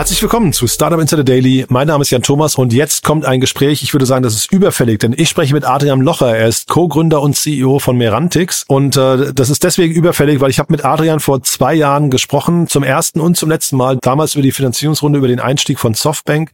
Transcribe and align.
Herzlich 0.00 0.22
willkommen 0.22 0.54
zu 0.54 0.66
Startup 0.66 0.98
Insider 0.98 1.24
Daily. 1.24 1.66
Mein 1.68 1.86
Name 1.86 2.00
ist 2.00 2.08
Jan 2.08 2.22
Thomas 2.22 2.54
und 2.54 2.72
jetzt 2.72 3.04
kommt 3.04 3.26
ein 3.26 3.38
Gespräch. 3.38 3.82
Ich 3.82 3.92
würde 3.92 4.06
sagen, 4.06 4.22
das 4.22 4.34
ist 4.34 4.50
überfällig, 4.50 4.98
denn 4.98 5.12
ich 5.14 5.28
spreche 5.28 5.52
mit 5.52 5.66
Adrian 5.66 6.00
Locher. 6.00 6.34
Er 6.34 6.48
ist 6.48 6.68
Co-Gründer 6.68 7.20
und 7.20 7.36
CEO 7.36 7.80
von 7.80 7.98
Merantix 7.98 8.64
und 8.66 8.96
äh, 8.96 9.34
das 9.34 9.50
ist 9.50 9.62
deswegen 9.62 9.92
überfällig, 9.92 10.40
weil 10.40 10.48
ich 10.48 10.58
habe 10.58 10.72
mit 10.72 10.86
Adrian 10.86 11.20
vor 11.20 11.42
zwei 11.42 11.74
Jahren 11.74 12.08
gesprochen, 12.08 12.66
zum 12.66 12.82
ersten 12.82 13.20
und 13.20 13.36
zum 13.36 13.50
letzten 13.50 13.76
Mal. 13.76 13.98
Damals 14.00 14.36
über 14.36 14.42
die 14.42 14.52
Finanzierungsrunde, 14.52 15.18
über 15.18 15.28
den 15.28 15.38
Einstieg 15.38 15.78
von 15.78 15.92
Softbank. 15.92 16.50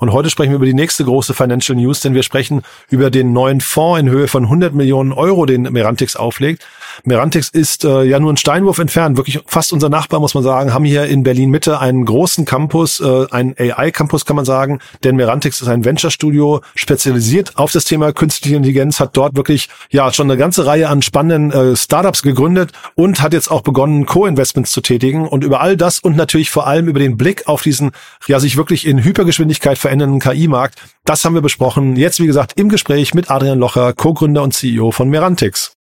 Und 0.00 0.12
heute 0.12 0.28
sprechen 0.28 0.50
wir 0.50 0.56
über 0.56 0.66
die 0.66 0.74
nächste 0.74 1.02
große 1.02 1.32
Financial 1.32 1.78
News, 1.78 2.00
denn 2.00 2.12
wir 2.12 2.22
sprechen 2.22 2.60
über 2.90 3.10
den 3.10 3.32
neuen 3.32 3.62
Fonds 3.62 4.00
in 4.00 4.10
Höhe 4.10 4.28
von 4.28 4.44
100 4.44 4.74
Millionen 4.74 5.12
Euro, 5.14 5.46
den 5.46 5.62
Merantix 5.62 6.16
auflegt. 6.16 6.66
Merantix 7.04 7.48
ist 7.48 7.84
äh, 7.84 8.02
ja 8.04 8.18
nur 8.20 8.32
ein 8.32 8.36
Steinwurf 8.36 8.78
entfernt, 8.78 9.16
wirklich 9.16 9.40
fast 9.46 9.72
unser 9.72 9.88
Nachbar, 9.88 10.20
muss 10.20 10.34
man 10.34 10.42
sagen, 10.42 10.72
haben 10.74 10.84
hier 10.84 11.04
in 11.06 11.22
Berlin 11.22 11.50
Mitte 11.50 11.78
einen 11.80 12.04
großen 12.04 12.44
Campus, 12.44 13.00
äh, 13.00 13.26
einen 13.30 13.54
AI-Campus 13.58 14.24
kann 14.24 14.36
man 14.36 14.44
sagen, 14.44 14.80
denn 15.04 15.16
Merantix 15.16 15.60
ist 15.60 15.68
ein 15.68 15.84
Venture-Studio, 15.84 16.60
spezialisiert 16.74 17.56
auf 17.56 17.72
das 17.72 17.84
Thema 17.84 18.12
künstliche 18.12 18.56
Intelligenz, 18.56 19.00
hat 19.00 19.16
dort 19.16 19.36
wirklich 19.36 19.68
ja 19.90 20.12
schon 20.12 20.30
eine 20.30 20.38
ganze 20.38 20.66
Reihe 20.66 20.88
an 20.88 21.02
spannenden 21.02 21.52
äh, 21.52 21.76
Startups 21.76 22.22
gegründet 22.22 22.72
und 22.94 23.20
hat 23.20 23.32
jetzt 23.32 23.50
auch 23.50 23.62
begonnen, 23.62 24.06
Co-Investments 24.06 24.72
zu 24.72 24.80
tätigen 24.80 25.26
und 25.26 25.44
über 25.44 25.60
all 25.60 25.76
das 25.76 26.00
und 26.00 26.16
natürlich 26.16 26.50
vor 26.50 26.66
allem 26.66 26.88
über 26.88 27.00
den 27.00 27.16
Blick 27.16 27.48
auf 27.48 27.62
diesen 27.62 27.92
ja 28.26 28.40
sich 28.40 28.56
wirklich 28.56 28.86
in 28.86 29.02
Hypergeschwindigkeit 29.02 29.78
verändernden 29.78 30.20
KI-Markt, 30.20 30.78
das 31.04 31.24
haben 31.24 31.34
wir 31.34 31.42
besprochen. 31.42 31.96
Jetzt, 31.96 32.20
wie 32.20 32.26
gesagt, 32.26 32.52
im 32.56 32.68
Gespräch 32.68 33.14
mit 33.14 33.30
Adrian 33.30 33.58
Locher, 33.58 33.92
Co-Gründer 33.92 34.42
und 34.42 34.54
CEO 34.54 34.90
von 34.90 35.08
Merantix. 35.08 35.79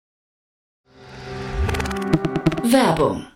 Werbung. 2.67 3.36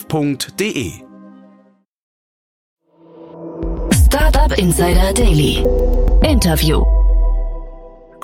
www.startup.de. 0.09 0.91
Startup 3.93 4.57
Insider 4.57 5.13
Daily. 5.13 5.63
Interview. 6.23 6.83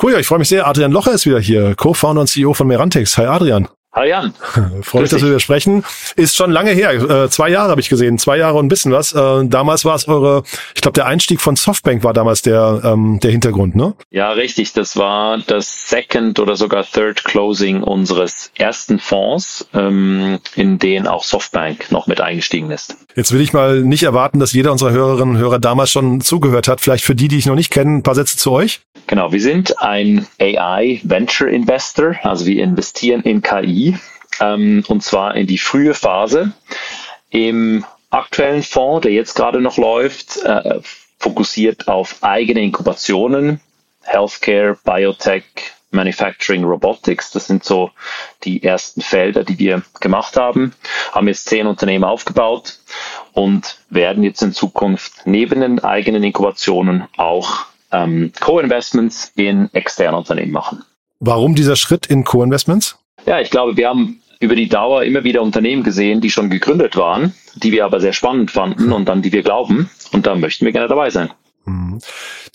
Cool, 0.02 0.12
ja, 0.12 0.20
ich 0.20 0.28
freue 0.28 0.40
mich 0.40 0.50
sehr. 0.50 0.68
Adrian 0.68 0.92
Locher 0.92 1.14
ist 1.14 1.26
wieder 1.26 1.40
hier, 1.40 1.76
Co-Founder 1.76 2.22
und 2.22 2.28
CEO 2.28 2.54
von 2.54 2.68
Merantix. 2.68 3.18
Hi 3.18 3.26
Adrian. 3.26 3.68
Hi 3.98 4.10
Jan. 4.10 4.32
Freue 4.84 5.02
mich, 5.02 5.10
dass 5.10 5.24
wir 5.24 5.30
wieder 5.30 5.40
sprechen. 5.40 5.84
Ist 6.16 6.36
schon 6.36 6.52
lange 6.52 6.70
her. 6.70 6.94
Äh, 6.94 7.30
zwei 7.30 7.50
Jahre 7.50 7.72
habe 7.72 7.82
ich 7.82 7.90
gesehen. 7.90 8.20
Zwei 8.20 8.38
Jahre 8.38 8.60
und 8.60 8.68
ein 8.68 8.70
bisschen 8.70 8.92
was. 8.92 9.12
Äh, 9.12 9.48
damals 9.48 9.86
war 9.86 9.96
es 9.96 10.08
eure, 10.08 10.44
ich 10.76 10.82
glaube, 10.82 10.94
der 10.94 11.08
Einstieg 11.08 11.42
von 11.42 11.56
Softbank 11.56 12.04
war 12.04 12.14
damals 12.14 12.44
der, 12.44 12.82
ähm, 12.84 13.20
der 13.24 13.32
Hintergrund, 13.32 13.76
ne? 13.76 13.96
Ja, 14.12 14.34
richtig. 14.34 14.74
Das 14.74 14.98
war 14.98 15.40
das 15.40 15.90
Second 15.90 16.40
oder 16.40 16.56
sogar 16.56 16.86
Third 16.86 17.24
Closing 17.24 17.82
unseres 17.82 18.52
ersten 18.56 19.00
Fonds, 19.00 19.68
ähm, 19.74 20.38
in 20.54 20.78
den 20.78 21.08
auch 21.08 21.24
Softbank 21.24 21.92
noch 21.92 22.06
mit 22.06 22.22
eingestiegen 22.22 22.70
ist. 22.70 22.96
Jetzt 23.16 23.32
will 23.32 23.42
ich 23.42 23.52
mal 23.52 23.82
nicht 23.82 24.04
erwarten, 24.04 24.40
dass 24.40 24.54
jeder 24.54 24.72
unserer 24.72 24.92
Hörerinnen 24.92 25.38
und 25.38 25.42
Hörer 25.42 25.58
damals 25.58 25.90
schon 25.90 26.22
zugehört 26.22 26.68
hat. 26.68 26.82
Vielleicht 26.82 27.04
für 27.04 27.16
die, 27.16 27.30
die 27.30 27.40
ich 27.40 27.48
noch 27.48 27.56
nicht 27.56 27.72
kenne, 27.72 27.98
ein 27.98 28.04
paar 28.04 28.14
Sätze 28.14 28.38
zu 28.38 28.52
euch. 28.52 28.82
Genau, 29.08 29.32
wir 29.32 29.42
sind 29.42 29.82
ein 29.82 30.28
AI 30.40 31.00
Venture 31.04 31.48
Investor, 31.48 32.16
also 32.24 32.46
wir 32.46 32.62
investieren 32.62 33.22
in 33.22 33.42
KI 33.42 33.87
ähm, 34.40 34.84
und 34.88 35.04
zwar 35.04 35.36
in 35.36 35.48
die 35.48 35.58
frühe 35.58 35.94
Phase. 35.94 36.54
Im 37.30 37.86
aktuellen 38.10 38.64
Fonds, 38.64 39.04
der 39.04 39.12
jetzt 39.12 39.36
gerade 39.36 39.62
noch 39.62 39.78
läuft, 39.78 40.38
äh, 40.44 40.80
fokussiert 41.20 41.88
auf 41.88 42.18
eigene 42.22 42.62
Inkubationen, 42.62 43.60
Healthcare, 44.04 44.78
Biotech, 44.84 45.44
Manufacturing, 45.92 46.64
Robotics. 46.64 47.32
Das 47.32 47.48
sind 47.48 47.64
so 47.64 47.92
die 48.44 48.64
ersten 48.64 49.02
Felder, 49.02 49.44
die 49.44 49.58
wir 49.58 49.84
gemacht 50.00 50.38
haben. 50.38 50.74
Haben 51.12 51.28
jetzt 51.28 51.50
zehn 51.50 51.68
Unternehmen 51.68 52.04
aufgebaut 52.04 52.80
und 53.34 53.80
werden 53.90 54.24
jetzt 54.24 54.42
in 54.42 54.54
Zukunft 54.54 55.26
neben 55.26 55.62
den 55.62 55.80
eigenen 55.84 56.24
Inkubationen 56.24 57.06
auch 57.18 57.66
ähm, 57.92 58.32
Co-Investments 58.40 59.32
in 59.36 59.70
externe 59.74 60.18
Unternehmen 60.18 60.52
machen. 60.52 60.84
Warum 61.20 61.56
dieser 61.56 61.76
Schritt 61.76 62.06
in 62.06 62.24
Co-Investments? 62.24 62.98
Ja, 63.28 63.42
ich 63.42 63.52
glaube, 63.52 63.76
wir 63.76 63.90
haben 63.90 64.22
über 64.40 64.56
die 64.56 64.70
Dauer 64.70 65.04
immer 65.04 65.24
wieder 65.24 65.42
Unternehmen 65.42 65.84
gesehen, 65.84 66.22
die 66.22 66.30
schon 66.30 66.50
gegründet 66.50 66.96
waren, 66.96 67.34
die 67.56 67.72
wir 67.72 67.86
aber 67.86 68.00
sehr 68.00 68.14
spannend 68.14 68.52
fanden 68.52 68.94
und 68.94 69.06
dann 69.06 69.22
die 69.22 69.34
wir 69.34 69.44
glauben. 69.44 69.90
Und 70.14 70.26
da 70.26 70.36
möchten 70.36 70.66
wir 70.66 70.72
gerne 70.72 70.88
dabei 70.88 71.10
sein. 71.10 71.30
Mhm. 71.66 72.00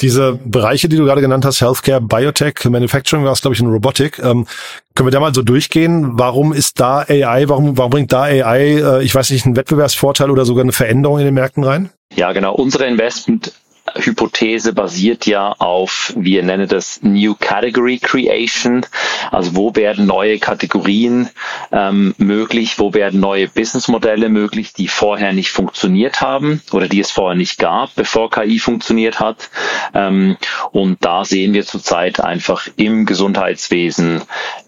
Diese 0.00 0.40
Bereiche, 0.44 0.88
die 0.88 0.96
du 0.96 1.04
gerade 1.04 1.20
genannt 1.20 1.44
hast, 1.44 1.60
Healthcare, 1.60 2.00
Biotech, 2.00 2.64
Manufacturing 2.64 3.24
war 3.24 3.32
es, 3.32 3.42
glaube 3.42 3.54
ich, 3.54 3.60
in 3.60 3.66
Robotik. 3.68 4.18
Ähm, 4.20 4.46
können 4.94 5.06
wir 5.06 5.10
da 5.10 5.20
mal 5.20 5.34
so 5.34 5.42
durchgehen? 5.42 6.18
Warum 6.18 6.54
ist 6.54 6.80
da 6.80 7.00
AI, 7.00 7.48
warum, 7.48 7.76
warum 7.76 7.90
bringt 7.90 8.12
da 8.12 8.22
AI, 8.22 8.80
äh, 8.80 9.04
ich 9.04 9.14
weiß 9.14 9.30
nicht, 9.30 9.44
einen 9.44 9.56
Wettbewerbsvorteil 9.56 10.30
oder 10.30 10.46
sogar 10.46 10.64
eine 10.64 10.72
Veränderung 10.72 11.18
in 11.18 11.26
den 11.26 11.34
Märkten 11.34 11.64
rein? 11.64 11.90
Ja, 12.14 12.32
genau. 12.32 12.54
Unsere 12.54 12.86
Investment 12.86 13.52
Hypothese 13.94 14.72
basiert 14.72 15.26
ja 15.26 15.52
auf, 15.58 16.12
wir 16.16 16.42
nennen 16.42 16.68
das 16.68 17.00
New 17.02 17.34
Category 17.34 17.98
Creation. 17.98 18.84
Also 19.30 19.56
wo 19.56 19.74
werden 19.74 20.06
neue 20.06 20.38
Kategorien 20.38 21.28
ähm, 21.70 22.14
möglich, 22.18 22.78
wo 22.78 22.94
werden 22.94 23.20
neue 23.20 23.48
Businessmodelle 23.48 24.28
möglich, 24.28 24.72
die 24.72 24.88
vorher 24.88 25.32
nicht 25.32 25.50
funktioniert 25.50 26.20
haben 26.20 26.62
oder 26.72 26.88
die 26.88 27.00
es 27.00 27.10
vorher 27.10 27.36
nicht 27.36 27.58
gab, 27.58 27.94
bevor 27.94 28.30
KI 28.30 28.58
funktioniert 28.58 29.20
hat. 29.20 29.50
Ähm, 29.94 30.36
und 30.72 31.04
da 31.04 31.24
sehen 31.24 31.52
wir 31.52 31.64
zurzeit 31.64 32.20
einfach 32.20 32.68
im 32.76 33.06
Gesundheitswesen, 33.06 34.22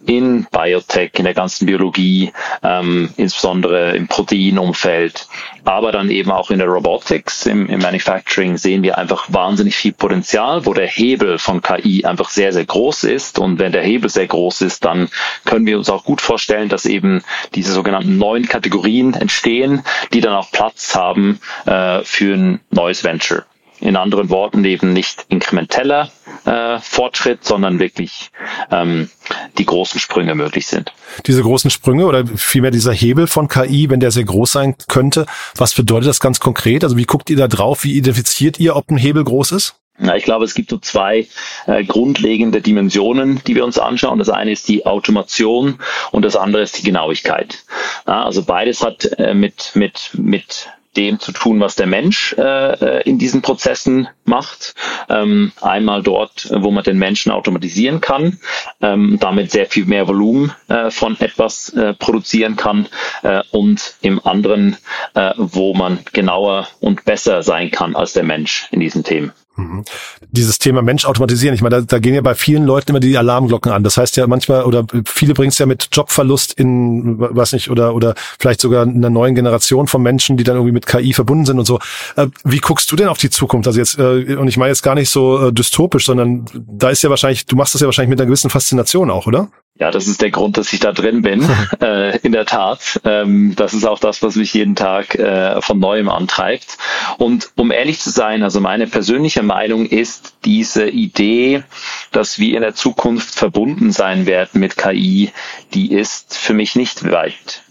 in 0.07 0.47
Biotech, 0.51 1.13
in 1.15 1.25
der 1.25 1.35
ganzen 1.35 1.67
Biologie, 1.67 2.33
ähm, 2.63 3.11
insbesondere 3.17 3.97
im 3.97 4.09
Proteinumfeld, 4.09 5.29
aber 5.65 5.93
dann 5.93 6.11
eben 6.11 6.31
auch 6.31 6.51
in 6.51 6.59
der 6.59 6.69
Robotics, 6.69 7.47
im, 7.47 7.69
im 7.69 7.81
Manufacturing 7.81 8.57
sehen 8.59 8.83
wir 8.83 8.99
einfach 8.99 9.27
wahnsinnig 9.29 9.77
viel 9.77 9.93
Potenzial, 9.93 10.67
wo 10.67 10.75
der 10.75 10.87
Hebel 10.87 11.39
von 11.39 11.63
KI 11.63 12.05
einfach 12.05 12.29
sehr, 12.29 12.53
sehr 12.53 12.67
groß 12.67 13.05
ist. 13.05 13.39
Und 13.39 13.59
wenn 13.59 13.73
der 13.73 13.83
Hebel 13.83 14.11
sehr 14.11 14.27
groß 14.27 14.61
ist, 14.63 14.85
dann 14.85 15.09
können 15.45 15.67
wir 15.67 15.79
uns 15.79 15.89
auch 15.89 16.05
gut 16.05 16.21
vorstellen, 16.21 16.69
dass 16.69 16.85
eben 16.85 17.23
diese 17.55 17.73
sogenannten 17.73 18.19
neuen 18.19 18.47
Kategorien 18.47 19.15
entstehen, 19.15 19.83
die 20.13 20.21
dann 20.21 20.35
auch 20.35 20.51
Platz 20.51 20.95
haben 20.95 21.41
äh, 21.67 22.01
für 22.05 22.35
ein 22.35 22.61
neues 22.71 23.05
Venture. 23.05 23.45
In 23.81 23.97
anderen 23.97 24.31
Worten 24.31 24.65
eben 24.65 24.93
nicht 24.93 25.27
inkrementeller 25.29 26.11
äh, 26.45 26.79
Fortschritt, 26.79 27.45
sondern 27.45 27.79
wirklich 27.79 28.31
ähm, 28.71 29.11
die 29.59 29.67
großen 29.67 30.01
Sprünge 30.01 30.35
möglich 30.35 30.67
sind. 30.67 30.93
Diese 31.27 31.43
großen 31.43 31.71
Sprünge 31.71 32.07
oder 32.07 32.27
vielmehr 32.27 32.71
dieser 32.71 32.93
Hebel 32.93 33.27
von 33.27 33.49
KI, 33.49 33.91
wenn 33.91 34.01
der 34.01 34.11
sehr 34.11 34.25
groß 34.25 34.53
sein 34.53 34.77
könnte, 34.89 35.27
was 35.57 35.75
bedeutet 35.75 36.09
das 36.09 36.21
ganz 36.21 36.41
konkret? 36.41 36.85
Also 36.85 36.97
wie 36.97 37.05
guckt 37.05 37.31
ihr 37.31 37.37
da 37.37 37.49
drauf? 37.49 37.85
Wie 37.85 37.97
identifiziert 37.97 38.59
ihr, 38.59 38.77
ob 38.77 38.91
ein 38.91 38.97
Hebel 38.97 39.25
groß 39.25 39.53
ist? 39.53 39.77
Na, 39.97 40.17
ich 40.17 40.25
glaube, 40.25 40.45
es 40.45 40.55
gibt 40.55 40.71
so 40.71 40.79
zwei 40.79 41.29
äh, 41.67 41.85
grundlegende 41.85 42.61
Dimensionen, 42.61 43.41
die 43.47 43.55
wir 43.55 43.65
uns 43.65 43.79
anschauen. 43.79 44.19
Das 44.19 44.29
eine 44.29 44.51
ist 44.51 44.69
die 44.69 44.87
Automation 44.87 45.79
und 46.11 46.25
das 46.25 46.35
andere 46.35 46.63
ist 46.63 46.79
die 46.79 46.83
Genauigkeit. 46.83 47.65
Ja, 48.07 48.25
also 48.25 48.43
beides 48.43 48.83
hat 48.83 49.05
äh, 49.19 49.35
mit, 49.35 49.71
mit, 49.75 50.11
mit 50.15 50.69
dem 50.97 51.21
zu 51.21 51.33
tun, 51.33 51.61
was 51.61 51.77
der 51.77 51.87
Mensch 51.87 52.35
äh, 52.39 53.03
in 53.03 53.19
diesen 53.19 53.43
Prozessen 53.43 54.09
macht. 54.25 54.75
Ähm, 55.09 55.53
einmal 55.61 56.03
dort, 56.03 56.49
wo 56.53 56.71
man 56.71 56.85
den 56.85 56.99
Menschen 56.99 57.33
automatisieren 57.33 58.01
kann, 58.01 58.39
ähm, 58.81 59.19
damit 59.21 59.51
sehr 59.51 59.67
viel 59.67 59.87
mehr 59.87 60.09
Volumen 60.09 60.53
äh, 60.69 60.91
von 60.91 61.19
etwas 61.21 61.71
äh, 61.71 61.95
produzieren 61.95 62.57
kann 62.57 62.87
äh, 63.23 63.43
und 63.51 63.97
im 64.01 64.25
anderen, 64.25 64.77
äh, 65.15 65.33
wo 65.37 65.75
man 65.75 66.01
genauer 66.13 66.69
und 66.81 67.05
besser 67.05 67.43
sein 67.43 67.71
kann 67.71 67.97
als 67.97 68.13
der 68.13 68.25
Mensch 68.25 68.69
in 68.71 68.81
diesen 68.81 69.05
Themen. 69.05 69.33
Mhm. 69.57 69.85
Dieses 70.31 70.59
Thema 70.59 70.83
Mensch 70.83 71.05
automatisieren, 71.05 71.55
ich 71.55 71.63
meine, 71.63 71.77
da, 71.77 71.81
da 71.83 71.99
gehen 72.01 72.15
ja 72.15 72.23
bei 72.23 72.35
vielen 72.35 72.65
Leuten 72.65 72.91
immer 72.91 73.01
die 73.01 73.17
Alarmglocken 73.17 73.71
an. 73.71 73.85
Das 73.85 73.97
heißt 73.97 74.17
ja 74.17 74.27
manchmal, 74.27 74.65
oder 74.65 74.85
viele 75.07 75.35
bringen 75.35 75.51
es 75.51 75.59
ja 75.59 75.67
mit 75.67 75.89
Jobverlust 75.93 76.55
in, 76.55 77.19
weiß 77.21 77.53
nicht, 77.53 77.71
oder, 77.71 77.95
oder 77.95 78.15
vielleicht 78.39 78.61
sogar 78.61 78.83
einer 78.83 79.11
neuen 79.11 79.35
Generation 79.35 79.87
von 79.87 80.03
Menschen, 80.03 80.37
die 80.37 80.45
dann 80.45 80.57
irgendwie 80.57 80.73
mit 80.73 80.87
KI 80.87 81.13
verbunden 81.13 81.47
sind 81.47 81.59
und 81.59 81.67
so. 81.67 81.79
Äh, 82.17 82.29
wie 82.43 82.59
guckst 82.59 82.91
du 82.91 82.97
denn 82.97 83.09
auf 83.09 83.19
die 83.19 83.31
Zukunft? 83.31 83.69
Also 83.69 83.79
jetzt, 83.79 83.99
äh, 83.99 84.37
und 84.37 84.49
ich 84.49 84.57
meine 84.57 84.71
jetzt 84.71 84.83
gar 84.83 84.97
nicht 84.97 85.11
so 85.11 85.49
äh, 85.49 85.53
dystopisch, 85.53 86.07
sondern 86.07 86.47
da 86.55 86.91
ist 86.91 87.03
ja 87.03 87.11
wahrscheinlich, 87.11 87.47
du 87.47 87.55
machst 87.55 87.75
das 87.75 87.81
ja 87.81 87.87
wahrscheinlich 87.87 88.11
mit 88.11 88.21
einer 88.21 88.27
gewissen 88.27 88.51
Faszination 88.51 89.11
auch, 89.11 89.27
oder? 89.27 89.49
Ja, 89.77 89.91
das 89.91 90.07
ist 90.07 90.23
der 90.23 90.31
Grund, 90.31 90.57
dass 90.57 90.73
ich 90.73 90.79
da 90.79 90.93
drin 90.93 91.23
bin. 91.23 91.49
äh, 91.81 92.17
in 92.19 92.31
der 92.31 92.47
Tat. 92.47 93.01
Ähm, 93.05 93.55
das 93.57 93.75
ist 93.75 93.85
auch 93.85 93.99
das, 93.99 94.23
was 94.23 94.37
mich 94.37 94.55
jeden 94.55 94.77
Tag 94.77 95.17
äh, 95.17 95.61
von 95.61 95.81
neuem 95.81 96.09
antreibt. 96.09 96.79
Und 97.19 97.51
um 97.57 97.73
ehrlich 97.73 97.99
zu 97.99 98.11
sein, 98.11 98.45
also 98.45 98.61
meine 98.61 98.87
persönliche 98.87 99.43
Meinung 99.43 99.87
ist, 99.87 100.37
diese 100.45 100.89
Idee, 100.89 101.65
dass 102.13 102.39
wir 102.39 102.55
in 102.55 102.63
der 102.63 102.75
Zukunft 102.75 103.35
verbunden 103.35 103.91
sein 103.91 104.27
werden 104.27 104.61
mit 104.61 104.77
KI, 104.77 105.33
die 105.75 105.93
ist 105.93 106.37
für 106.37 106.55
mich 106.55 106.77
nicht 106.77 107.11
weit 107.11 107.64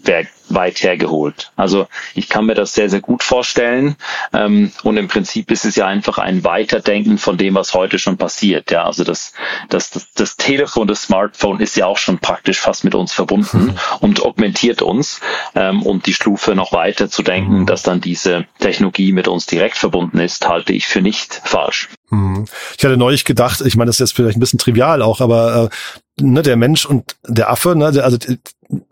weit 0.48 0.82
hergeholt. 0.82 1.52
Also 1.56 1.86
ich 2.14 2.28
kann 2.28 2.46
mir 2.46 2.54
das 2.54 2.74
sehr, 2.74 2.90
sehr 2.90 3.00
gut 3.00 3.22
vorstellen. 3.22 3.96
Ähm, 4.32 4.72
und 4.82 4.96
im 4.96 5.08
Prinzip 5.08 5.50
ist 5.50 5.64
es 5.64 5.76
ja 5.76 5.86
einfach 5.86 6.18
ein 6.18 6.44
Weiterdenken 6.44 7.18
von 7.18 7.38
dem, 7.38 7.54
was 7.54 7.74
heute 7.74 7.98
schon 7.98 8.16
passiert. 8.16 8.70
Ja, 8.70 8.84
also 8.84 9.04
das, 9.04 9.32
das, 9.68 9.90
das, 9.90 10.12
das 10.12 10.36
Telefon, 10.36 10.86
das 10.86 11.02
Smartphone 11.02 11.60
ist 11.60 11.76
ja 11.76 11.86
auch 11.86 11.98
schon 11.98 12.18
praktisch 12.18 12.60
fast 12.60 12.84
mit 12.84 12.94
uns 12.94 13.12
verbunden 13.12 13.66
mhm. 13.66 13.78
und 14.00 14.22
augmentiert 14.22 14.82
uns. 14.82 15.20
Ähm, 15.54 15.82
und 15.82 16.06
die 16.06 16.14
Stufe 16.14 16.54
noch 16.54 16.72
weiter 16.72 17.08
zu 17.08 17.22
denken, 17.22 17.60
mhm. 17.60 17.66
dass 17.66 17.82
dann 17.82 18.00
diese 18.00 18.46
Technologie 18.58 19.12
mit 19.12 19.28
uns 19.28 19.46
direkt 19.46 19.76
verbunden 19.76 20.18
ist, 20.18 20.46
halte 20.46 20.72
ich 20.72 20.86
für 20.86 21.00
nicht 21.00 21.40
falsch. 21.44 21.88
Mhm. 22.10 22.44
Ich 22.76 22.84
hatte 22.84 22.96
neulich 22.96 23.24
gedacht, 23.24 23.62
ich 23.64 23.76
meine, 23.76 23.88
das 23.88 23.96
ist 23.96 24.00
jetzt 24.00 24.16
vielleicht 24.16 24.36
ein 24.36 24.40
bisschen 24.40 24.58
trivial 24.58 25.02
auch, 25.02 25.20
aber 25.20 25.70
äh, 26.18 26.22
ne, 26.22 26.42
der 26.42 26.56
Mensch 26.56 26.86
und 26.86 27.16
der 27.26 27.50
Affe, 27.50 27.76
ne, 27.76 27.92
der, 27.92 28.04
also 28.04 28.18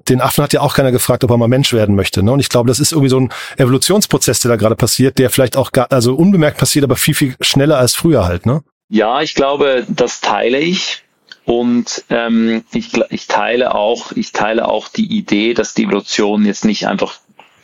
den 0.09 0.21
Affen 0.21 0.45
hat 0.45 0.53
ja 0.53 0.61
auch 0.61 0.75
keiner 0.75 0.93
gefragt, 0.93 1.25
ob 1.25 1.31
er 1.31 1.37
mal 1.37 1.49
Mensch 1.49 1.73
werden 1.73 1.95
möchte. 1.95 2.23
Ne? 2.23 2.33
Und 2.33 2.41
ich 2.41 2.49
glaube, 2.49 2.69
das 2.69 2.81
ist 2.81 2.93
irgendwie 2.93 3.09
so 3.09 3.21
ein 3.21 3.33
Evolutionsprozess, 3.57 4.41
der 4.41 4.51
da 4.51 4.57
gerade 4.57 4.77
passiert, 4.77 5.19
der 5.19 5.31
vielleicht 5.31 5.57
auch 5.57 5.73
gar, 5.73 5.91
also 5.91 6.15
unbemerkt 6.15 6.59
passiert, 6.59 6.85
aber 6.85 6.97
viel, 6.97 7.15
viel 7.15 7.37
schneller 7.41 7.79
als 7.79 7.95
früher 7.95 8.25
halt, 8.25 8.47
ne? 8.47 8.63
Ja, 8.89 9.23
ich 9.23 9.35
glaube, 9.35 9.87
das 9.89 10.21
teile 10.21 10.59
ich. 10.59 11.03
Und 11.45 12.05
ähm, 12.11 12.63
ich, 12.73 12.93
ich 13.11 13.27
teile 13.27 13.75
auch, 13.75 14.13
ich 14.13 14.33
teile 14.33 14.69
auch 14.69 14.89
die 14.89 15.07
Idee, 15.17 15.55
dass 15.55 15.75
die 15.75 15.85
Evolution 15.85 16.45
jetzt 16.45 16.65
nicht 16.65 16.87
einfach 16.87 17.19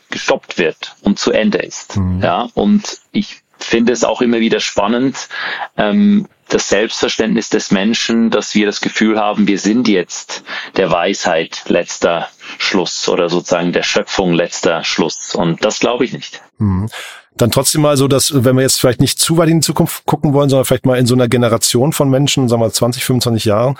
gestoppt 0.09 0.57
wird 0.57 0.95
und 1.01 1.19
zu 1.19 1.31
Ende 1.31 1.59
ist. 1.59 1.95
Mhm. 1.95 2.21
Ja, 2.21 2.49
und 2.55 2.99
ich 3.11 3.41
finde 3.59 3.93
es 3.93 4.03
auch 4.03 4.21
immer 4.21 4.39
wieder 4.39 4.59
spannend, 4.59 5.29
ähm, 5.77 6.27
das 6.49 6.69
Selbstverständnis 6.69 7.49
des 7.49 7.71
Menschen, 7.71 8.31
dass 8.31 8.55
wir 8.55 8.65
das 8.65 8.81
Gefühl 8.81 9.19
haben, 9.19 9.47
wir 9.47 9.59
sind 9.59 9.87
jetzt 9.87 10.43
der 10.77 10.91
Weisheit 10.91 11.61
letzter 11.67 12.27
Schluss 12.57 13.07
oder 13.07 13.29
sozusagen 13.29 13.71
der 13.71 13.83
Schöpfung 13.83 14.33
letzter 14.33 14.83
Schluss. 14.83 15.35
Und 15.35 15.63
das 15.63 15.79
glaube 15.79 16.05
ich 16.05 16.13
nicht. 16.13 16.41
Mhm. 16.57 16.89
Dann 17.37 17.51
trotzdem 17.51 17.81
mal 17.81 17.95
so, 17.95 18.07
dass, 18.07 18.43
wenn 18.43 18.55
wir 18.55 18.63
jetzt 18.63 18.81
vielleicht 18.81 18.99
nicht 18.99 19.19
zu 19.19 19.37
weit 19.37 19.49
in 19.49 19.61
die 19.61 19.65
Zukunft 19.65 20.05
gucken 20.05 20.33
wollen, 20.33 20.49
sondern 20.49 20.65
vielleicht 20.65 20.85
mal 20.85 20.97
in 20.97 21.05
so 21.05 21.13
einer 21.13 21.29
Generation 21.29 21.93
von 21.93 22.09
Menschen, 22.09 22.49
sagen 22.49 22.61
wir 22.61 22.71
20, 22.71 23.05
25 23.05 23.45
Jahren, 23.45 23.77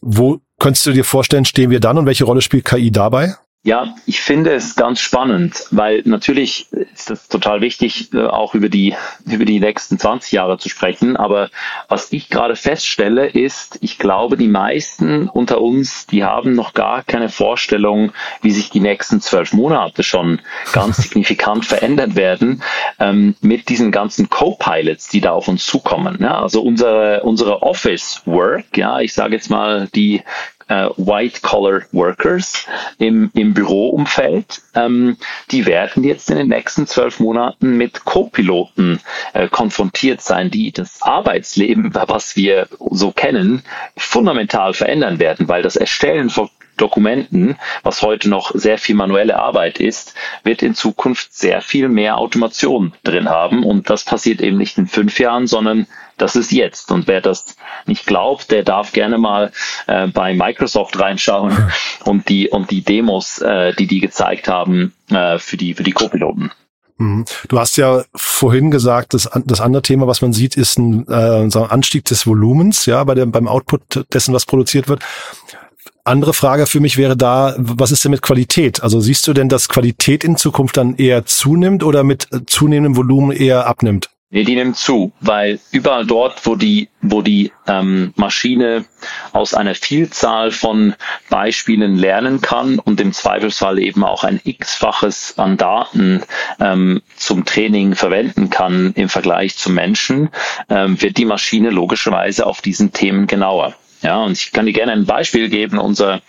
wo 0.00 0.40
könntest 0.58 0.86
du 0.86 0.92
dir 0.92 1.04
vorstellen, 1.04 1.44
stehen 1.44 1.70
wir 1.70 1.80
dann 1.80 1.98
und 1.98 2.06
welche 2.06 2.24
Rolle 2.24 2.40
spielt 2.40 2.64
KI 2.64 2.90
dabei? 2.90 3.36
Ja, 3.64 3.96
ich 4.06 4.20
finde 4.20 4.52
es 4.54 4.76
ganz 4.76 5.00
spannend, 5.00 5.66
weil 5.72 6.02
natürlich 6.04 6.68
ist 6.72 7.10
es 7.10 7.26
total 7.26 7.60
wichtig, 7.60 8.14
äh, 8.14 8.24
auch 8.24 8.54
über 8.54 8.68
die, 8.68 8.94
über 9.26 9.44
die 9.44 9.58
nächsten 9.58 9.98
20 9.98 10.30
Jahre 10.30 10.58
zu 10.58 10.68
sprechen. 10.68 11.16
Aber 11.16 11.50
was 11.88 12.12
ich 12.12 12.30
gerade 12.30 12.54
feststelle, 12.54 13.26
ist, 13.26 13.78
ich 13.80 13.98
glaube, 13.98 14.36
die 14.36 14.46
meisten 14.46 15.28
unter 15.28 15.60
uns, 15.60 16.06
die 16.06 16.22
haben 16.22 16.54
noch 16.54 16.72
gar 16.72 17.02
keine 17.02 17.28
Vorstellung, 17.28 18.12
wie 18.42 18.52
sich 18.52 18.70
die 18.70 18.80
nächsten 18.80 19.20
zwölf 19.20 19.52
Monate 19.52 20.04
schon 20.04 20.40
ganz 20.72 20.96
signifikant 21.02 21.66
verändern 21.66 22.14
werden, 22.14 22.62
ähm, 23.00 23.34
mit 23.40 23.68
diesen 23.68 23.90
ganzen 23.90 24.30
Co-Pilots, 24.30 25.08
die 25.08 25.20
da 25.20 25.32
auf 25.32 25.48
uns 25.48 25.66
zukommen. 25.66 26.18
Ja, 26.20 26.40
also 26.42 26.62
unsere, 26.62 27.22
unsere 27.24 27.60
Office 27.62 28.22
Work, 28.24 28.76
ja, 28.76 29.00
ich 29.00 29.12
sage 29.12 29.34
jetzt 29.34 29.50
mal 29.50 29.88
die 29.94 30.22
äh, 30.68 30.88
White-Collar-Workers 30.96 32.66
im, 32.98 33.30
im 33.34 33.54
Büroumfeld, 33.54 34.62
ähm, 34.74 35.16
die 35.50 35.66
werden 35.66 36.04
jetzt 36.04 36.30
in 36.30 36.36
den 36.36 36.48
nächsten 36.48 36.86
zwölf 36.86 37.20
Monaten 37.20 37.76
mit 37.76 38.04
Co-Piloten 38.04 39.00
äh, 39.32 39.48
konfrontiert 39.48 40.20
sein, 40.20 40.50
die 40.50 40.72
das 40.72 41.02
Arbeitsleben, 41.02 41.94
was 41.94 42.36
wir 42.36 42.68
so 42.90 43.10
kennen, 43.10 43.62
fundamental 43.96 44.74
verändern 44.74 45.18
werden, 45.18 45.48
weil 45.48 45.62
das 45.62 45.76
Erstellen 45.76 46.30
von 46.30 46.48
Dokumenten, 46.78 47.56
was 47.82 48.02
heute 48.02 48.28
noch 48.28 48.52
sehr 48.54 48.78
viel 48.78 48.94
manuelle 48.94 49.36
Arbeit 49.36 49.80
ist, 49.80 50.14
wird 50.44 50.62
in 50.62 50.74
Zukunft 50.74 51.34
sehr 51.34 51.60
viel 51.60 51.88
mehr 51.88 52.18
Automation 52.18 52.94
drin 53.02 53.28
haben. 53.28 53.64
Und 53.64 53.90
das 53.90 54.04
passiert 54.04 54.40
eben 54.40 54.56
nicht 54.56 54.78
in 54.78 54.86
fünf 54.86 55.18
Jahren, 55.18 55.46
sondern 55.46 55.86
das 56.18 56.36
ist 56.36 56.52
jetzt. 56.52 56.90
Und 56.90 57.06
wer 57.06 57.20
das 57.20 57.56
nicht 57.86 58.06
glaubt, 58.06 58.50
der 58.50 58.62
darf 58.62 58.92
gerne 58.92 59.18
mal 59.18 59.52
äh, 59.86 60.08
bei 60.08 60.34
Microsoft 60.34 60.98
reinschauen 60.98 61.70
und 62.04 62.28
die 62.28 62.48
und 62.48 62.70
die 62.70 62.82
Demos, 62.82 63.40
äh, 63.40 63.72
die 63.74 63.86
die 63.86 64.00
gezeigt 64.00 64.48
haben 64.48 64.92
äh, 65.10 65.38
für 65.38 65.56
die 65.56 65.74
für 65.74 65.82
die 65.82 65.92
Co-Piloten. 65.92 66.50
Mhm. 66.98 67.24
Du 67.48 67.58
hast 67.58 67.76
ja 67.76 68.04
vorhin 68.14 68.70
gesagt, 68.70 69.14
das, 69.14 69.30
das 69.44 69.60
andere 69.60 69.82
Thema, 69.82 70.06
was 70.06 70.20
man 70.20 70.32
sieht, 70.32 70.56
ist 70.56 70.78
ein, 70.78 71.06
äh, 71.08 71.42
ein 71.42 71.52
Anstieg 71.54 72.04
des 72.04 72.26
Volumens, 72.26 72.86
ja, 72.86 73.02
bei 73.04 73.14
dem, 73.14 73.30
beim 73.30 73.48
Output 73.48 74.06
dessen, 74.12 74.34
was 74.34 74.46
produziert 74.46 74.88
wird. 74.88 75.02
Andere 76.04 76.32
Frage 76.32 76.66
für 76.66 76.80
mich 76.80 76.96
wäre 76.96 77.16
da, 77.16 77.54
was 77.58 77.92
ist 77.92 78.02
denn 78.02 78.10
mit 78.10 78.22
Qualität? 78.22 78.82
Also 78.82 78.98
siehst 79.00 79.26
du 79.26 79.34
denn, 79.34 79.48
dass 79.48 79.68
Qualität 79.68 80.24
in 80.24 80.36
Zukunft 80.36 80.76
dann 80.76 80.96
eher 80.96 81.26
zunimmt 81.26 81.84
oder 81.84 82.02
mit 82.02 82.28
zunehmendem 82.46 82.96
Volumen 82.96 83.30
eher 83.30 83.66
abnimmt? 83.66 84.08
Nee, 84.30 84.44
die 84.44 84.56
nimmt 84.56 84.76
zu, 84.76 85.12
weil 85.20 85.58
überall 85.72 86.04
dort, 86.04 86.44
wo 86.44 86.54
die, 86.54 86.90
wo 87.00 87.22
die 87.22 87.50
ähm, 87.66 88.12
Maschine 88.14 88.84
aus 89.32 89.54
einer 89.54 89.74
Vielzahl 89.74 90.50
von 90.50 90.94
Beispielen 91.30 91.96
lernen 91.96 92.42
kann 92.42 92.78
und 92.78 93.00
im 93.00 93.14
Zweifelsfall 93.14 93.78
eben 93.78 94.04
auch 94.04 94.24
ein 94.24 94.38
x-faches 94.44 95.38
an 95.38 95.56
Daten 95.56 96.24
ähm, 96.60 97.00
zum 97.16 97.46
Training 97.46 97.94
verwenden 97.94 98.50
kann 98.50 98.92
im 98.96 99.08
Vergleich 99.08 99.56
zum 99.56 99.72
Menschen, 99.72 100.28
ähm, 100.68 101.00
wird 101.00 101.16
die 101.16 101.24
Maschine 101.24 101.70
logischerweise 101.70 102.44
auf 102.44 102.60
diesen 102.60 102.92
Themen 102.92 103.28
genauer. 103.28 103.76
Ja, 104.02 104.22
und 104.22 104.32
ich 104.32 104.52
kann 104.52 104.66
dir 104.66 104.72
gerne 104.72 104.92
ein 104.92 105.06
Beispiel 105.06 105.48
geben. 105.48 105.78
Unser, 105.78 106.20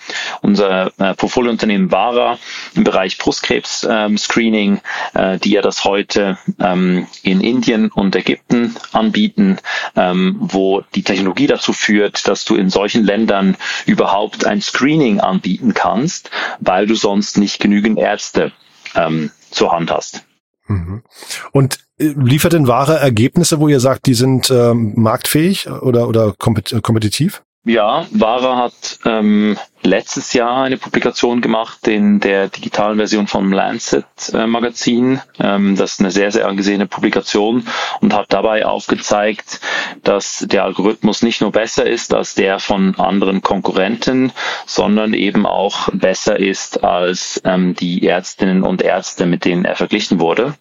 unser 0.42 0.92
äh, 1.00 1.14
Portfoliounternehmen 1.14 1.92
Vara 1.92 2.40
im 2.76 2.84
Bereich 2.84 3.18
Brustkrebs-Screening, 3.18 4.82
ähm, 5.16 5.34
äh, 5.34 5.38
die 5.38 5.52
ja 5.52 5.62
das 5.62 5.84
heute 5.84 6.38
ähm, 6.60 7.08
in 7.22 7.42
Indien 7.42 7.92
und 7.92 8.16
Ägypten 8.16 8.76
anbieten, 8.92 9.58
ähm, 9.96 10.38
wo 10.40 10.82
die 10.96 11.04
Technologie 11.04 11.48
dazu 11.48 11.74
führt, 11.74 12.28
dass 12.28 12.44
du 12.46 12.56
in 12.56 12.70
solchen 12.70 13.04
Ländern 13.04 13.56
überhaupt 13.86 14.46
ein 14.46 14.62
Screening 14.62 15.20
anbieten 15.20 15.74
kannst, 15.74 16.32
weil 16.60 16.88
du 16.88 16.96
sonst 16.96 17.38
nicht 17.38 17.60
genügend 17.60 18.00
Ärzte 18.00 18.52
ähm, 18.96 19.32
zur 19.52 19.72
Hand 19.72 19.92
hast. 19.92 20.24
Mhm. 20.68 21.04
Und 21.52 21.80
äh, 22.00 22.14
liefert 22.18 22.54
denn 22.54 22.68
wahre 22.68 22.98
Ergebnisse, 22.98 23.60
wo 23.60 23.68
ihr 23.68 23.80
sagt, 23.80 24.06
die 24.06 24.14
sind 24.14 24.50
ähm, 24.50 24.94
marktfähig 24.96 25.70
oder, 25.70 26.08
oder 26.08 26.34
kompetitiv? 26.34 27.44
Ja, 27.66 28.08
Vara 28.12 28.56
hat 28.56 29.00
ähm, 29.04 29.58
letztes 29.84 30.32
Jahr 30.32 30.64
eine 30.64 30.78
Publikation 30.78 31.42
gemacht 31.42 31.90
in 31.90 32.22
der 32.22 32.48
digitalen 32.48 32.98
Version 32.98 33.28
vom 33.28 33.52
Lancet 33.52 34.06
äh, 34.34 34.48
Magazin. 34.48 35.22
Ähm, 35.40 35.76
das 35.76 35.94
ist 35.94 36.00
eine 36.00 36.12
sehr, 36.12 36.32
sehr 36.32 36.48
angesehene 36.48 36.88
Publikation 36.88 37.68
und 38.00 38.14
hat 38.14 38.28
dabei 38.32 38.66
aufgezeigt, 38.66 39.60
dass 40.04 40.46
der 40.48 40.64
Algorithmus 40.64 41.22
nicht 41.22 41.42
nur 41.42 41.52
besser 41.52 41.86
ist 41.86 42.14
als 42.14 42.34
der 42.34 42.60
von 42.60 42.96
anderen 42.96 43.42
Konkurrenten, 43.42 44.32
sondern 44.66 45.14
eben 45.14 45.46
auch 45.46 45.90
besser 45.92 46.40
ist 46.40 46.86
als 46.86 47.42
ähm, 47.44 47.76
die 47.76 48.08
Ärztinnen 48.08 48.64
und 48.64 48.82
Ärzte, 48.82 49.26
mit 49.26 49.44
denen 49.44 49.66
er 49.66 49.76
verglichen 49.76 50.22
wurde. 50.22 50.56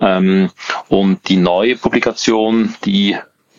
Ähm, 0.00 0.50
und 0.88 1.28
die 1.30 1.38
neue 1.38 1.76
Publikation, 1.76 2.74
die 2.84 3.16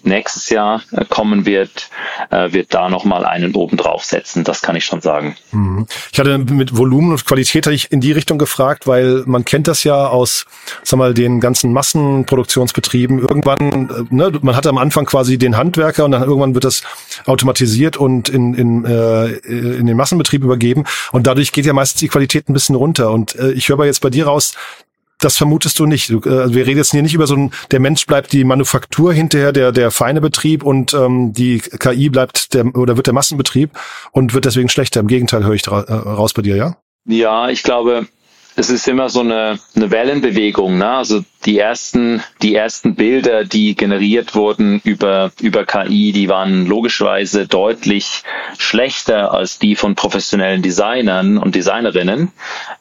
nächstes 0.08 0.50
Jahr 0.50 0.82
äh, 0.92 1.06
kommen 1.06 1.46
wird, 1.46 1.90
äh, 2.30 2.52
wird 2.52 2.74
da 2.74 2.90
nochmal 2.90 3.26
einen 3.26 3.54
oben 3.56 3.78
draufsetzen. 3.78 4.44
Das 4.44 4.62
kann 4.62 4.76
ich 4.76 4.86
schon 4.86 5.02
sagen. 5.02 5.36
Mhm. 5.52 5.86
Ich 6.12 6.20
hatte 6.20 6.38
mit 6.38 6.76
Volumen 6.76 7.12
und 7.12 7.26
Qualität 7.26 7.66
hatte 7.66 7.76
ich 7.76 7.92
in 7.92 8.02
die 8.02 8.12
Richtung 8.12 8.38
gefragt, 8.38 8.88
weil 8.88 9.24
man 9.26 9.46
kennt 9.46 9.68
das 9.68 9.84
ja 9.84 10.08
aus, 10.08 10.46
sag 10.84 10.98
mal, 10.98 11.14
den 11.14 11.40
ganzen 11.40 11.74
Massenproduktionsbetrieben. 11.74 13.20
Irgendwann, 13.20 13.90
äh, 13.90 14.14
ne, 14.14 14.32
man 14.42 14.56
hatte 14.56 14.70
am 14.70 14.78
Anfang 14.78 15.06
quasi 15.06 15.38
den 15.38 15.58
Handwerker 15.58 16.06
und 16.06 16.12
dann 16.12 16.24
irgendwann 16.24 16.54
wird 16.54 16.64
das 16.64 16.84
automatisiert 17.26 17.98
und 17.98 18.30
in, 18.30 18.54
in, 18.54 18.86
äh, 18.86 19.28
in 19.28 19.86
den 19.86 19.98
Massenbetrieb 19.98 20.44
übergeben. 20.44 20.86
Und 21.12 21.28
dadurch 21.28 21.52
geht 21.52 21.66
ja 21.66 21.74
meistens 21.74 22.00
die 22.00 22.08
Qualität 22.08 22.50
ein 22.50 22.54
bisschen 22.54 22.76
runter. 22.76 23.12
Und 23.12 23.36
äh, 23.36 23.52
ich 23.52 23.70
höre 23.70 23.76
aber 23.76 23.86
jetzt 23.86 24.02
bei 24.02 24.10
dir 24.10 24.28
raus, 24.28 24.56
das 25.20 25.38
vermutest 25.38 25.80
du 25.80 25.86
nicht. 25.86 26.10
Du, 26.10 26.18
äh, 26.20 26.54
wir 26.54 26.66
reden 26.66 26.78
jetzt 26.78 26.92
hier 26.92 27.02
nicht 27.02 27.14
über 27.14 27.28
so 27.28 27.36
ein, 27.36 27.52
der 27.72 27.80
Mensch 27.80 28.06
bleibt 28.06 28.34
die 28.34 28.44
Manufaktur 28.44 29.14
hinterher, 29.14 29.52
der, 29.52 29.72
der 29.72 29.92
feine 29.92 30.22
Betrieb 30.22 30.64
und 30.64 30.94
ähm, 30.94 31.34
die 31.34 31.60
KI 31.60 32.10
bleibt 32.10 32.54
der 32.54 32.76
oder 32.76 32.98
wird 32.98 33.08
der 33.08 33.14
Massenbetrieb 33.14 33.72
und 34.12 34.34
wird 34.34 34.46
deswegen 34.46 34.70
schlechter. 34.70 35.00
Im 35.00 35.08
Gegenteil 35.08 35.44
höre 35.44 35.54
ich 35.54 35.64
da, 35.64 35.82
äh, 35.82 35.94
raus 35.94 36.34
bei 36.34 36.42
dir, 36.42 36.56
ja? 36.56 36.78
Ja, 37.06 37.50
ich 37.50 37.64
glaube, 37.64 38.08
es 38.60 38.72
ist 38.72 38.88
immer 38.88 39.08
so 39.08 39.20
eine, 39.20 39.60
eine 39.76 39.92
Wellenbewegung. 39.92 40.80
Ne? 40.80 40.90
Also 40.90 41.24
die 41.46 41.60
ersten, 41.60 42.24
die 42.42 42.56
ersten 42.56 42.96
Bilder, 42.96 43.46
die 43.46 43.76
generiert 43.76 44.34
wurden 44.34 44.82
über, 44.84 45.32
über 45.40 45.64
KI, 45.64 46.12
die 46.12 46.28
waren 46.28 46.66
logischerweise 46.66 47.48
deutlich 47.48 48.24
schlechter 48.58 49.32
als 49.32 49.60
die 49.60 49.76
von 49.76 49.94
professionellen 49.94 50.64
Designern 50.64 51.38
und 51.38 51.54
Designerinnen. 51.54 52.32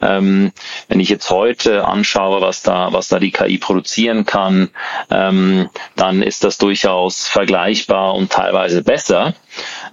Ähm, 0.00 0.52
wenn 0.88 1.00
ich 1.00 1.10
jetzt 1.10 1.28
heute 1.28 1.84
anschaue, 1.84 2.40
was 2.40 2.62
da, 2.62 2.94
was 2.94 3.08
da 3.08 3.18
die 3.18 3.30
KI 3.30 3.58
produzieren 3.58 4.24
kann, 4.24 4.70
ähm, 5.10 5.68
dann 5.94 6.22
ist 6.22 6.42
das 6.42 6.56
durchaus 6.56 7.28
vergleichbar 7.28 8.14
und 8.14 8.32
teilweise 8.32 8.82
besser. 8.82 9.34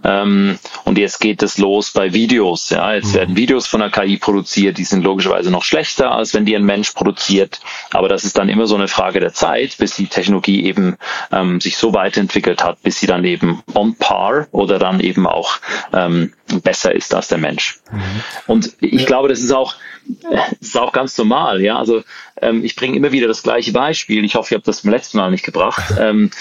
Ähm, 0.03 0.59
und 0.85 0.97
jetzt 0.97 1.19
geht 1.19 1.41
es 1.43 1.57
los 1.57 1.91
bei 1.91 2.13
Videos. 2.13 2.69
Ja, 2.69 2.93
jetzt 2.93 3.13
mhm. 3.13 3.17
werden 3.17 3.35
Videos 3.37 3.67
von 3.67 3.79
der 3.79 3.89
KI 3.89 4.17
produziert, 4.17 4.77
die 4.77 4.83
sind 4.83 5.03
logischerweise 5.03 5.51
noch 5.51 5.63
schlechter, 5.63 6.11
als 6.11 6.33
wenn 6.33 6.45
die 6.45 6.55
ein 6.55 6.63
Mensch 6.63 6.91
produziert. 6.91 7.59
Aber 7.91 8.09
das 8.09 8.23
ist 8.23 8.37
dann 8.37 8.49
immer 8.49 8.67
so 8.67 8.75
eine 8.75 8.87
Frage 8.87 9.19
der 9.19 9.33
Zeit, 9.33 9.77
bis 9.77 9.95
die 9.95 10.07
Technologie 10.07 10.65
eben 10.65 10.97
ähm, 11.31 11.61
sich 11.61 11.77
so 11.77 11.93
weiterentwickelt 11.93 12.63
hat, 12.63 12.81
bis 12.83 12.99
sie 12.99 13.07
dann 13.07 13.23
eben 13.23 13.63
on 13.73 13.95
par 13.95 14.47
oder 14.51 14.79
dann 14.79 14.99
eben 14.99 15.27
auch 15.27 15.57
ähm, 15.93 16.33
besser 16.63 16.93
ist 16.93 17.13
als 17.13 17.27
der 17.27 17.37
Mensch. 17.37 17.79
Mhm. 17.91 17.99
Und 18.47 18.73
ich 18.79 19.05
glaube, 19.05 19.29
das 19.29 19.39
ist 19.39 19.51
auch, 19.51 19.75
das 20.29 20.51
ist 20.59 20.77
auch 20.77 20.91
ganz 20.91 21.17
normal. 21.17 21.61
Ja, 21.61 21.77
also 21.77 22.03
ähm, 22.41 22.63
ich 22.63 22.75
bringe 22.75 22.97
immer 22.97 23.11
wieder 23.11 23.27
das 23.27 23.43
gleiche 23.43 23.71
Beispiel. 23.71 24.23
Ich 24.25 24.35
hoffe, 24.35 24.53
ich 24.53 24.55
habe 24.55 24.65
das 24.65 24.81
beim 24.81 24.91
letzten 24.91 25.17
Mal 25.17 25.31
nicht 25.31 25.45
gebracht. 25.45 25.83
Ähm, 26.03 26.31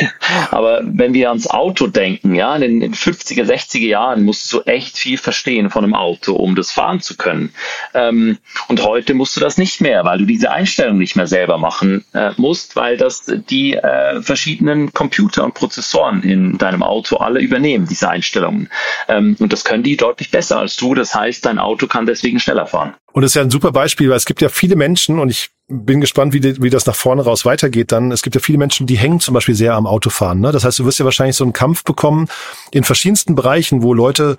aber 0.50 0.80
wenn 0.84 1.14
wir 1.14 1.28
ans 1.28 1.46
Auto 1.46 1.86
denken, 1.86 2.34
ja, 2.34 2.56
in 2.56 2.80
den 2.80 2.94
50er, 2.94 3.44
60er 3.44 3.86
Jahren 3.86 4.24
musst 4.24 4.52
du 4.52 4.62
echt 4.62 4.98
viel 4.98 5.16
verstehen 5.16 5.70
von 5.70 5.84
einem 5.84 5.94
Auto, 5.94 6.32
um 6.32 6.56
das 6.56 6.72
fahren 6.72 7.00
zu 7.00 7.16
können. 7.16 7.54
Ähm, 7.94 8.38
und 8.68 8.82
heute 8.82 9.14
musst 9.14 9.36
du 9.36 9.40
das 9.40 9.58
nicht 9.58 9.80
mehr, 9.80 10.04
weil 10.04 10.18
du 10.18 10.24
diese 10.24 10.50
Einstellung 10.50 10.98
nicht 10.98 11.14
mehr 11.14 11.26
selber 11.26 11.58
machen 11.58 12.04
äh, 12.14 12.30
musst, 12.36 12.74
weil 12.74 12.96
das 12.96 13.24
die 13.26 13.74
äh, 13.74 14.22
verschiedenen 14.22 14.92
Computer 14.92 15.44
und 15.44 15.54
Prozessoren 15.54 16.22
in 16.22 16.58
deinem 16.58 16.82
Auto 16.82 17.18
alle 17.18 17.40
übernehmen, 17.40 17.86
diese 17.86 18.08
Einstellungen. 18.08 18.70
Ähm, 19.08 19.36
und 19.38 19.52
das 19.52 19.61
können 19.64 19.82
die 19.82 19.96
deutlich 19.96 20.30
besser 20.30 20.58
als 20.58 20.76
du. 20.76 20.94
Das 20.94 21.14
heißt, 21.14 21.44
dein 21.44 21.58
Auto 21.58 21.86
kann 21.86 22.06
deswegen 22.06 22.40
schneller 22.40 22.66
fahren. 22.66 22.94
Und 23.12 23.22
das 23.22 23.32
ist 23.32 23.34
ja 23.34 23.42
ein 23.42 23.50
super 23.50 23.72
Beispiel, 23.72 24.08
weil 24.08 24.16
es 24.16 24.24
gibt 24.24 24.40
ja 24.40 24.48
viele 24.48 24.76
Menschen 24.76 25.18
und 25.18 25.28
ich 25.28 25.50
bin 25.68 26.00
gespannt, 26.00 26.32
wie, 26.32 26.40
die, 26.40 26.62
wie 26.62 26.70
das 26.70 26.86
nach 26.86 26.94
vorne 26.94 27.22
raus 27.22 27.44
weitergeht 27.44 27.92
dann. 27.92 28.12
Es 28.12 28.22
gibt 28.22 28.34
ja 28.34 28.40
viele 28.40 28.58
Menschen, 28.58 28.86
die 28.86 28.98
hängen 28.98 29.20
zum 29.20 29.34
Beispiel 29.34 29.54
sehr 29.54 29.74
am 29.74 29.86
Autofahren. 29.86 30.40
Ne? 30.40 30.52
Das 30.52 30.64
heißt, 30.64 30.78
du 30.78 30.84
wirst 30.84 30.98
ja 30.98 31.04
wahrscheinlich 31.04 31.36
so 31.36 31.44
einen 31.44 31.52
Kampf 31.52 31.84
bekommen 31.84 32.28
in 32.70 32.84
verschiedensten 32.84 33.34
Bereichen, 33.34 33.82
wo 33.82 33.94
Leute 33.94 34.36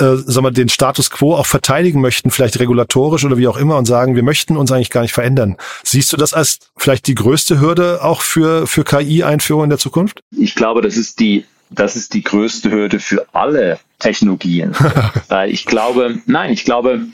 äh, 0.00 0.16
sagen 0.16 0.46
wir, 0.46 0.50
den 0.50 0.68
Status 0.68 1.10
quo 1.10 1.34
auch 1.34 1.46
verteidigen 1.46 2.00
möchten, 2.00 2.30
vielleicht 2.30 2.58
regulatorisch 2.58 3.24
oder 3.24 3.36
wie 3.36 3.48
auch 3.48 3.56
immer 3.56 3.76
und 3.76 3.84
sagen, 3.84 4.16
wir 4.16 4.22
möchten 4.22 4.56
uns 4.56 4.72
eigentlich 4.72 4.90
gar 4.90 5.02
nicht 5.02 5.12
verändern. 5.12 5.56
Siehst 5.84 6.12
du 6.12 6.16
das 6.16 6.32
als 6.32 6.58
vielleicht 6.76 7.06
die 7.06 7.14
größte 7.14 7.60
Hürde 7.60 8.02
auch 8.02 8.22
für, 8.22 8.66
für 8.66 8.84
KI-Einführung 8.84 9.64
in 9.64 9.70
der 9.70 9.78
Zukunft? 9.78 10.22
Ich 10.36 10.54
glaube, 10.54 10.80
das 10.80 10.96
ist 10.96 11.20
die 11.20 11.44
das 11.70 11.96
ist 11.96 12.14
die 12.14 12.22
größte 12.22 12.70
Hürde 12.70 13.00
für 13.00 13.26
alle 13.32 13.78
Technologien. 13.98 14.74
Weil 15.28 15.50
ich 15.50 15.64
glaube, 15.64 16.20
nein, 16.26 16.52
ich 16.52 16.64
glaube, 16.64 17.06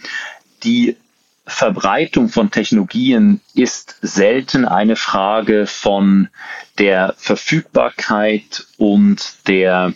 die 0.62 0.96
Verbreitung 1.46 2.28
von 2.28 2.50
Technologien 2.50 3.40
ist 3.54 3.98
selten 4.02 4.64
eine 4.64 4.96
Frage 4.96 5.66
von 5.66 6.28
der 6.78 7.14
Verfügbarkeit 7.18 8.66
und 8.78 9.46
der 9.46 9.92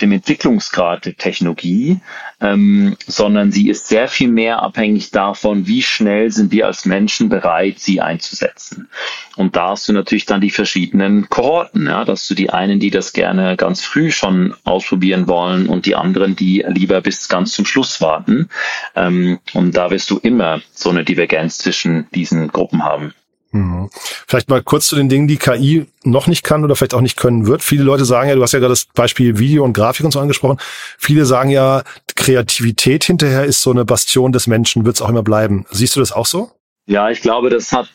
dem 0.00 0.12
Entwicklungsgrad 0.12 1.06
der 1.06 1.16
Technologie, 1.16 2.00
ähm, 2.40 2.96
sondern 3.06 3.52
sie 3.52 3.68
ist 3.68 3.88
sehr 3.88 4.08
viel 4.08 4.28
mehr 4.28 4.62
abhängig 4.62 5.10
davon, 5.10 5.66
wie 5.66 5.82
schnell 5.82 6.30
sind 6.30 6.52
wir 6.52 6.66
als 6.66 6.84
Menschen 6.84 7.28
bereit, 7.28 7.78
sie 7.78 8.00
einzusetzen. 8.00 8.88
Und 9.36 9.56
da 9.56 9.70
hast 9.70 9.88
du 9.88 9.92
natürlich 9.92 10.26
dann 10.26 10.40
die 10.40 10.50
verschiedenen 10.50 11.28
Kohorten, 11.28 11.86
ja, 11.86 12.04
dass 12.04 12.28
du 12.28 12.34
die 12.34 12.50
einen, 12.50 12.80
die 12.80 12.90
das 12.90 13.12
gerne 13.12 13.56
ganz 13.56 13.80
früh 13.80 14.10
schon 14.10 14.54
ausprobieren 14.64 15.26
wollen 15.26 15.68
und 15.68 15.86
die 15.86 15.96
anderen, 15.96 16.36
die 16.36 16.64
lieber 16.66 17.00
bis 17.00 17.28
ganz 17.28 17.52
zum 17.52 17.66
Schluss 17.66 18.00
warten. 18.00 18.48
Ähm, 18.94 19.38
und 19.52 19.76
da 19.76 19.90
wirst 19.90 20.10
du 20.10 20.18
immer 20.18 20.60
so 20.72 20.90
eine 20.90 21.04
Divergenz 21.04 21.58
zwischen 21.58 22.06
diesen 22.12 22.48
Gruppen 22.48 22.84
haben. 22.84 23.14
Mhm. 23.54 23.88
Vielleicht 24.26 24.48
mal 24.48 24.64
kurz 24.64 24.88
zu 24.88 24.96
den 24.96 25.08
Dingen, 25.08 25.28
die 25.28 25.36
KI 25.36 25.86
noch 26.02 26.26
nicht 26.26 26.42
kann 26.42 26.64
oder 26.64 26.74
vielleicht 26.74 26.92
auch 26.92 27.00
nicht 27.00 27.16
können 27.16 27.46
wird. 27.46 27.62
Viele 27.62 27.84
Leute 27.84 28.04
sagen 28.04 28.28
ja, 28.28 28.34
du 28.34 28.42
hast 28.42 28.50
ja 28.50 28.58
gerade 28.58 28.72
das 28.72 28.86
Beispiel 28.86 29.38
Video 29.38 29.62
und 29.62 29.74
Grafik 29.74 30.04
und 30.04 30.10
so 30.10 30.18
angesprochen. 30.18 30.58
Viele 30.98 31.24
sagen 31.24 31.50
ja, 31.50 31.84
Kreativität 32.16 33.04
hinterher 33.04 33.44
ist 33.44 33.62
so 33.62 33.70
eine 33.70 33.84
Bastion 33.84 34.32
des 34.32 34.48
Menschen, 34.48 34.84
wird 34.84 34.96
es 34.96 35.02
auch 35.02 35.08
immer 35.08 35.22
bleiben. 35.22 35.66
Siehst 35.70 35.94
du 35.94 36.00
das 36.00 36.10
auch 36.10 36.26
so? 36.26 36.50
Ja, 36.86 37.10
ich 37.10 37.22
glaube, 37.22 37.48
das 37.48 37.70
hat, 37.70 37.88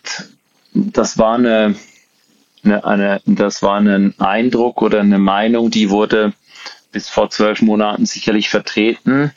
das 0.74 1.18
war 1.18 1.36
eine, 1.36 1.76
eine, 2.64 2.86
eine 2.86 3.22
das 3.26 3.62
war 3.62 3.82
ein 3.82 4.18
Eindruck 4.18 4.82
oder 4.82 5.02
eine 5.02 5.20
Meinung, 5.20 5.72
die 5.72 5.90
wurde 5.90 6.32
bis 6.94 7.10
vor 7.10 7.30
zwölf 7.32 7.62
Monaten 7.62 8.06
sicherlich 8.06 8.48
vertreten. 8.50 9.34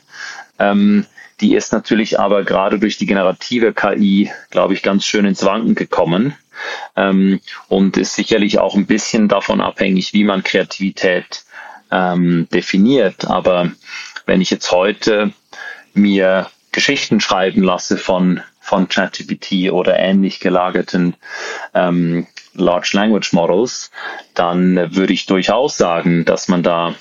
Ähm, 0.57 1.05
die 1.41 1.55
ist 1.55 1.73
natürlich 1.73 2.19
aber 2.19 2.43
gerade 2.43 2.79
durch 2.79 2.97
die 2.97 3.05
generative 3.05 3.73
KI, 3.73 4.31
glaube 4.49 4.73
ich, 4.73 4.81
ganz 4.81 5.05
schön 5.05 5.25
ins 5.25 5.43
Wanken 5.43 5.75
gekommen 5.75 6.35
ähm, 6.95 7.39
und 7.67 7.97
ist 7.97 8.15
sicherlich 8.15 8.59
auch 8.59 8.75
ein 8.75 8.85
bisschen 8.85 9.27
davon 9.27 9.61
abhängig, 9.61 10.13
wie 10.13 10.23
man 10.23 10.43
Kreativität 10.43 11.43
ähm, 11.91 12.47
definiert. 12.53 13.25
Aber 13.25 13.71
wenn 14.25 14.41
ich 14.41 14.49
jetzt 14.49 14.71
heute 14.71 15.33
mir 15.93 16.49
Geschichten 16.71 17.19
schreiben 17.19 17.63
lasse 17.63 17.97
von 17.97 18.41
von 18.59 18.87
ChatGPT 18.87 19.71
oder 19.71 19.99
ähnlich 19.99 20.39
gelagerten 20.39 21.15
ähm, 21.73 22.27
Large 22.53 22.91
Language 22.93 23.33
Models, 23.33 23.91
dann 24.35 24.95
würde 24.95 25.11
ich 25.11 25.25
durchaus 25.25 25.77
sagen, 25.77 26.23
dass 26.23 26.47
man 26.47 26.63
da 26.63 26.95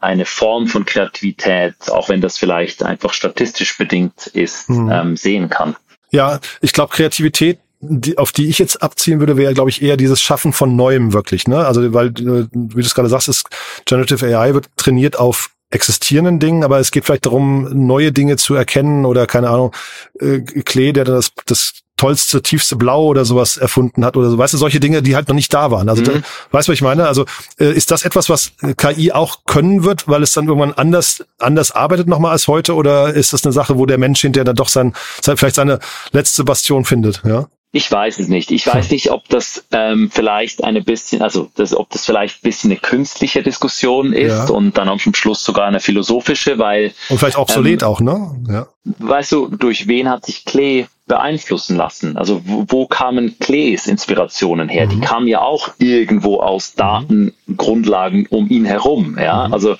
eine 0.00 0.24
Form 0.24 0.66
von 0.66 0.84
Kreativität, 0.84 1.74
auch 1.88 2.08
wenn 2.08 2.20
das 2.20 2.38
vielleicht 2.38 2.82
einfach 2.82 3.12
statistisch 3.12 3.76
bedingt 3.76 4.26
ist, 4.28 4.68
mhm. 4.68 4.90
ähm, 4.90 5.16
sehen 5.16 5.48
kann. 5.48 5.76
Ja, 6.10 6.40
ich 6.60 6.72
glaube, 6.72 6.94
Kreativität 6.94 7.58
die, 7.80 8.18
auf 8.18 8.32
die 8.32 8.48
ich 8.48 8.58
jetzt 8.58 8.82
abzielen 8.82 9.20
würde, 9.20 9.36
wäre, 9.36 9.54
glaube 9.54 9.70
ich, 9.70 9.82
eher 9.82 9.96
dieses 9.96 10.20
Schaffen 10.20 10.52
von 10.52 10.76
Neuem 10.76 11.12
wirklich. 11.12 11.46
Ne? 11.46 11.66
Also, 11.66 11.92
weil, 11.92 12.08
äh, 12.08 12.48
wie 12.52 12.74
du 12.74 12.80
es 12.80 12.94
gerade 12.94 13.08
sagst, 13.08 13.28
ist 13.28 13.44
Generative 13.84 14.26
AI 14.26 14.54
wird 14.54 14.68
trainiert 14.76 15.18
auf 15.18 15.50
existierenden 15.70 16.38
Dingen, 16.38 16.64
aber 16.64 16.78
es 16.78 16.90
geht 16.90 17.04
vielleicht 17.04 17.26
darum, 17.26 17.86
neue 17.86 18.12
Dinge 18.12 18.36
zu 18.36 18.54
erkennen 18.54 19.04
oder 19.04 19.26
keine 19.26 19.50
Ahnung, 19.50 19.74
äh, 20.20 20.40
Klee, 20.40 20.92
der 20.92 21.04
das, 21.04 21.32
das 21.44 21.72
tollste, 21.96 22.42
tiefste 22.42 22.76
Blau 22.76 23.06
oder 23.06 23.24
sowas 23.24 23.56
erfunden 23.56 24.04
hat 24.04 24.16
oder 24.16 24.30
so. 24.30 24.38
Weißt 24.38 24.54
du, 24.54 24.58
solche 24.58 24.80
Dinge, 24.80 25.02
die 25.02 25.16
halt 25.16 25.28
noch 25.28 25.34
nicht 25.34 25.52
da 25.52 25.70
waren. 25.70 25.88
Also, 25.88 26.02
mhm. 26.02 26.06
da, 26.06 26.12
weißt 26.50 26.68
du, 26.68 26.72
was 26.72 26.76
ich 26.76 26.82
meine? 26.82 27.06
Also, 27.06 27.24
äh, 27.58 27.72
ist 27.72 27.90
das 27.90 28.04
etwas, 28.04 28.28
was 28.28 28.52
KI 28.76 29.12
auch 29.12 29.44
können 29.46 29.84
wird, 29.84 30.06
weil 30.08 30.22
es 30.22 30.32
dann 30.32 30.46
irgendwann 30.46 30.74
anders, 30.74 31.24
anders 31.38 31.72
arbeitet 31.72 32.06
nochmal 32.06 32.32
als 32.32 32.48
heute? 32.48 32.74
Oder 32.74 33.14
ist 33.14 33.32
das 33.32 33.44
eine 33.44 33.52
Sache, 33.52 33.78
wo 33.78 33.86
der 33.86 33.98
Mensch 33.98 34.20
hinterher 34.20 34.44
dann 34.44 34.56
doch 34.56 34.68
sein, 34.68 34.94
sein 35.22 35.36
vielleicht 35.36 35.56
seine 35.56 35.78
letzte 36.12 36.44
Bastion 36.44 36.84
findet, 36.84 37.22
ja? 37.24 37.48
Ich 37.72 37.92
weiß 37.92 38.20
es 38.20 38.28
nicht. 38.28 38.50
Ich 38.50 38.66
weiß 38.66 38.90
nicht, 38.90 39.10
ob 39.10 39.28
das 39.28 39.64
ähm, 39.70 40.10
vielleicht 40.10 40.64
eine 40.64 40.82
bisschen, 40.82 41.20
also 41.20 41.50
das, 41.56 41.74
ob 41.74 41.90
das 41.90 42.06
vielleicht 42.06 42.36
ein 42.36 42.42
bisschen 42.42 42.70
eine 42.70 42.80
künstliche 42.80 43.42
Diskussion 43.42 44.12
ist 44.12 44.48
ja. 44.48 44.54
und 44.54 44.78
dann 44.78 44.88
am 44.88 44.98
Schluss 44.98 45.44
sogar 45.44 45.66
eine 45.66 45.80
philosophische, 45.80 46.58
weil 46.58 46.94
und 47.10 47.18
vielleicht 47.18 47.36
obsolet 47.36 47.82
ähm, 47.82 47.88
auch, 47.88 48.00
ne? 48.00 48.34
Ja. 48.48 48.66
Weißt 48.98 49.32
du, 49.32 49.48
durch 49.48 49.88
wen 49.88 50.08
hat 50.08 50.24
sich 50.24 50.44
Klee 50.44 50.86
beeinflussen 51.06 51.76
lassen? 51.76 52.16
Also 52.16 52.42
wo, 52.44 52.64
wo 52.68 52.86
kamen 52.86 53.38
Klees 53.38 53.86
Inspirationen 53.86 54.68
her? 54.68 54.86
Mhm. 54.86 54.90
Die 54.90 55.00
kamen 55.00 55.28
ja 55.28 55.40
auch 55.40 55.70
irgendwo 55.78 56.40
aus 56.40 56.74
mhm. 56.74 56.78
Datengrundlagen 56.78 58.26
um 58.26 58.48
ihn 58.48 58.64
herum. 58.64 59.16
Ja, 59.20 59.46
mhm. 59.46 59.52
also 59.54 59.76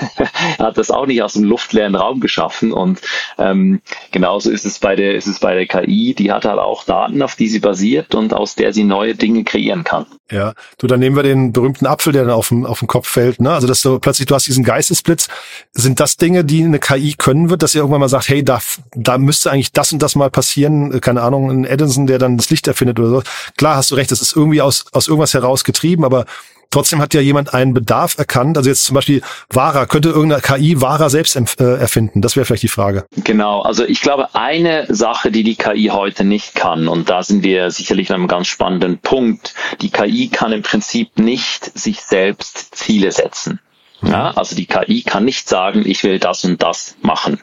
er 0.58 0.66
hat 0.66 0.78
das 0.78 0.90
auch 0.90 1.06
nicht 1.06 1.22
aus 1.22 1.34
dem 1.34 1.44
luftleeren 1.44 1.94
Raum 1.94 2.20
geschaffen. 2.20 2.72
Und 2.72 3.00
ähm, 3.38 3.80
genauso 4.10 4.50
ist 4.50 4.64
es 4.64 4.78
bei 4.78 4.96
der 4.96 5.14
ist 5.14 5.26
es 5.26 5.40
bei 5.40 5.54
der 5.54 5.66
KI. 5.66 6.14
Die 6.14 6.32
hat 6.32 6.44
halt 6.44 6.58
auch 6.58 6.84
Daten, 6.84 7.22
auf 7.22 7.36
die 7.36 7.48
sie 7.48 7.60
basiert 7.60 8.14
und 8.14 8.34
aus 8.34 8.54
der 8.54 8.72
sie 8.72 8.84
neue 8.84 9.14
Dinge 9.14 9.44
kreieren 9.44 9.84
kann. 9.84 10.06
Ja, 10.30 10.54
du, 10.78 10.86
dann 10.86 11.00
nehmen 11.00 11.16
wir 11.16 11.24
den 11.24 11.52
berühmten 11.52 11.86
Apfel, 11.86 12.12
der 12.12 12.22
dann 12.22 12.32
auf 12.32 12.48
dem, 12.48 12.64
auf 12.64 12.78
dem 12.78 12.88
Kopf 12.88 13.08
fällt. 13.08 13.40
Ne? 13.40 13.50
Also, 13.50 13.66
dass 13.66 13.82
du 13.82 13.98
plötzlich, 13.98 14.26
du 14.26 14.34
hast 14.34 14.46
diesen 14.46 14.62
Geistesblitz. 14.62 15.28
Sind 15.72 15.98
das 15.98 16.16
Dinge, 16.16 16.44
die 16.44 16.62
eine 16.62 16.78
KI 16.78 17.14
können 17.18 17.50
wird, 17.50 17.62
dass 17.62 17.74
ihr 17.74 17.80
irgendwann 17.80 18.00
mal 18.00 18.08
sagt, 18.08 18.28
hey, 18.28 18.44
da, 18.44 18.60
da 18.94 19.18
müsste 19.18 19.50
eigentlich 19.50 19.72
das 19.72 19.92
und 19.92 20.00
das 20.00 20.14
mal 20.14 20.30
passieren? 20.30 20.69
Keine 21.00 21.22
Ahnung, 21.22 21.50
ein 21.50 21.64
Edison, 21.64 22.06
der 22.06 22.18
dann 22.18 22.36
das 22.36 22.50
Licht 22.50 22.66
erfindet 22.68 22.98
oder 22.98 23.08
so. 23.08 23.22
Klar, 23.56 23.76
hast 23.76 23.90
du 23.90 23.94
recht, 23.94 24.10
das 24.10 24.22
ist 24.22 24.36
irgendwie 24.36 24.62
aus, 24.62 24.84
aus 24.92 25.08
irgendwas 25.08 25.34
heraus 25.34 25.64
getrieben, 25.64 26.04
aber 26.04 26.26
Trotzdem 26.72 27.00
hat 27.00 27.14
ja 27.14 27.20
jemand 27.20 27.52
einen 27.52 27.74
Bedarf 27.74 28.16
erkannt. 28.16 28.56
Also 28.56 28.70
jetzt 28.70 28.84
zum 28.84 28.94
Beispiel 28.94 29.22
Vara, 29.52 29.86
könnte 29.86 30.10
irgendeine 30.10 30.40
KI 30.40 30.80
Vara 30.80 31.08
selbst 31.08 31.34
äh, 31.36 31.64
erfinden? 31.64 32.22
Das 32.22 32.36
wäre 32.36 32.46
vielleicht 32.46 32.62
die 32.62 32.68
Frage. 32.68 33.06
Genau, 33.24 33.62
also 33.62 33.84
ich 33.84 34.00
glaube, 34.00 34.36
eine 34.36 34.86
Sache, 34.88 35.32
die 35.32 35.42
die 35.42 35.56
KI 35.56 35.90
heute 35.92 36.22
nicht 36.22 36.54
kann, 36.54 36.86
und 36.86 37.10
da 37.10 37.24
sind 37.24 37.42
wir 37.42 37.72
sicherlich 37.72 38.10
an 38.10 38.20
einem 38.20 38.28
ganz 38.28 38.46
spannenden 38.46 38.98
Punkt, 38.98 39.54
die 39.80 39.90
KI 39.90 40.28
kann 40.28 40.52
im 40.52 40.62
Prinzip 40.62 41.18
nicht 41.18 41.76
sich 41.76 42.02
selbst 42.02 42.76
Ziele 42.76 43.10
setzen. 43.10 43.58
Ja, 44.02 44.30
also 44.30 44.56
die 44.56 44.66
KI 44.66 45.02
kann 45.02 45.24
nicht 45.24 45.48
sagen, 45.48 45.84
ich 45.86 46.02
will 46.04 46.18
das 46.18 46.44
und 46.44 46.62
das 46.62 46.96
machen, 47.02 47.40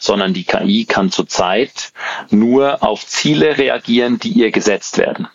sondern 0.00 0.32
die 0.32 0.44
KI 0.44 0.86
kann 0.86 1.10
zurzeit 1.10 1.92
nur 2.30 2.82
auf 2.82 3.06
Ziele 3.06 3.58
reagieren, 3.58 4.18
die 4.18 4.30
ihr 4.30 4.50
gesetzt 4.50 4.96
werden. 4.98 5.28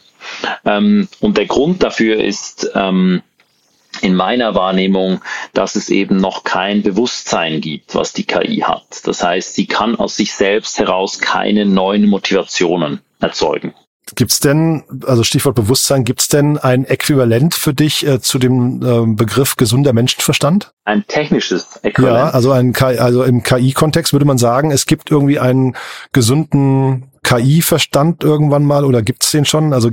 Ähm, 0.65 1.07
und 1.19 1.37
der 1.37 1.45
Grund 1.45 1.83
dafür 1.83 2.23
ist, 2.23 2.71
ähm, 2.73 3.21
in 4.01 4.15
meiner 4.15 4.55
Wahrnehmung, 4.55 5.21
dass 5.53 5.75
es 5.75 5.89
eben 5.89 6.17
noch 6.17 6.43
kein 6.43 6.81
Bewusstsein 6.81 7.61
gibt, 7.61 7.93
was 7.93 8.13
die 8.13 8.25
KI 8.25 8.61
hat. 8.61 9.05
Das 9.05 9.23
heißt, 9.23 9.53
sie 9.53 9.67
kann 9.67 9.95
aus 9.95 10.17
sich 10.17 10.33
selbst 10.33 10.79
heraus 10.79 11.19
keine 11.19 11.65
neuen 11.65 12.07
Motivationen 12.07 13.01
erzeugen. 13.19 13.73
Gibt's 14.15 14.39
denn, 14.39 14.83
also 15.05 15.23
Stichwort 15.23 15.55
Bewusstsein, 15.55 16.03
gibt's 16.03 16.27
denn 16.27 16.57
ein 16.57 16.85
Äquivalent 16.85 17.55
für 17.55 17.73
dich 17.73 18.05
äh, 18.05 18.21
zu 18.21 18.39
dem 18.39 18.81
äh, 18.81 19.15
Begriff 19.15 19.55
gesunder 19.55 19.93
Menschenverstand? 19.93 20.73
Ein 20.85 21.05
technisches 21.07 21.67
Äquivalent? 21.81 22.17
Ja, 22.17 22.29
also 22.31 22.51
ein 22.51 22.75
also 22.75 23.23
im 23.23 23.43
KI-Kontext 23.43 24.13
würde 24.13 24.25
man 24.25 24.37
sagen, 24.37 24.71
es 24.71 24.85
gibt 24.85 25.11
irgendwie 25.11 25.39
einen 25.39 25.75
gesunden 26.11 27.11
KI-Verstand 27.23 28.23
irgendwann 28.23 28.65
mal 28.65 28.85
oder 28.85 29.01
gibt's 29.01 29.31
den 29.31 29.45
schon? 29.45 29.73
Also 29.73 29.89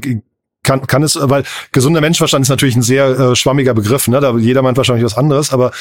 kann, 0.62 0.86
kann 0.86 1.02
es, 1.02 1.18
weil 1.20 1.44
gesunder 1.72 2.00
Menschenverstand 2.02 2.42
ist 2.42 2.50
natürlich 2.50 2.76
ein 2.76 2.82
sehr 2.82 3.06
äh, 3.18 3.36
schwammiger 3.36 3.72
Begriff, 3.72 4.08
ne? 4.08 4.20
Da 4.20 4.36
jeder 4.36 4.60
meint 4.60 4.76
wahrscheinlich 4.76 5.04
was 5.04 5.16
anderes, 5.16 5.52
aber 5.52 5.72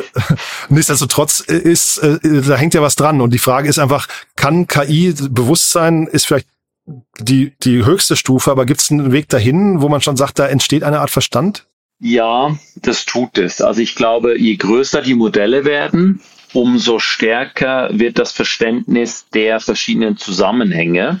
nichtsdestotrotz 0.68 1.40
ist, 1.40 1.98
äh, 1.98 2.18
da 2.22 2.56
hängt 2.56 2.74
ja 2.74 2.82
was 2.82 2.96
dran. 2.96 3.20
Und 3.22 3.32
die 3.32 3.38
Frage 3.38 3.68
ist 3.68 3.78
einfach, 3.78 4.08
kann 4.36 4.66
KI 4.66 5.14
Bewusstsein 5.30 6.06
ist 6.06 6.26
vielleicht 6.26 6.48
die, 7.18 7.52
die 7.62 7.84
höchste 7.84 8.16
Stufe, 8.16 8.50
aber 8.50 8.66
gibt 8.66 8.80
es 8.80 8.90
einen 8.90 9.12
Weg 9.12 9.28
dahin, 9.28 9.80
wo 9.80 9.88
man 9.88 10.00
schon 10.00 10.16
sagt, 10.16 10.38
da 10.38 10.46
entsteht 10.46 10.82
eine 10.82 11.00
Art 11.00 11.10
Verstand? 11.10 11.66
Ja, 12.00 12.56
das 12.76 13.04
tut 13.04 13.36
es. 13.36 13.60
Also 13.60 13.80
ich 13.80 13.94
glaube, 13.94 14.38
je 14.38 14.56
größer 14.56 15.02
die 15.02 15.14
Modelle 15.14 15.64
werden, 15.64 16.20
umso 16.54 16.98
stärker 16.98 17.90
wird 17.92 18.18
das 18.18 18.32
Verständnis 18.32 19.26
der 19.32 19.60
verschiedenen 19.60 20.16
Zusammenhänge 20.16 21.20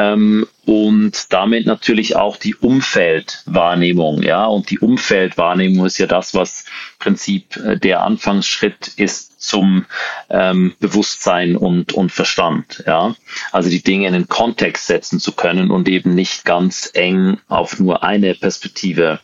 ähm, 0.00 0.46
und 0.66 1.32
damit 1.32 1.66
natürlich 1.66 2.16
auch 2.16 2.36
die 2.36 2.54
Umfeldwahrnehmung. 2.54 4.22
Ja, 4.22 4.46
und 4.46 4.70
die 4.70 4.78
Umfeldwahrnehmung 4.78 5.86
ist 5.86 5.98
ja 5.98 6.06
das, 6.06 6.34
was 6.34 6.62
im 6.62 6.98
Prinzip 7.00 7.56
äh, 7.56 7.76
der 7.76 8.02
Anfangsschritt 8.02 8.88
ist 8.96 9.42
zum 9.42 9.86
ähm, 10.28 10.74
Bewusstsein 10.80 11.56
und, 11.56 11.92
und 11.92 12.12
Verstand. 12.12 12.84
Ja, 12.86 13.14
also 13.52 13.68
die 13.68 13.82
Dinge 13.82 14.06
in 14.06 14.12
den 14.12 14.28
Kontext 14.28 14.86
setzen 14.86 15.18
zu 15.20 15.32
können 15.32 15.70
und 15.70 15.88
eben 15.88 16.14
nicht 16.14 16.44
ganz 16.44 16.90
eng 16.94 17.38
auf 17.48 17.78
nur 17.78 18.02
eine 18.02 18.34
Perspektive 18.34 19.18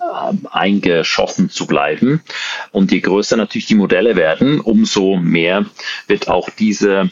äh, 0.00 0.32
eingeschossen 0.50 1.48
zu 1.48 1.66
bleiben. 1.66 2.22
Und 2.70 2.92
je 2.92 3.00
größer 3.00 3.36
natürlich 3.36 3.66
die 3.66 3.76
Modelle 3.76 4.16
werden, 4.16 4.60
umso 4.60 5.16
mehr 5.16 5.66
wird 6.06 6.28
auch 6.28 6.50
diese, 6.50 7.10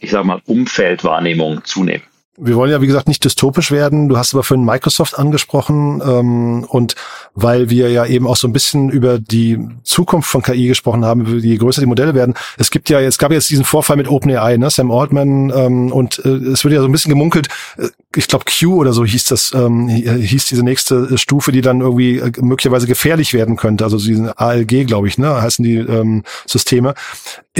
ich 0.00 0.10
sage 0.10 0.26
mal, 0.26 0.42
Umfeldwahrnehmung 0.46 1.64
zunehmen 1.64 2.09
wir 2.40 2.56
wollen 2.56 2.70
ja, 2.70 2.80
wie 2.80 2.86
gesagt, 2.86 3.08
nicht 3.08 3.24
dystopisch 3.24 3.70
werden. 3.70 4.08
Du 4.08 4.16
hast 4.16 4.34
aber 4.34 4.42
vorhin 4.42 4.64
Microsoft 4.64 5.18
angesprochen 5.18 6.02
ähm, 6.04 6.64
und 6.64 6.96
weil 7.34 7.70
wir 7.70 7.90
ja 7.90 8.06
eben 8.06 8.26
auch 8.26 8.36
so 8.36 8.48
ein 8.48 8.52
bisschen 8.52 8.90
über 8.90 9.18
die 9.18 9.58
Zukunft 9.84 10.28
von 10.28 10.42
KI 10.42 10.68
gesprochen 10.68 11.04
haben, 11.04 11.38
je 11.38 11.56
größer 11.56 11.80
die 11.80 11.86
Modelle 11.86 12.14
werden. 12.14 12.34
Es 12.56 12.70
gibt 12.70 12.88
ja, 12.88 13.00
es 13.00 13.18
gab 13.18 13.30
jetzt 13.30 13.50
diesen 13.50 13.64
Vorfall 13.64 13.96
mit 13.96 14.08
OpenAI, 14.08 14.56
ne, 14.56 14.70
Sam 14.70 14.90
Altman 14.90 15.52
ähm, 15.54 15.92
und 15.92 16.18
äh, 16.24 16.28
es 16.28 16.64
wird 16.64 16.74
ja 16.74 16.80
so 16.80 16.86
ein 16.86 16.92
bisschen 16.92 17.10
gemunkelt. 17.10 17.48
Äh, 17.76 17.88
ich 18.16 18.26
glaube 18.26 18.44
Q 18.46 18.76
oder 18.76 18.92
so 18.92 19.04
hieß 19.04 19.26
das, 19.26 19.52
ähm, 19.54 19.88
hieß 19.88 20.46
diese 20.46 20.64
nächste 20.64 21.16
Stufe, 21.18 21.52
die 21.52 21.60
dann 21.60 21.80
irgendwie 21.80 22.18
äh, 22.18 22.32
möglicherweise 22.40 22.86
gefährlich 22.86 23.34
werden 23.34 23.56
könnte. 23.56 23.84
Also 23.84 23.98
diesen 23.98 24.30
ALG, 24.36 24.86
glaube 24.86 25.08
ich, 25.08 25.18
ne, 25.18 25.40
heißen 25.40 25.62
die 25.62 25.76
ähm, 25.76 26.24
Systeme. 26.46 26.94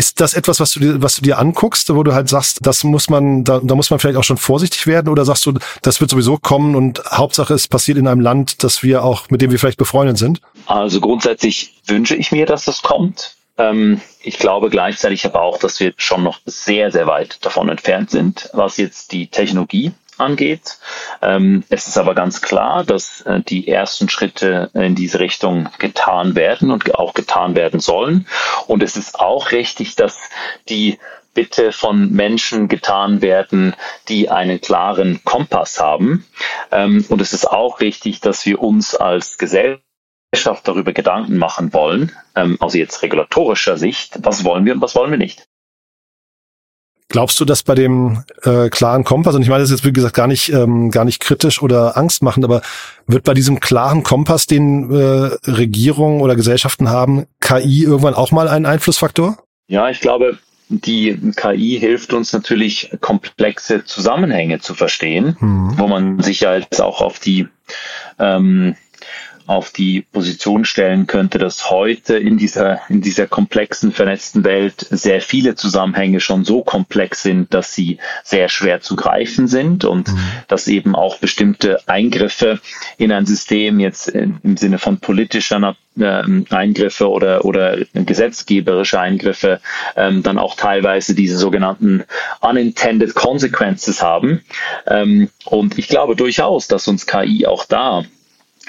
Ist 0.01 0.19
das 0.23 0.33
etwas, 0.33 0.61
was 0.61 0.73
du 0.73 0.81
dir, 0.81 1.03
was 1.03 1.17
du 1.17 1.21
dir 1.21 1.39
anguckst, 1.39 1.95
wo 1.95 2.03
du 2.03 2.15
halt 2.15 2.31
sagst, 2.31 2.61
das 2.63 2.85
muss 2.85 3.11
man, 3.11 3.45
da, 3.45 3.61
da 3.63 3.75
muss 3.75 3.91
man 3.91 3.99
vielleicht 3.99 4.17
auch 4.17 4.25
schon 4.25 4.39
vorsichtig 4.39 4.87
werden, 4.87 5.11
oder 5.11 5.27
sagst 5.27 5.45
du, 5.45 5.53
das 5.83 6.01
wird 6.01 6.11
sowieso 6.11 6.39
kommen 6.39 6.75
und 6.75 7.03
Hauptsache 7.05 7.53
es 7.53 7.69
passiert 7.69 7.99
in 7.99 8.09
einem 8.09 8.23
Land, 8.23 8.65
das 8.65 8.83
wir 8.83 9.05
auch, 9.05 9.29
mit 9.29 9.43
dem 9.43 9.51
wir 9.51 9.59
vielleicht 9.59 9.77
befreundet 9.77 10.17
sind? 10.17 10.41
Also 10.65 11.03
grundsätzlich 11.03 11.75
wünsche 11.87 12.17
ich 12.17 12.33
mir, 12.33 12.47
dass 12.47 12.65
das 12.65 12.81
kommt. 12.81 13.35
Ähm, 13.59 14.01
ich 14.23 14.39
glaube 14.39 14.71
gleichzeitig 14.71 15.27
aber 15.27 15.43
auch, 15.43 15.59
dass 15.59 15.81
wir 15.81 15.93
schon 15.99 16.23
noch 16.23 16.41
sehr, 16.47 16.91
sehr 16.91 17.07
weit 17.07 17.45
davon 17.45 17.69
entfernt 17.69 18.09
sind, 18.11 18.49
was 18.55 18.79
jetzt 18.79 19.13
die 19.13 19.27
Technologie 19.27 19.93
angeht. 20.21 20.79
Ähm, 21.23 21.65
es 21.69 21.89
ist 21.89 21.99
aber 21.99 22.15
ganz 22.15 22.41
klar, 22.43 22.85
dass 22.85 23.23
äh, 23.23 23.41
die 23.41 23.69
ersten 23.69 24.09
Schritte 24.09 24.71
in 24.75 24.95
diese 24.95 25.21
Richtung 25.21 25.69
getan 25.79 26.35
werden 26.35 26.71
und 26.71 26.95
auch 26.95 27.15
getan 27.15 27.55
werden 27.55 27.81
sollen. 27.81 28.27
Und 28.67 28.83
es 28.83 28.97
ist 28.97 29.19
auch 29.19 29.53
richtig, 29.53 29.97
dass 29.97 30.19
die 30.69 30.99
bitte 31.35 31.73
von 31.73 32.11
Menschen 32.13 32.69
getan 32.69 33.23
werden, 33.23 33.75
die 34.09 34.31
einen 34.31 34.61
klaren 34.61 35.23
Kompass 35.25 35.81
haben. 35.81 36.27
Ähm, 36.71 37.05
und 37.09 37.21
es 37.21 37.33
ist 37.33 37.51
auch 37.51 37.81
richtig, 37.81 38.21
dass 38.21 38.47
wir 38.47 38.61
uns 38.61 38.95
als 38.95 39.39
Gesellschaft 39.39 39.81
darüber 40.65 40.93
Gedanken 40.93 41.37
machen 41.37 41.73
wollen, 41.73 42.13
ähm, 42.35 42.57
also 42.61 42.79
jetzt 42.79 43.03
regulatorischer 43.03 43.77
Sicht, 43.77 44.19
was 44.23 44.45
wollen 44.45 44.65
wir 44.65 44.75
und 44.75 44.81
was 44.81 44.95
wollen 44.95 45.11
wir 45.11 45.19
nicht. 45.19 45.47
Glaubst 47.11 47.41
du, 47.41 47.45
dass 47.45 47.65
bei 47.65 47.75
dem 47.75 48.23
äh, 48.45 48.69
klaren 48.69 49.03
Kompass, 49.03 49.35
und 49.35 49.43
ich 49.43 49.49
meine 49.49 49.63
das 49.63 49.73
jetzt 49.73 49.85
wie 49.85 49.93
gesagt 49.93 50.15
gar 50.15 50.29
nicht, 50.29 50.53
ähm, 50.53 50.93
gar 50.93 51.05
nicht 51.05 51.21
kritisch 51.21 51.61
oder 51.61 51.97
Angst 51.97 52.23
machen, 52.23 52.45
aber 52.45 52.63
wird 53.09 53.25
bei 53.25 53.35
diesem 53.35 53.59
klaren 53.59 54.05
Kompass, 54.05 54.47
den 54.47 54.93
äh, 54.93 55.51
Regierungen 55.51 56.21
oder 56.21 56.37
Gesellschaften 56.37 56.89
haben, 56.89 57.27
KI 57.41 57.83
irgendwann 57.83 58.15
auch 58.15 58.31
mal 58.31 58.49
ein 58.49 58.65
Einflussfaktor? 58.65 59.39
Ja, 59.67 59.91
ich 59.91 60.01
glaube, 60.01 60.39
die 60.69 61.19
KI 61.35 61.79
hilft 61.81 62.13
uns 62.13 62.33
natürlich, 62.33 62.93
komplexe 63.01 63.85
Zusammenhänge 63.85 64.61
zu 64.61 64.75
verstehen, 64.75 65.37
mhm. 65.41 65.73
wo 65.79 65.89
man 65.89 66.21
sich 66.21 66.41
ja 66.41 66.57
jetzt 66.57 66.81
auch 66.81 67.01
auf 67.01 67.19
die 67.19 67.49
ähm, 68.21 68.77
auf 69.51 69.73
die 69.73 70.03
Position 70.03 70.65
stellen 70.65 71.09
könnte, 71.09 71.39
dass 71.39 71.71
heute 71.71 72.17
in 72.17 72.39
dieser, 72.39 72.83
in 72.89 73.01
dieser 73.01 73.27
komplexen, 73.27 73.91
vernetzten 73.91 74.45
Welt 74.45 74.87
sehr 74.91 75.21
viele 75.21 75.57
Zusammenhänge 75.57 76.21
schon 76.21 76.45
so 76.45 76.63
komplex 76.63 77.25
sind, 77.25 77.53
dass 77.53 77.75
sie 77.75 77.99
sehr 78.23 78.49
schwer 78.49 78.81
zu 78.81 78.95
greifen 78.95 79.49
sind 79.49 79.85
und 79.85 80.07
mhm. 80.07 80.19
dass 80.47 80.69
eben 80.69 80.95
auch 80.95 81.19
bestimmte 81.19 81.81
Eingriffe 81.89 82.61
in 82.97 83.11
ein 83.11 83.27
System 83.27 83.81
jetzt 83.81 84.07
im 84.11 84.57
Sinne 84.57 84.79
von 84.79 85.01
politischer 85.01 85.75
ähm, 85.99 86.47
Eingriffe 86.51 87.11
oder, 87.11 87.45
oder 87.45 87.79
gesetzgeberische 87.95 89.01
Eingriffe 89.01 89.61
ähm, 89.97 90.23
dann 90.23 90.39
auch 90.39 90.55
teilweise 90.55 91.17
diese 91.17 91.37
sogenannten 91.37 92.05
unintended 92.41 93.17
consequences 93.17 94.01
haben. 94.01 94.45
Ähm, 94.87 95.29
und 95.45 95.77
ich 95.77 95.89
glaube 95.89 96.15
durchaus, 96.15 96.69
dass 96.69 96.87
uns 96.87 97.05
KI 97.05 97.47
auch 97.47 97.65
da 97.65 98.05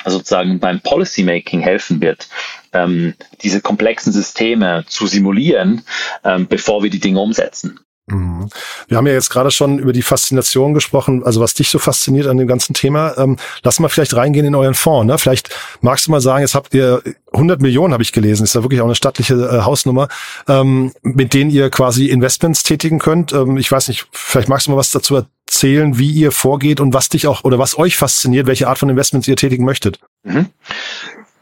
sozusagen 0.06 0.60
beim 0.60 0.80
Policymaking 0.82 1.62
helfen 1.62 2.02
wird, 2.02 2.28
ähm, 2.74 3.14
diese 3.42 3.62
komplexen 3.62 4.14
Systeme 4.14 4.86
zu 4.88 5.08
simulieren, 5.08 5.84
ähm, 6.24 6.48
bevor 6.48 6.84
wir 6.84 6.90
die 6.90 7.00
Dinge 7.00 7.20
umsetzen. 7.20 7.80
Mhm. 8.08 8.50
Wir 8.88 8.98
haben 8.98 9.08
ja 9.08 9.14
jetzt 9.14 9.30
gerade 9.30 9.52
schon 9.52 9.80
über 9.80 9.94
die 9.94 10.02
Faszination 10.02 10.74
gesprochen, 10.74 11.24
also 11.24 11.40
was 11.40 11.54
dich 11.54 11.70
so 11.70 11.80
fasziniert 11.80 12.28
an 12.28 12.38
dem 12.38 12.48
ganzen 12.48 12.74
Thema. 12.74 13.18
Ähm, 13.18 13.38
lass 13.64 13.80
mal 13.80 13.90
vielleicht 13.90 14.16
reingehen 14.16 14.46
in 14.46 14.56
euren 14.56 14.74
Fonds. 14.74 15.08
Ne? 15.08 15.18
Vielleicht 15.18 15.50
magst 15.82 16.08
du 16.08 16.12
mal 16.12 16.22
sagen, 16.22 16.42
jetzt 16.42 16.56
habt 16.56 16.74
ihr 16.74 17.02
100 17.32 17.62
Millionen, 17.62 17.94
habe 17.94 18.04
ich 18.04 18.12
gelesen, 18.12 18.44
ist 18.44 18.56
ja 18.56 18.64
wirklich 18.64 18.82
auch 18.82 18.86
eine 18.86 18.96
stattliche 18.96 19.36
äh, 19.36 19.62
Hausnummer, 19.62 20.10
ähm, 20.48 20.92
mit 21.02 21.34
denen 21.34 21.52
ihr 21.52 21.70
quasi 21.70 22.08
Investments 22.08 22.64
tätigen 22.64 23.00
könnt. 23.00 23.34
Ähm, 23.34 23.58
ich 23.58 23.72
weiß 23.72 23.88
nicht, 23.88 24.08
vielleicht 24.12 24.50
magst 24.50 24.68
du 24.68 24.72
mal 24.72 24.78
was 24.78 24.92
dazu 24.92 25.26
erzählen, 25.52 25.98
wie 26.00 26.12
ihr 26.12 26.32
vorgeht 26.32 26.80
und 26.80 26.94
was 26.94 27.10
dich 27.10 27.28
auch 27.28 27.44
oder 27.44 27.60
was 27.60 27.78
euch 27.78 27.98
fasziniert, 27.98 28.48
welche 28.48 28.70
Art 28.70 28.80
von 28.80 28.90
Investments 28.90 29.28
ihr 29.28 29.36
tätigen 29.36 29.66
möchtet. 29.66 30.00
Mhm. 30.24 30.48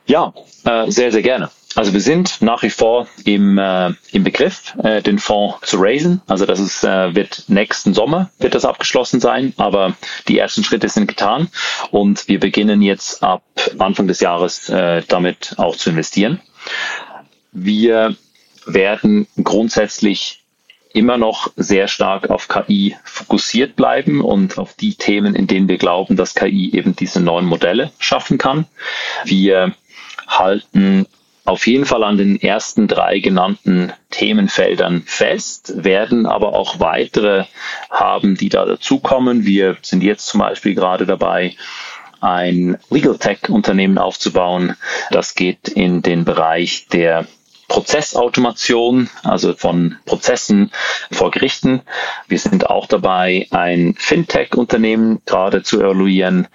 Ja, 0.07 0.33
äh, 0.65 0.89
sehr, 0.89 1.11
sehr 1.11 1.21
gerne. 1.21 1.51
Also 1.75 1.93
wir 1.93 2.01
sind 2.01 2.41
nach 2.41 2.63
wie 2.63 2.71
vor 2.71 3.07
im, 3.23 3.59
äh, 3.59 3.91
im 4.11 4.23
Begriff, 4.23 4.73
äh, 4.83 5.03
den 5.03 5.19
Fonds 5.19 5.59
zu 5.69 5.77
raisen. 5.79 6.23
Also 6.25 6.47
das 6.47 6.59
ist, 6.59 6.83
äh, 6.83 7.13
wird 7.13 7.43
nächsten 7.47 7.93
Sommer 7.93 8.31
wird 8.39 8.55
das 8.55 8.65
abgeschlossen 8.65 9.19
sein, 9.19 9.53
aber 9.57 9.95
die 10.27 10.39
ersten 10.39 10.63
Schritte 10.63 10.89
sind 10.89 11.07
getan 11.07 11.47
und 11.91 12.27
wir 12.27 12.39
beginnen 12.39 12.81
jetzt 12.81 13.21
ab 13.21 13.43
Anfang 13.77 14.07
des 14.07 14.21
Jahres 14.21 14.69
äh, 14.69 15.03
damit 15.07 15.53
auch 15.57 15.75
zu 15.75 15.91
investieren. 15.91 16.41
Wir 17.51 18.15
werden 18.65 19.27
grundsätzlich 19.43 20.43
immer 20.93 21.17
noch 21.17 21.51
sehr 21.55 21.87
stark 21.87 22.29
auf 22.29 22.47
KI 22.47 22.95
fokussiert 23.03 23.75
bleiben 23.75 24.21
und 24.21 24.57
auf 24.57 24.73
die 24.73 24.95
Themen, 24.95 25.35
in 25.35 25.47
denen 25.47 25.67
wir 25.67 25.77
glauben, 25.77 26.15
dass 26.15 26.35
KI 26.35 26.73
eben 26.73 26.95
diese 26.95 27.21
neuen 27.21 27.45
Modelle 27.45 27.91
schaffen 27.99 28.37
kann. 28.37 28.65
Wir 29.23 29.73
halten 30.27 31.05
auf 31.45 31.65
jeden 31.65 31.85
Fall 31.85 32.03
an 32.03 32.17
den 32.17 32.39
ersten 32.39 32.87
drei 32.87 33.19
genannten 33.19 33.91
Themenfeldern 34.11 35.03
fest, 35.05 35.73
werden 35.83 36.25
aber 36.25 36.53
auch 36.53 36.79
weitere 36.79 37.45
haben, 37.89 38.35
die 38.35 38.49
da 38.49 38.65
dazukommen. 38.65 39.45
Wir 39.45 39.77
sind 39.81 40.03
jetzt 40.03 40.27
zum 40.27 40.41
Beispiel 40.41 40.75
gerade 40.75 41.05
dabei, 41.05 41.55
ein 42.21 42.77
Legal 42.89 43.17
Tech 43.17 43.49
Unternehmen 43.49 43.97
aufzubauen. 43.97 44.75
Das 45.11 45.35
geht 45.35 45.69
in 45.69 46.01
den 46.01 46.25
Bereich 46.25 46.87
der 46.91 47.25
Prozessautomation, 47.69 49.09
also 49.23 49.53
von 49.55 49.97
Prozessen 50.05 50.71
vor 51.11 51.31
Gerichten. 51.31 51.81
Wir 52.27 52.39
sind 52.39 52.69
auch 52.69 52.87
dabei, 52.87 53.47
ein 53.51 53.95
Fintech-Unternehmen 53.97 55.21
gerade 55.25 55.63
zu 55.63 55.79
evaluieren. 55.79 56.47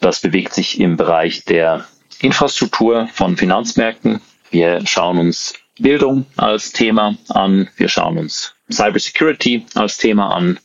Das 0.00 0.20
bewegt 0.20 0.54
sich 0.54 0.80
im 0.80 0.96
Bereich 0.96 1.44
der 1.44 1.84
Infrastruktur 2.20 3.08
von 3.12 3.36
Finanzmärkten. 3.36 4.20
Wir 4.50 4.84
schauen 4.86 5.18
uns 5.18 5.54
Bildung 5.78 6.26
als 6.36 6.72
Thema 6.72 7.16
an. 7.28 7.68
Wir 7.76 7.88
schauen 7.88 8.18
uns 8.18 8.54
Cybersecurity 8.70 9.66
als 9.74 9.98
Thema 9.98 10.34
an. 10.34 10.58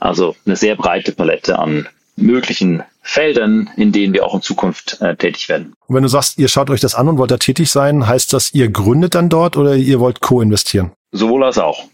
Also 0.00 0.34
eine 0.46 0.56
sehr 0.56 0.74
breite 0.76 1.12
Palette 1.12 1.58
an 1.58 1.88
möglichen 2.16 2.82
Feldern, 3.02 3.70
in 3.76 3.92
denen 3.92 4.12
wir 4.12 4.24
auch 4.24 4.34
in 4.34 4.42
Zukunft 4.42 5.00
äh, 5.00 5.16
tätig 5.16 5.48
werden. 5.48 5.74
Und 5.86 5.96
wenn 5.96 6.02
du 6.02 6.08
sagst, 6.08 6.38
ihr 6.38 6.48
schaut 6.48 6.70
euch 6.70 6.80
das 6.80 6.94
an 6.94 7.08
und 7.08 7.18
wollt 7.18 7.30
da 7.30 7.36
tätig 7.36 7.70
sein, 7.70 8.06
heißt 8.06 8.32
das, 8.32 8.54
ihr 8.54 8.70
gründet 8.70 9.14
dann 9.14 9.28
dort 9.28 9.56
oder 9.56 9.74
ihr 9.74 9.98
wollt 9.98 10.20
co-investieren? 10.20 10.92
Sowohl 11.10 11.44
als 11.44 11.58
auch. 11.58 11.84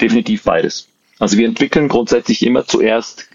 Definitiv 0.00 0.44
beides. 0.44 0.88
Also 1.18 1.36
wir 1.36 1.46
entwickeln 1.46 1.88
grundsätzlich 1.88 2.44
immer 2.44 2.66
zuerst 2.66 3.28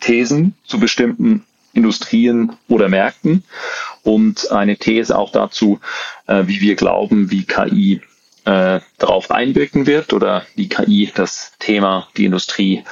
Thesen 0.00 0.54
zu 0.64 0.78
bestimmten 0.80 1.44
Industrien 1.72 2.56
oder 2.68 2.88
Märkten 2.88 3.44
und 4.02 4.50
eine 4.50 4.76
These 4.76 5.16
auch 5.16 5.30
dazu, 5.30 5.78
äh, 6.26 6.44
wie 6.46 6.60
wir 6.60 6.74
glauben, 6.74 7.30
wie 7.30 7.44
KI 7.44 8.00
äh, 8.44 8.80
darauf 8.98 9.30
einwirken 9.30 9.86
wird 9.86 10.12
oder 10.12 10.44
wie 10.56 10.68
KI 10.68 11.10
das 11.14 11.52
Thema, 11.58 12.08
die 12.16 12.24
Industrie 12.24 12.82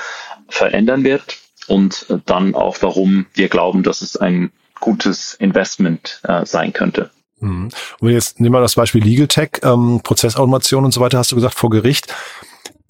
verändern 0.48 1.02
wird 1.04 1.38
und 1.68 2.07
dann 2.26 2.54
auch, 2.54 2.78
warum 2.81 3.26
wir 3.35 3.48
glauben, 3.48 3.83
dass 3.83 4.02
es 4.02 4.16
ein 4.16 4.50
gutes 4.81 5.35
Investment 5.35 6.20
äh, 6.24 6.44
sein 6.44 6.72
könnte. 6.72 7.11
Mhm. 7.40 7.68
Und 8.00 8.11
jetzt 8.11 8.40
nehmen 8.40 8.54
wir 8.54 8.61
das 8.61 8.74
Beispiel 8.74 9.02
Legal 9.02 9.28
Tech, 9.28 9.50
ähm, 9.62 10.00
Prozessautomation 10.02 10.85
und 10.85 10.92
so 10.92 11.00
weiter, 11.00 11.18
hast 11.18 11.33
du 11.33 11.37
gesagt, 11.37 11.54
vor 11.54 11.70
Gericht. 11.70 12.14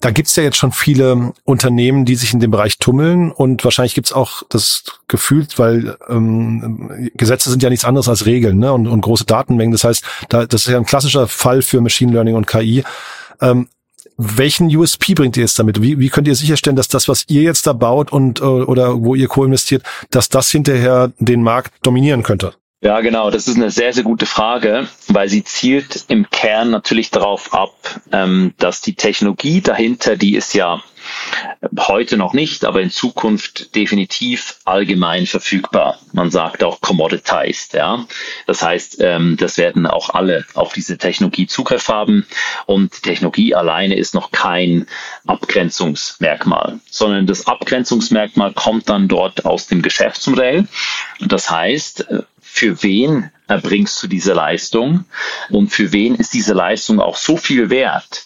Da 0.01 0.11
gibt's 0.11 0.35
ja 0.37 0.43
jetzt 0.43 0.55
schon 0.55 0.71
viele 0.71 1.33
Unternehmen, 1.43 2.05
die 2.05 2.15
sich 2.15 2.33
in 2.33 2.39
dem 2.39 2.51
Bereich 2.51 2.79
tummeln 2.79 3.31
und 3.33 3.65
wahrscheinlich 3.65 3.95
gibt's 3.95 4.13
auch 4.13 4.43
das 4.47 4.85
Gefühl, 5.09 5.45
weil 5.57 5.97
ähm, 6.07 7.09
Gesetze 7.15 7.49
sind 7.49 7.61
ja 7.61 7.69
nichts 7.69 7.83
anderes 7.83 8.07
als 8.07 8.25
Regeln 8.25 8.59
ne? 8.59 8.71
und, 8.71 8.87
und 8.87 9.01
große 9.01 9.25
Datenmengen. 9.25 9.73
Das 9.73 9.83
heißt, 9.83 10.05
da, 10.29 10.45
das 10.45 10.61
ist 10.61 10.71
ja 10.71 10.77
ein 10.77 10.85
klassischer 10.85 11.27
Fall 11.27 11.61
für 11.61 11.81
Machine 11.81 12.13
Learning 12.13 12.35
und 12.35 12.47
KI. 12.47 12.85
Ähm, 13.41 13.67
welchen 14.21 14.75
USP 14.75 15.13
bringt 15.13 15.37
ihr 15.37 15.43
jetzt 15.43 15.57
damit? 15.57 15.81
Wie, 15.81 15.97
wie 15.97 16.09
könnt 16.09 16.27
ihr 16.27 16.35
sicherstellen, 16.35 16.75
dass 16.75 16.89
das, 16.89 17.07
was 17.07 17.23
ihr 17.29 17.41
jetzt 17.41 17.65
da 17.65 17.71
baut 17.73 18.11
und 18.11 18.41
äh, 18.41 18.43
oder 18.43 19.01
wo 19.01 19.15
ihr 19.15 19.29
co-investiert, 19.29 19.81
dass 20.11 20.27
das 20.27 20.51
hinterher 20.51 21.13
den 21.19 21.41
Markt 21.41 21.73
dominieren 21.83 22.21
könnte? 22.21 22.53
Ja, 22.81 22.99
genau. 22.99 23.29
Das 23.31 23.47
ist 23.47 23.55
eine 23.55 23.71
sehr, 23.71 23.93
sehr 23.93 24.03
gute 24.03 24.25
Frage, 24.25 24.87
weil 25.07 25.29
sie 25.29 25.43
zielt 25.43 26.05
im 26.09 26.29
Kern 26.29 26.69
natürlich 26.69 27.11
darauf 27.11 27.53
ab, 27.53 27.73
ähm, 28.11 28.53
dass 28.57 28.81
die 28.81 28.95
Technologie 28.95 29.61
dahinter, 29.61 30.17
die 30.17 30.35
ist 30.35 30.53
ja 30.53 30.81
Heute 31.77 32.17
noch 32.17 32.33
nicht, 32.33 32.65
aber 32.65 32.81
in 32.81 32.89
Zukunft 32.89 33.75
definitiv 33.75 34.57
allgemein 34.65 35.25
verfügbar. 35.25 35.99
Man 36.13 36.31
sagt 36.31 36.63
auch 36.63 36.81
commoditized. 36.81 37.73
Ja, 37.73 38.05
das 38.47 38.61
heißt, 38.61 38.97
ähm, 39.01 39.37
das 39.37 39.57
werden 39.57 39.85
auch 39.85 40.09
alle 40.09 40.45
auf 40.53 40.73
diese 40.73 40.97
Technologie 40.97 41.47
Zugriff 41.47 41.87
haben. 41.87 42.25
Und 42.65 43.03
Technologie 43.03 43.55
alleine 43.55 43.95
ist 43.95 44.13
noch 44.13 44.31
kein 44.31 44.87
Abgrenzungsmerkmal, 45.27 46.79
sondern 46.89 47.27
das 47.27 47.47
Abgrenzungsmerkmal 47.47 48.53
kommt 48.53 48.89
dann 48.89 49.07
dort 49.07 49.45
aus 49.45 49.67
dem 49.67 49.81
Geschäftsmodell. 49.81 50.67
Das 51.19 51.49
heißt, 51.49 52.09
äh, 52.09 52.23
für 52.41 52.81
wen 52.83 53.31
erbringst 53.49 54.01
du 54.01 54.07
diese 54.07 54.33
Leistung 54.33 55.05
und 55.49 55.69
für 55.69 55.91
wen 55.91 56.15
ist 56.15 56.33
diese 56.33 56.53
Leistung 56.53 57.01
auch 57.01 57.17
so 57.17 57.35
viel 57.35 57.69
wert, 57.69 58.25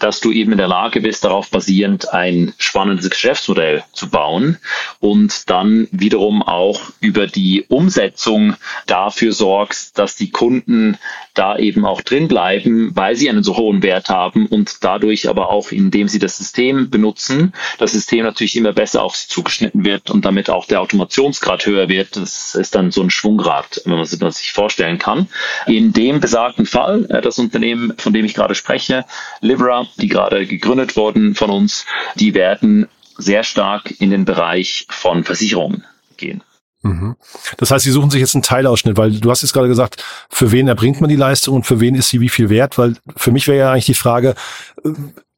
dass 0.00 0.20
du 0.20 0.32
eben 0.32 0.52
in 0.52 0.58
der 0.58 0.68
Lage 0.68 1.00
bist, 1.00 1.24
darauf 1.24 1.48
basierend 1.48 2.12
ein 2.12 2.52
spannendes 2.58 3.08
Geschäftsmodell 3.08 3.84
zu 3.92 4.10
bauen 4.10 4.58
und 4.98 5.48
dann 5.48 5.86
wiederum 5.92 6.42
auch 6.42 6.80
über 7.00 7.28
die 7.28 7.64
Umsetzung 7.68 8.56
dafür 8.86 9.32
sorgst, 9.32 9.96
dass 9.96 10.16
die 10.16 10.30
Kunden 10.30 10.98
da 11.34 11.56
eben 11.56 11.84
auch 11.84 12.00
drin 12.00 12.26
bleiben, 12.26 12.90
weil 12.94 13.14
sie 13.14 13.30
einen 13.30 13.44
so 13.44 13.56
hohen 13.56 13.82
Wert 13.82 14.08
haben 14.08 14.46
und 14.46 14.78
dadurch 14.82 15.28
aber 15.28 15.50
auch, 15.50 15.70
indem 15.70 16.08
sie 16.08 16.18
das 16.18 16.36
System 16.36 16.90
benutzen, 16.90 17.52
das 17.78 17.92
System 17.92 18.24
natürlich 18.24 18.56
immer 18.56 18.72
besser 18.72 19.02
auf 19.02 19.14
sie 19.14 19.28
zugeschnitten 19.28 19.84
wird 19.84 20.10
und 20.10 20.24
damit 20.24 20.50
auch 20.50 20.66
der 20.66 20.80
Automationsgrad 20.80 21.66
höher 21.66 21.88
wird. 21.88 22.16
Das 22.16 22.56
ist 22.56 22.74
dann 22.74 22.90
so 22.90 23.02
ein 23.02 23.10
Schwungrad, 23.10 23.80
wenn 23.84 23.96
man 23.96 24.04
sich 24.04 24.52
vorstellt 24.52 24.63
vorstellen 24.64 24.98
kann. 24.98 25.28
In 25.66 25.92
dem 25.92 26.20
besagten 26.20 26.64
Fall, 26.64 27.04
äh, 27.10 27.20
das 27.20 27.38
Unternehmen, 27.38 27.92
von 27.98 28.14
dem 28.14 28.24
ich 28.24 28.32
gerade 28.32 28.54
spreche, 28.54 29.04
Libra, 29.42 29.86
die 30.00 30.08
gerade 30.08 30.46
gegründet 30.46 30.96
wurden 30.96 31.34
von 31.34 31.50
uns, 31.50 31.84
die 32.14 32.32
werden 32.32 32.88
sehr 33.18 33.44
stark 33.44 33.94
in 34.00 34.10
den 34.10 34.24
Bereich 34.24 34.86
von 34.88 35.22
Versicherungen 35.22 35.84
gehen. 36.16 36.42
Mhm. 36.82 37.14
Das 37.58 37.70
heißt, 37.70 37.84
Sie 37.84 37.90
suchen 37.90 38.10
sich 38.10 38.20
jetzt 38.20 38.34
einen 38.34 38.42
Teilausschnitt, 38.42 38.96
weil 38.96 39.12
du 39.12 39.30
hast 39.30 39.42
jetzt 39.42 39.52
gerade 39.52 39.68
gesagt, 39.68 40.02
für 40.30 40.50
wen 40.50 40.66
erbringt 40.66 41.02
man 41.02 41.10
die 41.10 41.16
Leistung 41.16 41.56
und 41.56 41.66
für 41.66 41.78
wen 41.80 41.94
ist 41.94 42.08
sie 42.08 42.20
wie 42.22 42.30
viel 42.30 42.48
wert? 42.48 42.78
Weil 42.78 42.96
für 43.16 43.32
mich 43.32 43.46
wäre 43.46 43.58
ja 43.58 43.72
eigentlich 43.72 43.86
die 43.86 43.94
Frage, 43.94 44.34
äh, 44.82 44.90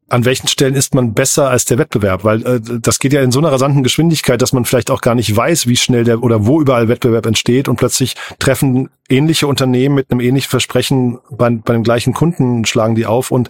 an 0.08 0.24
welchen 0.24 0.46
Stellen 0.48 0.74
ist 0.74 0.94
man 0.94 1.14
besser 1.14 1.50
als 1.50 1.64
der 1.64 1.78
Wettbewerb? 1.78 2.24
Weil 2.24 2.46
äh, 2.46 2.60
das 2.80 2.98
geht 2.98 3.12
ja 3.12 3.22
in 3.22 3.32
so 3.32 3.40
einer 3.40 3.50
rasanten 3.50 3.82
Geschwindigkeit, 3.82 4.40
dass 4.40 4.52
man 4.52 4.64
vielleicht 4.64 4.90
auch 4.90 5.00
gar 5.00 5.14
nicht 5.14 5.34
weiß, 5.34 5.66
wie 5.66 5.76
schnell 5.76 6.04
der 6.04 6.22
oder 6.22 6.46
wo 6.46 6.60
überall 6.60 6.88
Wettbewerb 6.88 7.26
entsteht 7.26 7.68
und 7.68 7.76
plötzlich 7.76 8.14
treffen 8.38 8.90
ähnliche 9.08 9.46
Unternehmen 9.46 9.94
mit 9.94 10.10
einem 10.10 10.20
ähnlichen 10.20 10.50
Versprechen 10.50 11.18
bei, 11.30 11.50
bei 11.50 11.74
dem 11.74 11.82
gleichen 11.82 12.12
Kunden 12.12 12.64
schlagen 12.64 12.94
die 12.94 13.06
auf 13.06 13.30
und 13.30 13.48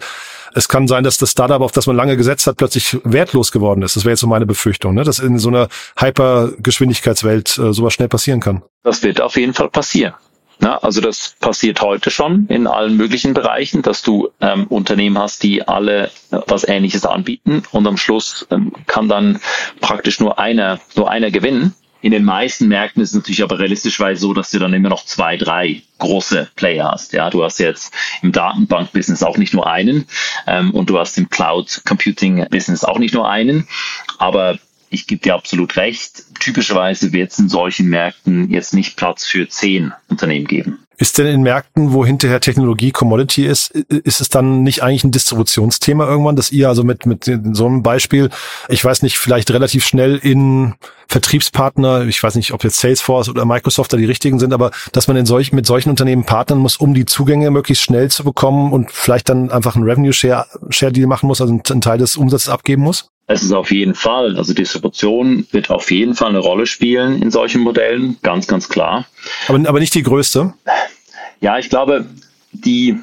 es 0.53 0.67
kann 0.67 0.87
sein, 0.87 1.03
dass 1.03 1.17
das 1.17 1.31
Startup, 1.31 1.61
auf 1.61 1.71
das 1.71 1.85
man 1.85 1.95
lange 1.95 2.17
gesetzt 2.17 2.47
hat, 2.47 2.57
plötzlich 2.57 2.97
wertlos 3.03 3.51
geworden 3.51 3.83
ist. 3.83 3.95
Das 3.95 4.05
wäre 4.05 4.13
jetzt 4.13 4.21
so 4.21 4.27
meine 4.27 4.47
Befürchtung, 4.47 4.95
ne? 4.95 5.03
dass 5.03 5.19
in 5.19 5.37
so 5.37 5.49
einer 5.49 5.67
Hypergeschwindigkeitswelt 5.99 7.57
äh, 7.59 7.73
sowas 7.73 7.93
schnell 7.93 8.07
passieren 8.07 8.39
kann. 8.39 8.63
Das 8.83 9.03
wird 9.03 9.21
auf 9.21 9.35
jeden 9.37 9.53
Fall 9.53 9.69
passieren. 9.69 10.15
Na, 10.59 10.77
also 10.77 11.01
das 11.01 11.35
passiert 11.39 11.81
heute 11.81 12.09
schon 12.09 12.47
in 12.47 12.65
allen 12.65 12.97
möglichen 12.97 13.33
Bereichen, 13.33 13.83
dass 13.83 14.01
du 14.01 14.29
ähm, 14.41 14.65
Unternehmen 14.67 15.17
hast, 15.17 15.43
die 15.43 15.67
alle 15.67 16.07
äh, 16.31 16.39
was 16.47 16.67
Ähnliches 16.67 17.05
anbieten 17.05 17.63
und 17.71 17.85
am 17.85 17.97
Schluss 17.97 18.47
ähm, 18.49 18.73
kann 18.87 19.07
dann 19.07 19.39
praktisch 19.81 20.19
nur 20.19 20.39
einer, 20.39 20.79
nur 20.95 21.11
einer 21.11 21.29
gewinnen. 21.29 21.75
In 22.01 22.11
den 22.11 22.23
meisten 22.23 22.67
Märkten 22.67 23.01
ist 23.01 23.09
es 23.09 23.15
natürlich 23.15 23.43
aber 23.43 23.59
realistischerweise 23.59 24.21
so, 24.21 24.33
dass 24.33 24.51
du 24.51 24.59
dann 24.59 24.73
immer 24.73 24.89
noch 24.89 25.05
zwei, 25.05 25.35
drei 25.35 25.81
große 25.97 26.49
Player 26.55 26.91
hast. 26.91 27.13
Ja, 27.13 27.29
du 27.29 27.43
hast 27.43 27.59
jetzt 27.59 27.93
im 28.21 28.31
Datenbank-Business 28.31 29.23
auch 29.23 29.37
nicht 29.37 29.53
nur 29.53 29.67
einen 29.67 30.07
ähm, 30.45 30.71
und 30.71 30.89
du 30.89 30.97
hast 30.97 31.17
im 31.17 31.29
Cloud 31.29 31.81
Computing-Business 31.85 32.83
auch 32.83 32.99
nicht 32.99 33.13
nur 33.13 33.29
einen. 33.29 33.67
Aber 34.19 34.57
ich 34.89 35.07
gebe 35.07 35.21
dir 35.21 35.35
absolut 35.35 35.75
recht. 35.75 36.23
Typischerweise 36.39 37.11
wird 37.13 37.31
es 37.31 37.39
in 37.39 37.49
solchen 37.49 37.87
Märkten 37.87 38.49
jetzt 38.49 38.73
nicht 38.73 38.95
Platz 38.95 39.25
für 39.25 39.47
zehn 39.47 39.93
Unternehmen 40.09 40.47
geben. 40.47 40.79
Ist 40.99 41.19
denn 41.19 41.27
in 41.27 41.43
Märkten, 41.43 41.93
wo 41.93 42.03
hinterher 42.03 42.39
Technologie 42.39 42.89
Commodity 42.91 43.45
ist, 43.45 43.69
ist 43.69 44.19
es 44.19 44.29
dann 44.29 44.63
nicht 44.63 44.81
eigentlich 44.81 45.03
ein 45.03 45.11
Distributionsthema 45.11 46.07
irgendwann, 46.07 46.35
dass 46.35 46.51
ihr 46.51 46.67
also 46.69 46.83
mit, 46.83 47.05
mit 47.05 47.25
so 47.25 47.67
einem 47.67 47.83
Beispiel, 47.83 48.31
ich 48.67 48.83
weiß 48.83 49.03
nicht, 49.03 49.19
vielleicht 49.19 49.51
relativ 49.51 49.85
schnell 49.85 50.15
in 50.15 50.73
Vertriebspartner, 51.07 52.05
ich 52.05 52.21
weiß 52.21 52.33
nicht, 52.33 52.51
ob 52.51 52.63
jetzt 52.63 52.79
Salesforce 52.79 53.29
oder 53.29 53.45
Microsoft 53.45 53.93
da 53.93 53.97
die 53.97 54.05
richtigen 54.05 54.39
sind, 54.39 54.53
aber 54.53 54.71
dass 54.91 55.07
man 55.07 55.17
in 55.17 55.27
solch, 55.27 55.53
mit 55.53 55.67
solchen 55.67 55.91
Unternehmen 55.91 56.25
partnern 56.25 56.57
muss, 56.57 56.77
um 56.77 56.95
die 56.95 57.05
Zugänge 57.05 57.51
möglichst 57.51 57.83
schnell 57.83 58.09
zu 58.09 58.23
bekommen 58.23 58.73
und 58.73 58.91
vielleicht 58.91 59.29
dann 59.29 59.51
einfach 59.51 59.75
ein 59.75 59.83
Revenue 59.83 60.13
Share, 60.13 60.47
Share 60.71 60.91
Deal 60.91 61.05
machen 61.05 61.27
muss, 61.27 61.41
also 61.41 61.53
einen 61.53 61.81
Teil 61.81 61.99
des 61.99 62.17
Umsatzes 62.17 62.49
abgeben 62.49 62.81
muss? 62.81 63.11
Es 63.29 63.43
ist 63.43 63.51
auf 63.51 63.71
jeden 63.71 63.93
Fall, 63.93 64.37
also 64.37 64.53
Distribution 64.53 65.45
wird 65.51 65.69
auf 65.69 65.91
jeden 65.91 66.15
Fall 66.15 66.29
eine 66.29 66.39
Rolle 66.39 66.65
spielen 66.65 67.21
in 67.21 67.29
solchen 67.29 67.61
Modellen, 67.61 68.17
ganz, 68.23 68.47
ganz 68.47 68.69
klar. 68.69 69.05
Aber, 69.49 69.67
aber 69.67 69.79
nicht 69.81 69.93
die 69.93 70.03
größte? 70.03 70.53
Ja, 71.41 71.59
ich 71.59 71.69
glaube, 71.69 72.05
die, 72.53 72.97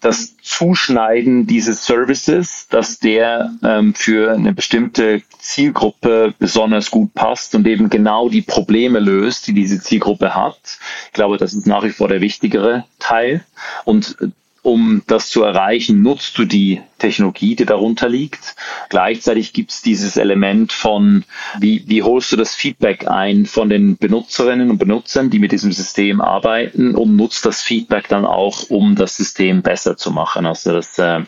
das 0.00 0.36
Zuschneiden 0.42 1.46
dieses 1.46 1.86
Services, 1.86 2.66
dass 2.68 2.98
der 2.98 3.52
ähm, 3.62 3.94
für 3.94 4.32
eine 4.32 4.52
bestimmte 4.52 5.22
Zielgruppe 5.38 6.34
besonders 6.40 6.90
gut 6.90 7.14
passt 7.14 7.54
und 7.54 7.68
eben 7.68 7.88
genau 7.88 8.28
die 8.28 8.42
Probleme 8.42 8.98
löst, 8.98 9.46
die 9.46 9.52
diese 9.52 9.80
Zielgruppe 9.80 10.34
hat. 10.34 10.58
Ich 11.06 11.12
glaube, 11.12 11.36
das 11.36 11.54
ist 11.54 11.68
nach 11.68 11.84
wie 11.84 11.90
vor 11.90 12.08
der 12.08 12.20
wichtigere 12.20 12.84
Teil. 12.98 13.44
Und 13.84 14.16
um 14.66 15.02
das 15.06 15.30
zu 15.30 15.44
erreichen, 15.44 16.02
nutzt 16.02 16.36
du 16.38 16.44
die 16.44 16.80
Technologie, 16.98 17.54
die 17.54 17.66
darunter 17.66 18.08
liegt. 18.08 18.56
Gleichzeitig 18.88 19.52
gibt 19.52 19.70
es 19.70 19.80
dieses 19.80 20.16
Element 20.16 20.72
von, 20.72 21.24
wie, 21.60 21.84
wie 21.86 22.02
holst 22.02 22.32
du 22.32 22.36
das 22.36 22.56
Feedback 22.56 23.06
ein 23.06 23.46
von 23.46 23.68
den 23.68 23.96
Benutzerinnen 23.96 24.72
und 24.72 24.78
Benutzern, 24.78 25.30
die 25.30 25.38
mit 25.38 25.52
diesem 25.52 25.70
System 25.70 26.20
arbeiten 26.20 26.96
und 26.96 27.14
nutzt 27.14 27.46
das 27.46 27.62
Feedback 27.62 28.08
dann 28.08 28.26
auch, 28.26 28.68
um 28.68 28.96
das 28.96 29.16
System 29.16 29.62
besser 29.62 29.96
zu 29.96 30.10
machen. 30.10 30.46
Also 30.46 30.72
das, 30.72 30.98
äh, 30.98 31.20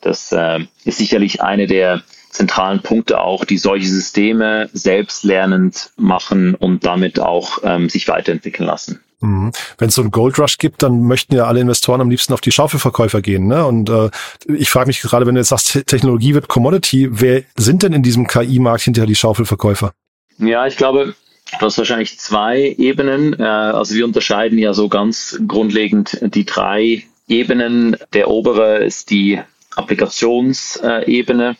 das 0.00 0.30
äh, 0.30 0.60
ist 0.84 0.98
sicherlich 0.98 1.42
eine 1.42 1.66
der 1.66 2.04
zentralen 2.30 2.80
Punkte 2.80 3.20
auch, 3.22 3.44
die 3.44 3.58
solche 3.58 3.88
Systeme 3.88 4.70
selbstlernend 4.72 5.90
machen 5.96 6.54
und 6.54 6.86
damit 6.86 7.18
auch 7.18 7.58
ähm, 7.64 7.88
sich 7.88 8.06
weiterentwickeln 8.06 8.68
lassen. 8.68 9.00
Mhm. 9.22 9.52
Wenn 9.78 9.88
es 9.88 9.94
so 9.94 10.02
einen 10.02 10.10
Gold 10.10 10.38
Rush 10.38 10.58
gibt, 10.58 10.82
dann 10.82 11.02
möchten 11.02 11.34
ja 11.34 11.44
alle 11.44 11.60
Investoren 11.60 12.00
am 12.00 12.10
liebsten 12.10 12.32
auf 12.32 12.40
die 12.40 12.52
Schaufelverkäufer 12.52 13.22
gehen. 13.22 13.46
Ne? 13.46 13.64
Und 13.64 13.88
äh, 13.88 14.10
ich 14.48 14.70
frage 14.70 14.88
mich 14.88 15.00
gerade, 15.00 15.26
wenn 15.26 15.34
du 15.34 15.40
jetzt 15.40 15.48
sagst, 15.48 15.86
Technologie 15.86 16.34
wird 16.34 16.48
Commodity, 16.48 17.08
wer 17.10 17.42
sind 17.56 17.82
denn 17.82 17.92
in 17.92 18.02
diesem 18.02 18.26
KI-Markt 18.26 18.82
hinterher 18.82 19.06
die 19.06 19.14
Schaufelverkäufer? 19.14 19.92
Ja, 20.38 20.66
ich 20.66 20.76
glaube, 20.76 21.14
Du 21.58 21.66
hast 21.66 21.76
wahrscheinlich 21.76 22.18
zwei 22.18 22.74
Ebenen. 22.78 23.38
Äh, 23.38 23.42
Also 23.42 23.94
wir 23.94 24.04
unterscheiden 24.04 24.58
ja 24.58 24.72
so 24.72 24.88
ganz 24.88 25.38
grundlegend 25.46 26.18
die 26.22 26.46
drei 26.46 27.04
Ebenen. 27.28 27.96
Der 28.14 28.28
obere 28.28 28.84
ist 28.84 29.10
die 29.10 29.40
Applikationsebene. 29.76 31.56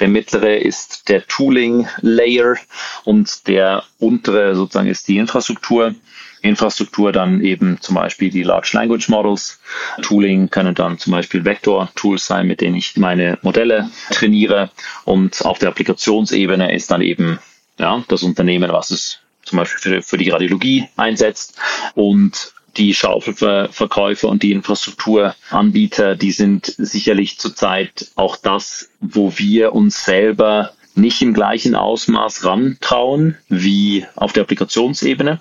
Der 0.00 0.08
mittlere 0.08 0.58
ist 0.58 1.08
der 1.08 1.26
Tooling 1.26 1.86
Layer 2.00 2.56
und 3.04 3.46
der 3.46 3.84
untere 3.98 4.54
sozusagen 4.54 4.88
ist 4.88 5.08
die 5.08 5.18
Infrastruktur. 5.18 5.94
Infrastruktur 6.42 7.12
dann 7.12 7.40
eben 7.42 7.78
zum 7.80 7.94
Beispiel 7.94 8.30
die 8.30 8.42
Large 8.42 8.70
Language 8.72 9.08
Models. 9.08 9.60
Tooling 10.02 10.50
können 10.50 10.74
dann 10.74 10.98
zum 10.98 11.12
Beispiel 11.12 11.44
Vector-Tools 11.44 12.26
sein, 12.26 12.46
mit 12.46 12.60
denen 12.60 12.76
ich 12.76 12.96
meine 12.96 13.38
Modelle 13.42 13.90
trainiere. 14.10 14.70
Und 15.04 15.44
auf 15.44 15.58
der 15.58 15.70
Applikationsebene 15.70 16.74
ist 16.74 16.90
dann 16.90 17.02
eben 17.02 17.38
ja, 17.78 18.04
das 18.08 18.22
Unternehmen, 18.22 18.72
was 18.72 18.90
es 18.90 19.18
zum 19.44 19.58
Beispiel 19.58 19.80
für, 19.80 20.02
für 20.02 20.18
die 20.18 20.30
Radiologie 20.30 20.88
einsetzt. 20.96 21.58
Und 21.94 22.52
die 22.76 22.94
Schaufelverkäufer 22.94 24.28
und 24.28 24.42
die 24.42 24.52
Infrastrukturanbieter, 24.52 26.14
die 26.14 26.32
sind 26.32 26.66
sicherlich 26.78 27.38
zurzeit 27.38 28.10
auch 28.14 28.36
das, 28.36 28.90
wo 29.00 29.36
wir 29.36 29.72
uns 29.74 30.04
selber 30.04 30.72
nicht 30.94 31.22
im 31.22 31.34
gleichen 31.34 31.74
Ausmaß 31.74 32.44
rantrauen 32.44 33.36
wie 33.48 34.06
auf 34.16 34.32
der 34.32 34.42
Applikationsebene. 34.42 35.40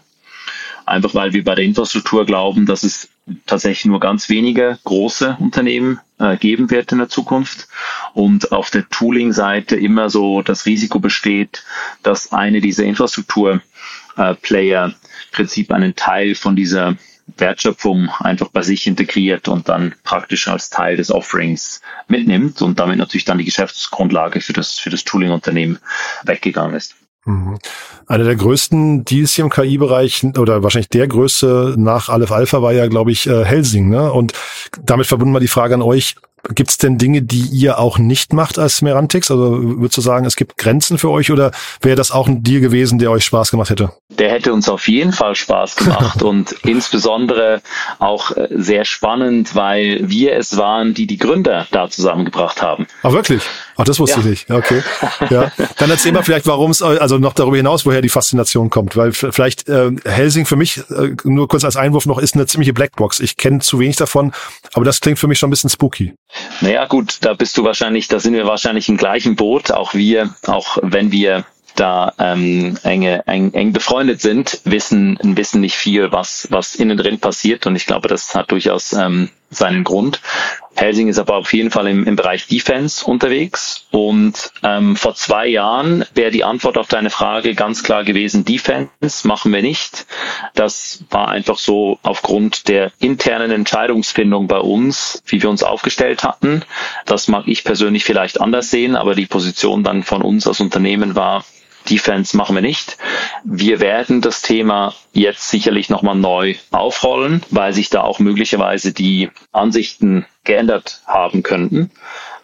Einfach 0.88 1.14
weil 1.14 1.34
wir 1.34 1.44
bei 1.44 1.54
der 1.54 1.66
Infrastruktur 1.66 2.26
glauben, 2.26 2.66
dass 2.66 2.82
es 2.84 3.10
tatsächlich 3.46 3.86
nur 3.86 4.00
ganz 4.00 4.30
wenige 4.30 4.80
große 4.86 5.36
Unternehmen 5.38 6.00
äh, 6.18 6.38
geben 6.38 6.72
wird 6.72 6.94
in 6.94 7.00
der 7.00 7.10
Zukunft. 7.10 7.68
Und 8.14 8.54
auf 8.54 8.72
der 8.72 8.88
Tooling-Seite 8.88 9.76
immer 9.76 10.10
so 10.10 10.42
das 10.42 10.66
Risiko 10.66 11.00
besteht, 11.00 11.66
dass 12.04 12.32
eine 12.32 12.62
dieser 12.62 12.86
Infrastruktur-Player 12.86 14.86
äh, 14.86 14.88
im 14.88 14.96
Prinzip 15.34 15.74
einen 15.74 15.98
Teil 15.98 16.36
von 16.36 16.56
dieser 16.56 16.96
Wertschöpfung 17.36 18.10
einfach 18.20 18.48
bei 18.48 18.62
sich 18.62 18.88
integriert 18.88 19.50
und 19.50 19.68
dann 19.68 19.94
praktisch 20.06 20.48
als 20.48 20.70
Teil 20.70 20.96
des 20.96 21.12
Offerings 21.12 21.82
mitnimmt 22.08 22.62
und 22.62 22.80
damit 22.80 22.98
natürlich 22.98 23.26
dann 23.26 23.40
die 23.40 23.46
Geschäftsgrundlage 23.46 24.40
für 24.40 24.54
das, 24.54 24.80
für 24.80 24.90
das 24.90 25.04
Tooling-Unternehmen 25.04 25.80
weggegangen 26.24 26.78
ist. 26.78 26.96
Mhm. 27.28 27.60
Einer 28.08 28.24
der 28.24 28.36
größten 28.36 29.04
Deals 29.04 29.34
hier 29.34 29.44
im 29.44 29.52
KI-Bereich 29.52 30.26
oder 30.38 30.64
wahrscheinlich 30.64 30.90
der 30.90 31.08
größte 31.08 31.76
nach 31.78 32.10
Aleph 32.10 32.32
Alpha 32.32 32.62
war 32.62 32.72
ja, 32.72 32.88
glaube 32.88 33.12
ich, 33.12 33.28
äh, 33.28 33.44
Helsing. 33.44 33.90
Ne? 33.90 34.12
Und 34.12 34.34
damit 34.82 35.08
verbunden 35.08 35.34
mal 35.34 35.40
die 35.40 35.48
Frage 35.48 35.74
an 35.74 35.82
euch, 35.82 36.16
Gibt 36.54 36.70
es 36.70 36.78
denn 36.78 36.98
Dinge, 36.98 37.24
die 37.24 37.42
ihr 37.42 37.78
auch 37.78 37.98
nicht 37.98 38.32
macht 38.32 38.58
als 38.58 38.82
Merantix? 38.82 39.32
Also 39.32 39.80
würdest 39.80 39.98
du 39.98 40.02
sagen, 40.02 40.26
es 40.26 40.36
gibt 40.36 40.58
Grenzen 40.58 40.98
für 40.98 41.10
euch 41.10 41.32
oder 41.32 41.52
wäre 41.82 41.96
das 41.96 42.12
auch 42.12 42.28
ein 42.28 42.44
Deal 42.44 42.62
gewesen, 42.62 43.00
der 43.00 43.12
euch 43.12 43.26
Spaß 43.26 43.52
gemacht 43.52 43.70
hätte? 43.70 43.92
Der 44.10 44.32
hätte 44.32 44.54
uns 44.54 44.70
auf 44.70 44.88
jeden 44.88 45.12
Fall 45.12 45.36
Spaß 45.36 45.76
gemacht 45.76 46.24
und 46.24 46.54
insbesondere 46.64 47.62
auch 48.00 48.32
äh, 48.32 48.48
sehr 48.52 48.86
spannend, 48.86 49.56
weil 49.56 50.10
wir 50.10 50.36
es 50.38 50.56
waren, 50.56 50.94
die 50.94 51.08
die 51.08 51.18
Gründer 51.18 51.68
da 51.72 51.90
zusammengebracht 51.90 52.62
haben. 52.62 52.88
Ach 53.04 53.12
wirklich? 53.12 53.44
Ach, 53.78 53.84
das 53.84 54.00
wusste 54.00 54.20
ja. 54.20 54.26
ich 54.26 54.26
nicht. 54.26 54.52
Okay. 54.52 54.82
Ja. 55.30 55.52
Dann 55.78 55.90
erzähl 55.90 56.12
mal 56.12 56.24
vielleicht, 56.24 56.48
warum 56.48 56.72
es, 56.72 56.82
also 56.82 57.18
noch 57.18 57.34
darüber 57.34 57.58
hinaus, 57.58 57.86
woher 57.86 58.02
die 58.02 58.10
Faszination 58.10 58.70
kommt. 58.70 58.98
Weil 58.98 59.12
vielleicht 59.12 59.70
äh, 59.70 59.92
Helsing 60.04 60.46
für 60.46 60.56
mich, 60.56 60.80
äh, 60.90 61.16
nur 61.24 61.48
kurz 61.48 61.64
als 61.64 61.76
Einwurf 61.76 62.06
noch, 62.06 62.18
ist 62.18 62.36
eine 62.36 62.48
ziemliche 62.48 62.74
Blackbox. 62.74 63.20
Ich 63.20 63.38
kenne 63.38 63.60
zu 63.60 63.80
wenig 63.80 63.98
davon, 63.98 64.34
aber 64.74 64.86
das 64.86 65.00
klingt 65.00 65.20
für 65.20 65.28
mich 65.28 65.40
schon 65.40 65.50
ein 65.50 65.52
bisschen 65.52 65.70
spooky. 65.70 66.14
Naja, 66.62 66.86
gut, 66.86 67.18
da 67.22 67.34
bist 67.34 67.58
du 67.58 67.64
wahrscheinlich, 67.64 68.08
da 68.08 68.20
sind 68.20 68.34
wir 68.34 68.46
wahrscheinlich 68.46 68.90
im 68.90 68.98
gleichen 68.98 69.36
Boot. 69.36 69.72
Auch 69.72 69.94
wir, 69.94 70.34
auch 70.46 70.78
wenn 70.82 71.12
wir 71.12 71.46
da 71.76 72.14
ähm, 72.18 72.78
enge, 72.84 73.26
eng, 73.28 73.54
eng 73.54 73.72
befreundet 73.72 74.22
sind, 74.22 74.62
wissen, 74.64 75.20
wissen 75.22 75.62
nicht 75.62 75.76
viel, 75.76 76.12
was, 76.12 76.48
was 76.50 76.76
innen 76.76 76.98
drin 76.98 77.20
passiert. 77.20 77.68
Und 77.68 77.76
ich 77.76 77.86
glaube, 77.86 78.08
das 78.08 78.34
hat 78.36 78.52
durchaus 78.52 78.94
ähm, 78.94 79.30
seinen 79.50 79.84
Grund. 79.84 80.22
Helsing 80.78 81.08
ist 81.08 81.18
aber 81.18 81.36
auf 81.36 81.54
jeden 81.54 81.72
Fall 81.72 81.88
im, 81.88 82.06
im 82.06 82.16
Bereich 82.16 82.48
Defense 82.48 83.04
unterwegs. 83.04 83.88
Und 83.90 84.52
ähm, 84.64 84.96
vor 84.96 85.16
zwei 85.16 85.48
Jahren 85.48 86.06
wäre 86.14 86.30
die 86.30 86.44
Antwort 86.44 86.78
auf 86.78 86.88
deine 86.88 87.10
Frage 87.10 87.56
ganz 87.56 87.84
klar 87.84 88.04
gewesen, 88.04 88.46
Defense 88.46 89.28
machen 89.28 89.52
wir 89.52 89.64
nicht. 89.64 90.06
Das 90.54 91.04
war 91.10 91.30
einfach 91.30 91.58
so 91.58 91.98
aufgrund 92.04 92.68
der 92.68 92.92
internen 93.00 93.50
Entscheidungsfindung 93.50 94.48
bei 94.48 94.60
uns, 94.60 95.24
wie 95.26 95.42
wir 95.42 95.50
uns 95.50 95.64
aufgestellt 95.64 96.24
hatten. 96.24 96.64
Das 97.06 97.28
mag 97.28 97.48
ich 97.48 97.64
persönlich 97.64 98.06
vielleicht 98.06 98.40
anders 98.40 98.70
sehen, 98.70 98.96
aber 98.96 99.16
die 99.16 99.26
Position 99.26 99.84
dann 99.84 100.04
von 100.04 100.22
uns 100.22 100.48
als 100.48 100.60
Unternehmen 100.60 101.16
war, 101.16 101.44
Defense 101.90 102.36
machen 102.36 102.56
wir 102.56 102.62
nicht. 102.62 102.98
Wir 103.44 103.80
werden 103.80 104.22
das 104.22 104.42
Thema 104.42 104.94
jetzt 105.14 105.50
sicherlich 105.50 105.90
nochmal 105.90 106.16
neu 106.16 106.56
aufrollen, 106.72 107.44
weil 107.50 107.74
sich 107.74 107.90
da 107.90 108.02
auch 108.02 108.20
möglicherweise 108.20 108.94
die 108.94 109.30
Ansichten 109.52 110.26
geändert 110.44 111.02
haben 111.06 111.44
könnten. 111.44 111.92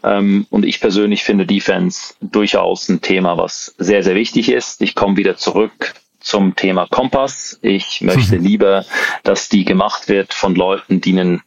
Ähm, 0.04 0.48
und 0.50 0.66
ich 0.66 0.82
persönlich 0.82 1.24
finde 1.24 1.46
Defense 1.46 2.16
durchaus 2.22 2.90
ein 2.90 3.02
Thema, 3.02 3.38
was 3.38 3.74
sehr, 3.78 4.04
sehr 4.04 4.16
wichtig 4.16 4.50
ist. 4.50 4.82
Ich 4.82 4.96
komme 4.96 5.18
wieder 5.18 5.38
zurück 5.38 5.94
zum 6.20 6.56
Thema 6.56 6.88
Kompass. 6.88 7.60
Ich 7.62 8.02
möchte 8.02 8.38
lieber, 8.38 8.86
dass 9.24 9.50
die 9.50 9.66
gemacht 9.66 10.08
wird 10.08 10.34
von 10.34 10.56
Leuten, 10.56 11.02
die 11.02 11.12
einen 11.12 11.42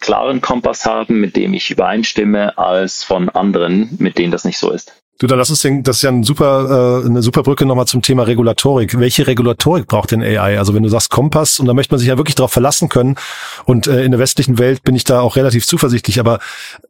klaren 0.00 0.40
Kompass 0.40 0.86
haben, 0.86 1.20
mit 1.20 1.36
dem 1.36 1.54
ich 1.54 1.70
übereinstimme, 1.70 2.56
als 2.58 3.04
von 3.04 3.28
anderen, 3.28 3.96
mit 3.98 4.18
denen 4.18 4.32
das 4.32 4.44
nicht 4.44 4.58
so 4.58 4.70
ist. 4.70 5.01
Du, 5.18 5.26
dann 5.26 5.38
lass 5.38 5.50
uns 5.50 5.60
den, 5.60 5.82
das 5.82 5.96
ist 5.96 6.02
ja 6.02 6.10
ein 6.10 6.24
super, 6.24 7.02
äh, 7.02 7.06
eine 7.06 7.22
super 7.22 7.42
Brücke 7.42 7.64
nochmal 7.64 7.86
zum 7.86 8.02
Thema 8.02 8.24
Regulatorik. 8.24 8.98
Welche 8.98 9.26
Regulatorik 9.26 9.86
braucht 9.86 10.10
denn 10.10 10.22
AI? 10.22 10.58
Also 10.58 10.74
wenn 10.74 10.82
du 10.82 10.88
sagst 10.88 11.10
Kompass, 11.10 11.60
und 11.60 11.66
da 11.66 11.74
möchte 11.74 11.92
man 11.92 12.00
sich 12.00 12.08
ja 12.08 12.16
wirklich 12.16 12.34
darauf 12.34 12.52
verlassen 12.52 12.88
können, 12.88 13.16
und 13.64 13.86
äh, 13.86 14.04
in 14.04 14.10
der 14.10 14.20
westlichen 14.20 14.58
Welt 14.58 14.82
bin 14.82 14.96
ich 14.96 15.04
da 15.04 15.20
auch 15.20 15.36
relativ 15.36 15.66
zuversichtlich, 15.66 16.18
aber 16.18 16.40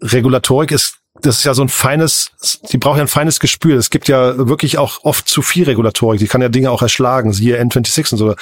Regulatorik 0.01 0.71
ist 0.71 0.99
das 1.21 1.39
ist 1.39 1.45
ja 1.45 1.55
so 1.55 1.63
ein 1.63 1.69
feines, 1.69 2.33
die 2.73 2.79
braucht 2.79 2.97
ja 2.97 3.05
ein 3.05 3.09
feines 3.09 3.39
Gespür. 3.39 3.77
Es 3.77 3.91
gibt 3.91 4.09
ja 4.09 4.49
wirklich 4.49 4.79
auch 4.79 5.05
oft 5.05 5.29
zu 5.29 5.43
viel 5.43 5.65
Regulatorik. 5.65 6.19
Die 6.19 6.27
kann 6.27 6.43
ja 6.43 6.49
Dinge 6.49 6.71
auch 6.71 6.83
erschlagen, 6.83 7.33
siehe 7.33 7.61
N26 7.61 8.13
und 8.13 8.19
so. 8.19 8.35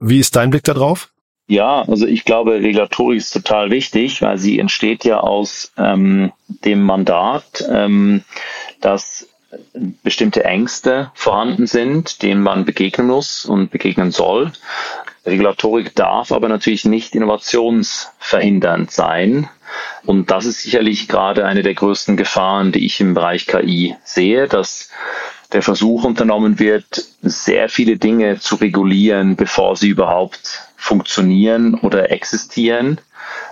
Wie 0.00 0.18
ist 0.18 0.36
dein 0.36 0.50
Blick 0.50 0.64
da 0.64 0.72
drauf? 0.72 1.10
Ja, 1.48 1.82
also 1.82 2.06
ich 2.06 2.24
glaube, 2.24 2.52
Regulatorik 2.52 3.18
ist 3.18 3.32
total 3.32 3.70
wichtig, 3.70 4.22
weil 4.22 4.38
sie 4.38 4.58
entsteht 4.58 5.04
ja 5.04 5.18
aus 5.20 5.72
ähm, 5.76 6.32
dem 6.64 6.82
Mandat, 6.82 7.64
ähm, 7.70 8.22
dass 8.82 9.28
bestimmte 10.02 10.44
Ängste 10.44 11.10
vorhanden 11.14 11.66
sind, 11.66 12.22
denen 12.22 12.42
man 12.42 12.64
begegnen 12.64 13.06
muss 13.06 13.44
und 13.44 13.70
begegnen 13.70 14.10
soll. 14.10 14.52
Regulatorik 15.26 15.94
darf 15.94 16.32
aber 16.32 16.48
natürlich 16.48 16.84
nicht 16.84 17.14
innovationsverhindernd 17.14 18.90
sein. 18.90 19.48
Und 20.04 20.30
das 20.30 20.46
ist 20.46 20.62
sicherlich 20.62 21.06
gerade 21.08 21.44
eine 21.44 21.62
der 21.62 21.74
größten 21.74 22.16
Gefahren, 22.16 22.72
die 22.72 22.84
ich 22.84 23.00
im 23.00 23.14
Bereich 23.14 23.46
KI 23.46 23.96
sehe, 24.04 24.48
dass 24.48 24.90
der 25.52 25.62
Versuch 25.62 26.04
unternommen 26.04 26.58
wird, 26.58 27.04
sehr 27.20 27.68
viele 27.68 27.98
Dinge 27.98 28.40
zu 28.40 28.56
regulieren, 28.56 29.36
bevor 29.36 29.76
sie 29.76 29.88
überhaupt 29.88 30.62
funktionieren 30.76 31.74
oder 31.74 32.10
existieren 32.10 33.00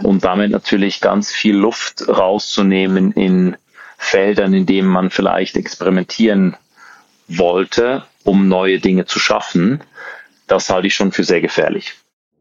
und 0.03 0.25
damit 0.25 0.51
natürlich 0.51 1.01
ganz 1.01 1.31
viel 1.31 1.55
Luft 1.55 2.09
rauszunehmen 2.09 3.13
in 3.13 3.57
Feldern, 4.03 4.55
in 4.55 4.65
denen 4.65 4.89
man 4.89 5.11
vielleicht 5.11 5.57
experimentieren 5.57 6.57
wollte, 7.29 8.03
um 8.25 8.49
neue 8.49 8.81
Dinge 8.81 9.05
zu 9.05 9.19
schaffen. 9.19 9.83
Das 10.49 10.71
halte 10.71 10.87
ich 10.87 10.95
schon 10.95 11.13
für 11.13 11.23
sehr 11.23 11.43
gefährlich. 11.43 11.93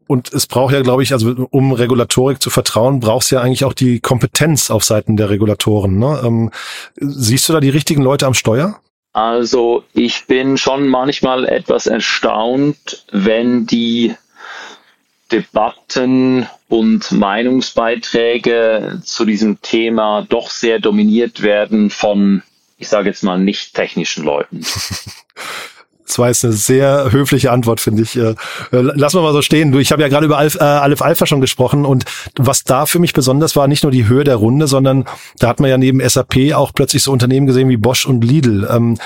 Und 0.06 0.32
es 0.32 0.46
braucht 0.46 0.72
ja, 0.72 0.80
glaube 0.80 1.02
ich, 1.02 1.12
also 1.12 1.46
um 1.50 1.72
Regulatorik 1.72 2.42
zu 2.42 2.48
vertrauen, 2.50 2.98
braucht 2.98 3.24
es 3.24 3.30
ja 3.30 3.42
eigentlich 3.42 3.64
auch 3.64 3.74
die 3.74 4.00
Kompetenz 4.00 4.70
auf 4.70 4.82
Seiten 4.82 5.18
der 5.18 5.28
Regulatoren. 5.30 5.98
Ne? 5.98 6.20
Ähm, 6.24 6.50
siehst 6.96 7.48
du 7.48 7.52
da 7.52 7.60
die 7.60 7.68
richtigen 7.68 8.02
Leute 8.02 8.26
am 8.26 8.34
Steuer? 8.34 8.80
Also 9.12 9.84
ich 9.92 10.26
bin 10.26 10.56
schon 10.56 10.88
manchmal 10.88 11.44
etwas 11.44 11.86
erstaunt, 11.86 13.04
wenn 13.12 13.66
die 13.66 14.14
Debatten 15.32 16.46
und 16.68 17.10
Meinungsbeiträge 17.12 19.00
zu 19.04 19.24
diesem 19.24 19.60
Thema 19.62 20.26
doch 20.28 20.50
sehr 20.50 20.78
dominiert 20.78 21.42
werden 21.42 21.90
von, 21.90 22.42
ich 22.78 22.88
sage 22.88 23.08
jetzt 23.08 23.22
mal, 23.22 23.38
nicht 23.38 23.74
technischen 23.74 24.24
Leuten. 24.24 24.64
Das 26.06 26.18
war 26.18 26.26
jetzt 26.26 26.44
eine 26.44 26.54
sehr 26.54 27.12
höfliche 27.12 27.52
Antwort, 27.52 27.80
finde 27.80 28.02
ich. 28.02 28.16
Äh, 28.16 28.34
lass 28.72 29.14
mal 29.14 29.22
mal 29.22 29.32
so 29.32 29.42
stehen. 29.42 29.70
Du, 29.70 29.78
ich 29.78 29.92
habe 29.92 30.02
ja 30.02 30.08
gerade 30.08 30.26
über 30.26 30.38
Alf, 30.38 30.56
äh, 30.56 30.64
Aleph 30.64 31.02
Alpha 31.02 31.24
schon 31.24 31.40
gesprochen 31.40 31.84
und 31.84 32.04
was 32.36 32.64
da 32.64 32.86
für 32.86 32.98
mich 32.98 33.12
besonders 33.12 33.54
war, 33.54 33.68
nicht 33.68 33.84
nur 33.84 33.92
die 33.92 34.08
Höhe 34.08 34.24
der 34.24 34.34
Runde, 34.34 34.66
sondern 34.66 35.04
da 35.38 35.46
hat 35.46 35.60
man 35.60 35.70
ja 35.70 35.78
neben 35.78 36.00
SAP 36.00 36.52
auch 36.54 36.72
plötzlich 36.74 37.04
so 37.04 37.12
Unternehmen 37.12 37.46
gesehen 37.46 37.68
wie 37.68 37.76
Bosch 37.76 38.06
und 38.06 38.24
Lidl. 38.24 38.66
Ähm, 38.68 38.98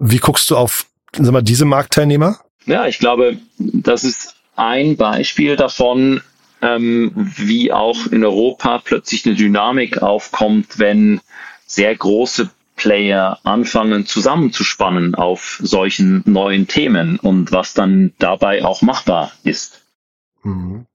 wie 0.00 0.18
guckst 0.18 0.50
du 0.50 0.56
auf 0.56 0.86
sag 1.12 1.30
mal, 1.30 1.42
diese 1.42 1.64
Marktteilnehmer? 1.64 2.40
Ja, 2.66 2.86
ich 2.86 2.98
glaube, 2.98 3.38
das 3.58 4.02
ist 4.02 4.34
ein 4.58 4.96
Beispiel 4.96 5.56
davon, 5.56 6.20
ähm, 6.60 7.12
wie 7.14 7.72
auch 7.72 8.06
in 8.06 8.24
Europa 8.24 8.80
plötzlich 8.84 9.24
eine 9.26 9.36
Dynamik 9.36 10.02
aufkommt, 10.02 10.78
wenn 10.78 11.20
sehr 11.66 11.94
große 11.94 12.50
Player 12.76 13.38
anfangen 13.42 14.06
zusammenzuspannen 14.06 15.14
auf 15.14 15.60
solchen 15.62 16.22
neuen 16.26 16.68
Themen 16.68 17.18
und 17.18 17.52
was 17.52 17.74
dann 17.74 18.12
dabei 18.18 18.64
auch 18.64 18.82
machbar 18.82 19.32
ist. 19.42 19.82
Mhm. 20.42 20.86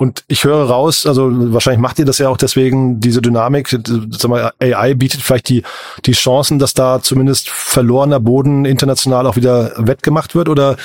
Und 0.00 0.24
ich 0.28 0.44
höre 0.44 0.64
raus, 0.64 1.04
also 1.04 1.28
wahrscheinlich 1.52 1.82
macht 1.82 1.98
ihr 1.98 2.06
das 2.06 2.16
ja 2.16 2.30
auch 2.30 2.38
deswegen, 2.38 3.00
diese 3.00 3.20
Dynamik, 3.20 3.68
sag 3.68 4.30
mal, 4.30 4.50
AI 4.58 4.94
bietet 4.94 5.20
vielleicht 5.20 5.50
die, 5.50 5.62
die 6.06 6.12
Chancen, 6.12 6.58
dass 6.58 6.72
da 6.72 7.02
zumindest 7.02 7.50
verlorener 7.50 8.18
Boden 8.18 8.64
international 8.64 9.26
auch 9.26 9.36
wieder 9.36 9.74
wettgemacht 9.76 10.34
wird? 10.34 10.48
Oder 10.48 10.78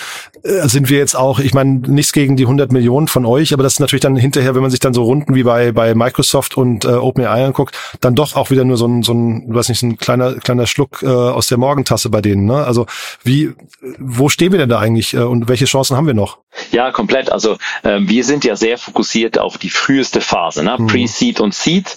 äh, 0.43 0.67
sind 0.67 0.89
wir 0.89 0.97
jetzt 0.97 1.15
auch, 1.15 1.39
ich 1.39 1.53
meine, 1.53 1.75
nichts 1.87 2.11
gegen 2.11 2.35
die 2.35 2.43
100 2.43 2.73
Millionen 2.73 3.07
von 3.07 3.25
euch, 3.25 3.53
aber 3.53 3.63
das 3.63 3.75
ist 3.75 3.79
natürlich 3.79 4.01
dann 4.01 4.17
hinterher, 4.17 4.53
wenn 4.53 4.61
man 4.61 4.69
sich 4.69 4.81
dann 4.81 4.93
so 4.93 5.03
Runden 5.03 5.33
wie 5.33 5.43
bei, 5.43 5.71
bei 5.71 5.95
Microsoft 5.95 6.57
und 6.57 6.83
äh, 6.83 6.89
OpenAI 6.89 7.45
anguckt, 7.45 7.73
dann 8.01 8.15
doch 8.15 8.35
auch 8.35 8.49
wieder 8.49 8.65
nur 8.65 8.75
so 8.75 8.85
ein, 8.85 9.01
so 9.01 9.13
ein, 9.13 9.45
weiß 9.47 9.69
nicht, 9.69 9.81
ein 9.81 9.95
kleiner, 9.97 10.33
kleiner 10.33 10.67
Schluck 10.67 11.03
äh, 11.03 11.07
aus 11.07 11.47
der 11.47 11.57
Morgentasse 11.57 12.09
bei 12.09 12.19
denen. 12.19 12.47
Ne? 12.47 12.65
Also 12.65 12.85
wie, 13.23 13.53
wo 13.97 14.27
stehen 14.27 14.51
wir 14.51 14.59
denn 14.59 14.67
da 14.67 14.79
eigentlich 14.79 15.13
äh, 15.13 15.19
und 15.19 15.47
welche 15.47 15.63
Chancen 15.63 15.95
haben 15.95 16.05
wir 16.05 16.13
noch? 16.13 16.39
Ja, 16.71 16.91
komplett. 16.91 17.31
Also 17.31 17.57
äh, 17.83 17.99
wir 18.01 18.25
sind 18.25 18.43
ja 18.43 18.57
sehr 18.57 18.77
fokussiert 18.77 19.04
auf 19.37 19.57
die 19.57 19.69
früheste 19.69 20.21
Phase, 20.21 20.63
ne? 20.63 20.77
Mhm. 20.77 20.87
Pre-Seed 20.87 21.39
und 21.39 21.53
Seed. 21.53 21.95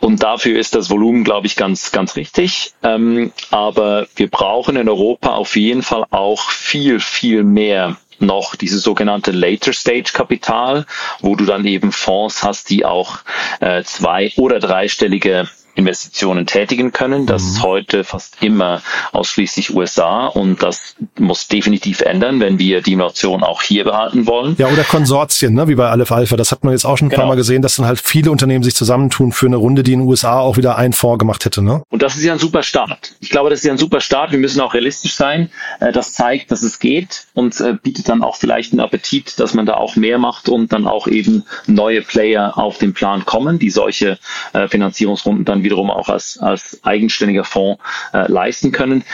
Und 0.00 0.22
dafür 0.22 0.58
ist 0.58 0.74
das 0.74 0.88
Volumen, 0.88 1.24
glaube 1.24 1.46
ich, 1.46 1.56
ganz, 1.56 1.92
ganz 1.92 2.16
richtig. 2.16 2.72
Ähm, 2.82 3.32
aber 3.50 4.06
wir 4.16 4.30
brauchen 4.30 4.76
in 4.76 4.88
Europa 4.88 5.34
auf 5.34 5.56
jeden 5.56 5.82
Fall 5.82 6.04
auch 6.10 6.50
viel, 6.50 7.00
viel 7.00 7.42
mehr 7.42 7.96
noch 8.18 8.54
dieses 8.54 8.82
sogenannte 8.82 9.30
Later 9.30 9.72
Stage 9.72 10.10
Kapital, 10.12 10.86
wo 11.20 11.36
du 11.36 11.44
dann 11.44 11.66
eben 11.66 11.92
Fonds 11.92 12.42
hast, 12.42 12.70
die 12.70 12.84
auch 12.84 13.18
äh, 13.60 13.82
zwei- 13.82 14.32
oder 14.36 14.58
dreistellige 14.58 15.48
Investitionen 15.74 16.46
tätigen 16.46 16.92
können. 16.92 17.26
Das 17.26 17.42
ist 17.42 17.58
mhm. 17.58 17.62
heute 17.62 18.04
fast 18.04 18.42
immer 18.42 18.82
ausschließlich 19.12 19.74
USA 19.74 20.26
und 20.26 20.62
das 20.62 20.96
muss 21.18 21.48
definitiv 21.48 22.00
ändern, 22.00 22.40
wenn 22.40 22.58
wir 22.58 22.82
die 22.82 22.96
Nation 22.96 23.42
auch 23.42 23.62
hier 23.62 23.84
behalten 23.84 24.26
wollen. 24.26 24.56
Ja, 24.58 24.68
oder 24.68 24.84
Konsortien, 24.84 25.54
ne, 25.54 25.68
wie 25.68 25.74
bei 25.74 25.88
Aleph 25.88 26.12
Alpha. 26.12 26.36
Das 26.36 26.52
hat 26.52 26.64
man 26.64 26.72
jetzt 26.72 26.84
auch 26.84 26.98
schon 26.98 27.06
ein 27.06 27.10
genau. 27.10 27.22
paar 27.22 27.28
Mal 27.28 27.36
gesehen, 27.36 27.62
dass 27.62 27.76
dann 27.76 27.86
halt 27.86 28.00
viele 28.00 28.30
Unternehmen 28.30 28.64
sich 28.64 28.74
zusammentun 28.74 29.32
für 29.32 29.46
eine 29.46 29.56
Runde, 29.56 29.82
die 29.82 29.92
in 29.92 30.00
den 30.00 30.08
USA 30.08 30.40
auch 30.40 30.56
wieder 30.56 30.76
ein 30.76 30.92
Fonds 30.92 31.18
gemacht 31.18 31.44
hätte. 31.44 31.62
Ne? 31.62 31.82
Und 31.88 32.02
das 32.02 32.16
ist 32.16 32.24
ja 32.24 32.32
ein 32.32 32.38
super 32.38 32.62
Start. 32.62 33.14
Ich 33.20 33.30
glaube, 33.30 33.50
das 33.50 33.60
ist 33.60 33.64
ja 33.64 33.72
ein 33.72 33.78
super 33.78 34.00
Start. 34.00 34.32
Wir 34.32 34.38
müssen 34.38 34.60
auch 34.60 34.74
realistisch 34.74 35.14
sein. 35.14 35.50
Äh, 35.80 35.92
das 35.92 36.12
zeigt, 36.12 36.50
dass 36.50 36.62
es 36.62 36.78
geht 36.78 37.26
und 37.34 37.60
äh, 37.60 37.74
bietet 37.80 38.08
dann 38.08 38.22
auch 38.22 38.36
vielleicht 38.36 38.72
einen 38.72 38.80
Appetit, 38.80 39.38
dass 39.38 39.54
man 39.54 39.66
da 39.66 39.74
auch 39.74 39.96
mehr 39.96 40.18
macht 40.18 40.48
und 40.48 40.72
dann 40.72 40.86
auch 40.86 41.06
eben 41.06 41.44
neue 41.66 42.02
Player 42.02 42.58
auf 42.58 42.78
den 42.78 42.92
Plan 42.94 43.24
kommen, 43.24 43.58
die 43.58 43.70
solche 43.70 44.18
äh, 44.52 44.68
Finanzierungsrunden 44.68 45.44
dann 45.44 45.59
wiederum 45.62 45.90
auch 45.90 46.08
als, 46.08 46.38
als 46.38 46.80
eigenständiger 46.82 47.44
Fonds 47.44 47.82
äh, 48.12 48.30
leisten 48.30 48.72
können. 48.72 49.04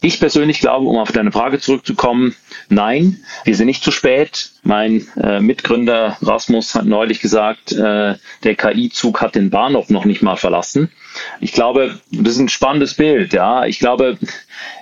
Ich 0.00 0.20
persönlich 0.20 0.60
glaube, 0.60 0.86
um 0.86 0.98
auf 0.98 1.12
deine 1.12 1.32
Frage 1.32 1.58
zurückzukommen, 1.60 2.34
nein, 2.68 3.24
wir 3.44 3.56
sind 3.56 3.66
nicht 3.66 3.82
zu 3.82 3.90
spät. 3.90 4.50
Mein 4.62 5.06
äh, 5.16 5.40
Mitgründer 5.40 6.18
Rasmus 6.20 6.74
hat 6.74 6.84
neulich 6.84 7.20
gesagt, 7.20 7.72
äh, 7.72 8.14
der 8.42 8.54
KI-Zug 8.54 9.20
hat 9.20 9.34
den 9.34 9.50
Bahnhof 9.50 9.88
noch 9.88 10.04
nicht 10.04 10.22
mal 10.22 10.36
verlassen. 10.36 10.90
Ich 11.40 11.52
glaube, 11.52 11.98
das 12.10 12.34
ist 12.34 12.40
ein 12.40 12.48
spannendes 12.48 12.94
Bild. 12.94 13.32
Ja, 13.32 13.64
ich 13.64 13.78
glaube, 13.78 14.18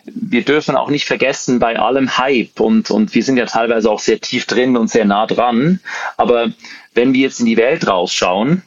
wir 0.06 0.42
dürfen 0.42 0.76
auch 0.76 0.88
nicht 0.88 1.04
vergessen 1.04 1.58
bei 1.58 1.78
allem 1.78 2.18
Hype 2.18 2.58
und 2.60 2.90
und 2.90 3.14
wir 3.14 3.22
sind 3.22 3.36
ja 3.36 3.46
teilweise 3.46 3.90
auch 3.90 4.00
sehr 4.00 4.20
tief 4.20 4.46
drin 4.46 4.76
und 4.76 4.90
sehr 4.90 5.04
nah 5.04 5.26
dran. 5.26 5.80
Aber 6.16 6.48
wenn 6.94 7.14
wir 7.14 7.20
jetzt 7.20 7.40
in 7.40 7.46
die 7.46 7.56
Welt 7.56 7.86
rausschauen, 7.86 8.62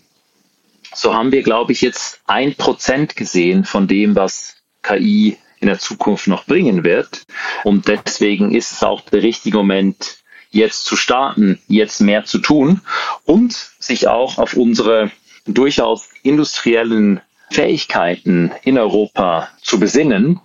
so 0.95 1.13
haben 1.13 1.31
wir, 1.31 1.43
glaube 1.43 1.71
ich, 1.71 1.81
jetzt 1.81 2.21
ein 2.25 2.55
Prozent 2.55 3.15
gesehen 3.15 3.65
von 3.65 3.88
dem, 3.88 4.15
was 4.15 4.55
KI 4.81 5.38
in 5.60 5.67
der 5.67 5.79
Zukunft 5.79 6.27
noch 6.27 6.45
bringen 6.45 6.84
wird. 6.84 7.23
Und 7.63 7.88
deswegen 7.88 8.53
ist 8.53 8.71
es 8.71 8.84
auch 8.84 9.01
der 9.01 9.23
richtige 9.23 9.58
Moment, 9.58 10.17
jetzt 10.51 10.86
zu 10.86 10.95
starten, 10.95 11.60
jetzt 11.67 12.01
mehr 12.01 12.23
zu 12.25 12.39
tun 12.39 12.81
und 13.25 13.71
sich 13.79 14.08
auch 14.08 14.38
auf 14.38 14.53
unsere 14.55 15.12
durchaus 15.45 16.08
industriellen 16.23 17.21
Fähigkeiten 17.51 18.51
in 18.63 18.77
Europa 18.77 19.49
zu 19.62 19.79
besinnen, 19.79 20.39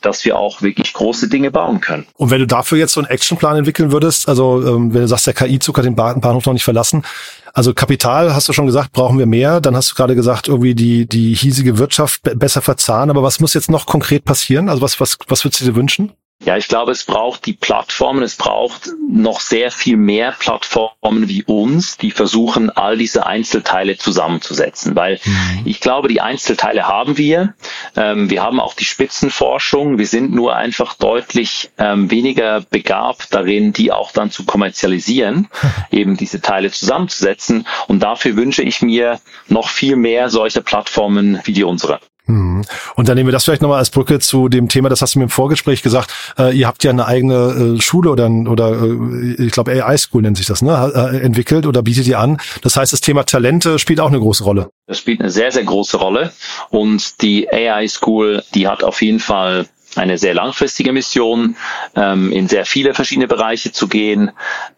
dass 0.00 0.24
wir 0.24 0.38
auch 0.38 0.62
wirklich 0.62 0.92
große 0.92 1.28
Dinge 1.28 1.50
bauen 1.50 1.80
können. 1.80 2.06
Und 2.16 2.30
wenn 2.30 2.40
du 2.40 2.46
dafür 2.46 2.78
jetzt 2.78 2.92
so 2.92 3.00
einen 3.00 3.08
Actionplan 3.08 3.58
entwickeln 3.58 3.92
würdest, 3.92 4.28
also 4.28 4.62
ähm, 4.66 4.92
wenn 4.92 5.02
du 5.02 5.08
sagst, 5.08 5.26
der 5.26 5.34
KI-Zug 5.34 5.78
hat 5.78 5.84
den 5.84 5.96
Bahnhof 5.96 6.44
noch 6.44 6.52
nicht 6.52 6.64
verlassen, 6.64 7.04
also 7.52 7.74
Kapital, 7.74 8.34
hast 8.34 8.48
du 8.48 8.52
schon 8.52 8.66
gesagt, 8.66 8.92
brauchen 8.92 9.18
wir 9.18 9.26
mehr. 9.26 9.60
Dann 9.60 9.76
hast 9.76 9.90
du 9.90 9.94
gerade 9.94 10.14
gesagt, 10.14 10.48
irgendwie 10.48 10.74
die, 10.74 11.06
die 11.06 11.34
hiesige 11.34 11.78
Wirtschaft 11.78 12.22
besser 12.36 12.62
verzahnen. 12.62 13.10
Aber 13.10 13.22
was 13.22 13.40
muss 13.40 13.54
jetzt 13.54 13.70
noch 13.70 13.86
konkret 13.86 14.24
passieren? 14.24 14.68
Also 14.68 14.82
was, 14.82 15.00
was, 15.00 15.18
was 15.28 15.44
würdest 15.44 15.60
du 15.60 15.66
dir 15.66 15.76
wünschen? 15.76 16.12
Ja, 16.44 16.56
ich 16.56 16.66
glaube, 16.66 16.90
es 16.90 17.04
braucht 17.04 17.46
die 17.46 17.52
Plattformen, 17.52 18.22
es 18.22 18.34
braucht 18.34 18.90
noch 19.08 19.38
sehr 19.38 19.70
viel 19.70 19.96
mehr 19.96 20.32
Plattformen 20.32 21.28
wie 21.28 21.44
uns, 21.44 21.98
die 21.98 22.10
versuchen, 22.10 22.68
all 22.70 22.98
diese 22.98 23.26
Einzelteile 23.26 23.96
zusammenzusetzen. 23.96 24.96
Weil 24.96 25.20
mhm. 25.24 25.62
ich 25.64 25.80
glaube, 25.80 26.08
die 26.08 26.20
Einzelteile 26.20 26.88
haben 26.88 27.16
wir. 27.16 27.54
Ähm, 27.96 28.28
wir 28.28 28.42
haben 28.42 28.58
auch 28.58 28.74
die 28.74 28.84
Spitzenforschung. 28.84 29.98
Wir 29.98 30.06
sind 30.06 30.32
nur 30.34 30.56
einfach 30.56 30.94
deutlich 30.94 31.70
ähm, 31.78 32.10
weniger 32.10 32.60
begabt 32.60 33.32
darin, 33.32 33.72
die 33.72 33.92
auch 33.92 34.10
dann 34.10 34.32
zu 34.32 34.44
kommerzialisieren, 34.44 35.48
eben 35.92 36.16
diese 36.16 36.40
Teile 36.40 36.72
zusammenzusetzen. 36.72 37.68
Und 37.86 38.02
dafür 38.02 38.36
wünsche 38.36 38.64
ich 38.64 38.82
mir 38.82 39.20
noch 39.46 39.68
viel 39.68 39.94
mehr 39.94 40.28
solcher 40.28 40.62
Plattformen 40.62 41.40
wie 41.44 41.52
die 41.52 41.64
unsere. 41.64 42.00
Hm. 42.32 42.64
Und 42.96 43.08
dann 43.08 43.16
nehmen 43.16 43.28
wir 43.28 43.32
das 43.32 43.44
vielleicht 43.44 43.60
nochmal 43.60 43.78
als 43.78 43.90
Brücke 43.90 44.18
zu 44.18 44.48
dem 44.48 44.68
Thema, 44.68 44.88
das 44.88 45.02
hast 45.02 45.14
du 45.14 45.18
mir 45.18 45.24
im 45.24 45.30
Vorgespräch 45.30 45.82
gesagt, 45.82 46.14
äh, 46.38 46.56
ihr 46.56 46.66
habt 46.66 46.82
ja 46.82 46.90
eine 46.90 47.04
eigene 47.04 47.76
äh, 47.76 47.80
Schule 47.82 48.10
oder, 48.10 48.30
oder 48.30 48.82
äh, 48.82 49.44
ich 49.44 49.52
glaube 49.52 49.70
AI 49.72 49.98
School 49.98 50.22
nennt 50.22 50.38
sich 50.38 50.46
das, 50.46 50.62
ne, 50.62 50.92
äh, 50.94 51.18
entwickelt 51.18 51.66
oder 51.66 51.82
bietet 51.82 52.06
ihr 52.06 52.18
an. 52.18 52.38
Das 52.62 52.76
heißt, 52.76 52.90
das 52.92 53.02
Thema 53.02 53.24
Talente 53.24 53.78
spielt 53.78 54.00
auch 54.00 54.08
eine 54.08 54.18
große 54.18 54.44
Rolle. 54.44 54.70
Das 54.86 54.98
spielt 54.98 55.20
eine 55.20 55.30
sehr, 55.30 55.52
sehr 55.52 55.64
große 55.64 55.98
Rolle 55.98 56.32
und 56.70 57.20
die 57.20 57.52
AI 57.52 57.86
School, 57.88 58.42
die 58.54 58.66
hat 58.66 58.82
auf 58.82 59.02
jeden 59.02 59.20
Fall 59.20 59.66
eine 59.94 60.16
sehr 60.16 60.32
langfristige 60.32 60.92
Mission, 60.92 61.56
ähm, 61.94 62.32
in 62.32 62.48
sehr 62.48 62.64
viele 62.64 62.94
verschiedene 62.94 63.28
Bereiche 63.28 63.72
zu 63.72 63.88
gehen, 63.88 64.30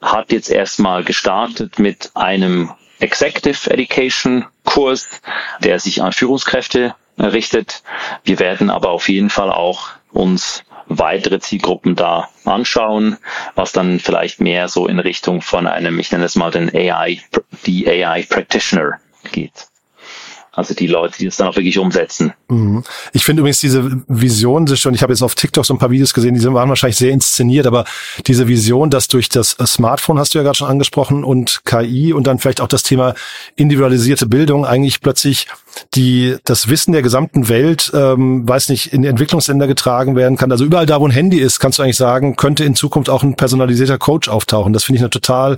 hat 0.02 0.32
jetzt 0.32 0.50
erstmal 0.50 1.04
gestartet 1.04 1.78
mit 1.78 2.10
einem 2.14 2.70
Executive 2.98 3.70
Education 3.70 4.46
Kurs, 4.64 5.08
der 5.62 5.78
sich 5.78 6.02
an 6.02 6.12
Führungskräfte 6.12 6.96
richtet. 7.18 7.82
Wir 8.24 8.38
werden 8.38 8.70
aber 8.70 8.90
auf 8.90 9.08
jeden 9.08 9.30
Fall 9.30 9.50
auch 9.50 9.90
uns 10.12 10.64
weitere 10.86 11.40
Zielgruppen 11.40 11.96
da 11.96 12.28
anschauen, 12.44 13.18
was 13.54 13.72
dann 13.72 14.00
vielleicht 14.00 14.40
mehr 14.40 14.68
so 14.68 14.86
in 14.86 14.98
Richtung 14.98 15.40
von 15.40 15.66
einem, 15.66 15.98
ich 15.98 16.12
nenne 16.12 16.24
es 16.24 16.36
mal 16.36 16.50
den 16.50 16.74
AI, 16.74 17.20
die 17.66 17.88
AI 17.88 18.22
Practitioner 18.22 19.00
geht. 19.32 19.68
Also 20.54 20.74
die 20.74 20.86
Leute, 20.86 21.18
die 21.18 21.26
das 21.26 21.36
dann 21.36 21.48
auch 21.48 21.56
wirklich 21.56 21.78
umsetzen. 21.78 22.32
Mhm. 22.48 22.84
Ich 23.12 23.24
finde 23.24 23.40
übrigens 23.40 23.60
diese 23.60 24.02
Vision 24.08 24.66
schon, 24.76 24.94
ich 24.94 25.02
habe 25.02 25.12
jetzt 25.12 25.22
auf 25.22 25.34
TikTok 25.34 25.66
so 25.66 25.74
ein 25.74 25.78
paar 25.78 25.90
Videos 25.90 26.14
gesehen, 26.14 26.34
die 26.34 26.44
waren 26.44 26.68
wahrscheinlich 26.68 26.96
sehr 26.96 27.10
inszeniert, 27.10 27.66
aber 27.66 27.84
diese 28.26 28.46
Vision, 28.46 28.90
dass 28.90 29.08
durch 29.08 29.28
das 29.28 29.56
Smartphone, 29.66 30.18
hast 30.18 30.34
du 30.34 30.38
ja 30.38 30.44
gerade 30.44 30.56
schon 30.56 30.68
angesprochen, 30.68 31.24
und 31.24 31.62
KI 31.64 32.12
und 32.12 32.26
dann 32.26 32.38
vielleicht 32.38 32.60
auch 32.60 32.68
das 32.68 32.82
Thema 32.82 33.14
individualisierte 33.56 34.26
Bildung 34.26 34.64
eigentlich 34.64 35.00
plötzlich 35.00 35.48
die 35.94 36.36
das 36.44 36.68
Wissen 36.68 36.92
der 36.92 37.02
gesamten 37.02 37.48
Welt, 37.48 37.90
ähm, 37.94 38.48
weiß 38.48 38.68
nicht, 38.68 38.92
in 38.92 39.04
Entwicklungsländer 39.04 39.66
getragen 39.66 40.16
werden 40.16 40.36
kann. 40.36 40.52
Also 40.52 40.64
überall 40.64 40.86
da, 40.86 41.00
wo 41.00 41.06
ein 41.06 41.10
Handy 41.10 41.38
ist, 41.38 41.58
kannst 41.58 41.78
du 41.78 41.82
eigentlich 41.82 41.96
sagen, 41.96 42.36
könnte 42.36 42.64
in 42.64 42.74
Zukunft 42.74 43.10
auch 43.10 43.22
ein 43.22 43.34
personalisierter 43.34 43.98
Coach 43.98 44.28
auftauchen. 44.28 44.72
Das 44.72 44.84
finde 44.84 44.98
ich 44.98 45.02
eine 45.02 45.10
total 45.10 45.56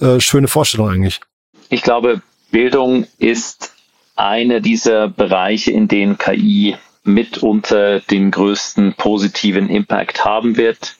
äh, 0.00 0.20
schöne 0.20 0.48
Vorstellung 0.48 0.88
eigentlich. 0.88 1.20
Ich 1.68 1.82
glaube, 1.82 2.22
Bildung 2.50 3.06
ist 3.18 3.72
einer 4.18 4.60
dieser 4.60 5.08
Bereiche, 5.08 5.70
in 5.70 5.86
denen 5.86 6.18
KI 6.18 6.76
mitunter 7.04 8.00
den 8.00 8.30
größten 8.30 8.94
positiven 8.94 9.68
Impact 9.68 10.24
haben 10.24 10.56
wird, 10.56 10.96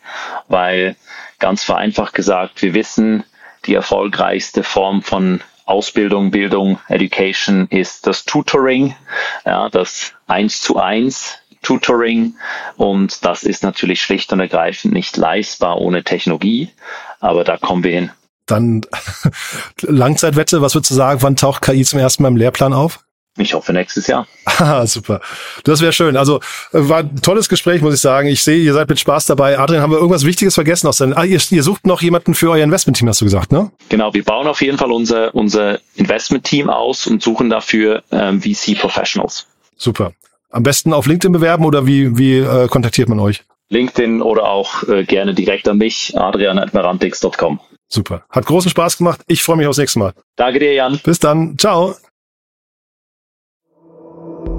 weil 0.47 0.97
ganz 1.39 1.65
vereinfacht 1.65 2.15
gesagt, 2.15 2.63
wir 2.63 2.75
wissen, 2.75 3.25
die 3.67 3.75
erfolgreichste 3.75 4.63
Form 4.63 5.03
von 5.03 5.41
Ausbildung, 5.67 6.31
Bildung, 6.31 6.79
Education 6.89 7.67
ist 7.69 8.07
das 8.07 8.25
Tutoring, 8.25 8.95
ja, 9.45 9.69
das 9.69 10.15
eins 10.27 10.63
zu 10.63 10.79
eins 10.79 11.39
Tutoring 11.61 12.35
und 12.77 13.25
das 13.25 13.43
ist 13.43 13.65
natürlich 13.65 14.01
schlicht 14.01 14.33
und 14.33 14.41
ergreifend 14.41 14.95
nicht 14.95 15.17
leistbar 15.17 15.79
ohne 15.79 16.05
Technologie, 16.05 16.71
aber 17.21 17.45
da 17.45 17.59
kommen 17.59 17.85
wir 17.85 17.93
hin. 17.93 18.11
Dann 18.47 18.83
Langzeitwette, 19.83 20.63
was 20.63 20.75
würdest 20.75 20.93
du 20.93 20.95
sagen, 20.95 21.21
wann 21.21 21.37
taucht 21.37 21.63
KI 21.63 21.85
zum 21.85 21.99
ersten 21.99 22.23
Mal 22.23 22.31
im 22.31 22.37
Lehrplan 22.37 22.73
auf? 22.73 23.01
Ich 23.39 23.55
hoffe 23.55 23.73
nächstes 23.73 24.07
Jahr. 24.07 24.27
Ah, 24.61 24.85
super. 24.87 25.21
Das 25.63 25.81
wäre 25.81 25.93
schön. 25.93 26.17
Also 26.17 26.41
äh, 26.73 26.89
war 26.89 26.99
ein 26.99 27.23
tolles 27.23 27.49
Gespräch, 27.49 27.81
muss 27.81 27.95
ich 27.95 28.01
sagen. 28.01 28.27
Ich 28.27 28.43
sehe, 28.43 28.59
ihr 28.59 28.73
seid 28.73 28.89
mit 28.89 28.99
Spaß 28.99 29.27
dabei. 29.27 29.57
Adrian, 29.57 29.83
haben 29.83 29.93
wir 29.93 29.99
irgendwas 29.99 30.25
Wichtiges 30.25 30.55
vergessen 30.55 30.89
aus 30.89 30.97
deinem, 30.97 31.13
ah, 31.17 31.23
ihr, 31.23 31.41
ihr 31.51 31.63
sucht 31.63 31.87
noch 31.87 32.03
jemanden 32.03 32.35
für 32.35 32.51
euer 32.51 32.65
Investmentteam, 32.65 33.09
hast 33.09 33.21
du 33.21 33.25
gesagt, 33.25 33.53
ne? 33.53 33.71
Genau, 33.89 34.13
wir 34.15 34.25
bauen 34.25 34.49
auf 34.49 34.61
jeden 34.61 34.77
Fall 34.77 34.91
unser, 34.91 35.33
unser 35.33 35.79
Investmentteam 35.95 36.71
aus 36.71 37.07
und 37.07 37.23
suchen 37.23 37.51
dafür 37.51 38.03
ähm, 38.11 38.43
VC 38.43 38.77
Professionals. 38.77 39.47
Super. 39.77 40.13
Am 40.51 40.65
besten 40.65 40.93
auf 40.93 41.07
LinkedIn 41.07 41.33
bewerben 41.33 41.65
oder 41.65 41.87
wie, 41.87 42.19
wie 42.19 42.39
äh, 42.39 42.67
kontaktiert 42.67 43.09
man 43.09 43.21
euch? 43.21 43.45
LinkedIn 43.69 44.23
oder 44.23 44.45
auch 44.49 44.83
äh, 44.89 45.05
gerne 45.05 45.35
direkt 45.35 45.69
an 45.69 45.79
mich, 45.79 46.19
adrian.merantix.com. 46.19 47.61
Super. 47.89 48.25
Hat 48.31 48.47
großen 48.47 48.71
Spaß 48.71 48.99
gemacht. 48.99 49.23
Ich 49.27 49.43
freue 49.43 49.57
mich 49.57 49.67
aufs 49.67 49.79
nächste 49.79 49.99
Mal. 49.99 50.13
Danke 50.37 50.59
dir, 50.59 50.75
Jan. 50.75 51.01
Bis 51.05 51.19
dann. 51.19 51.57
Ciao. 51.59 51.95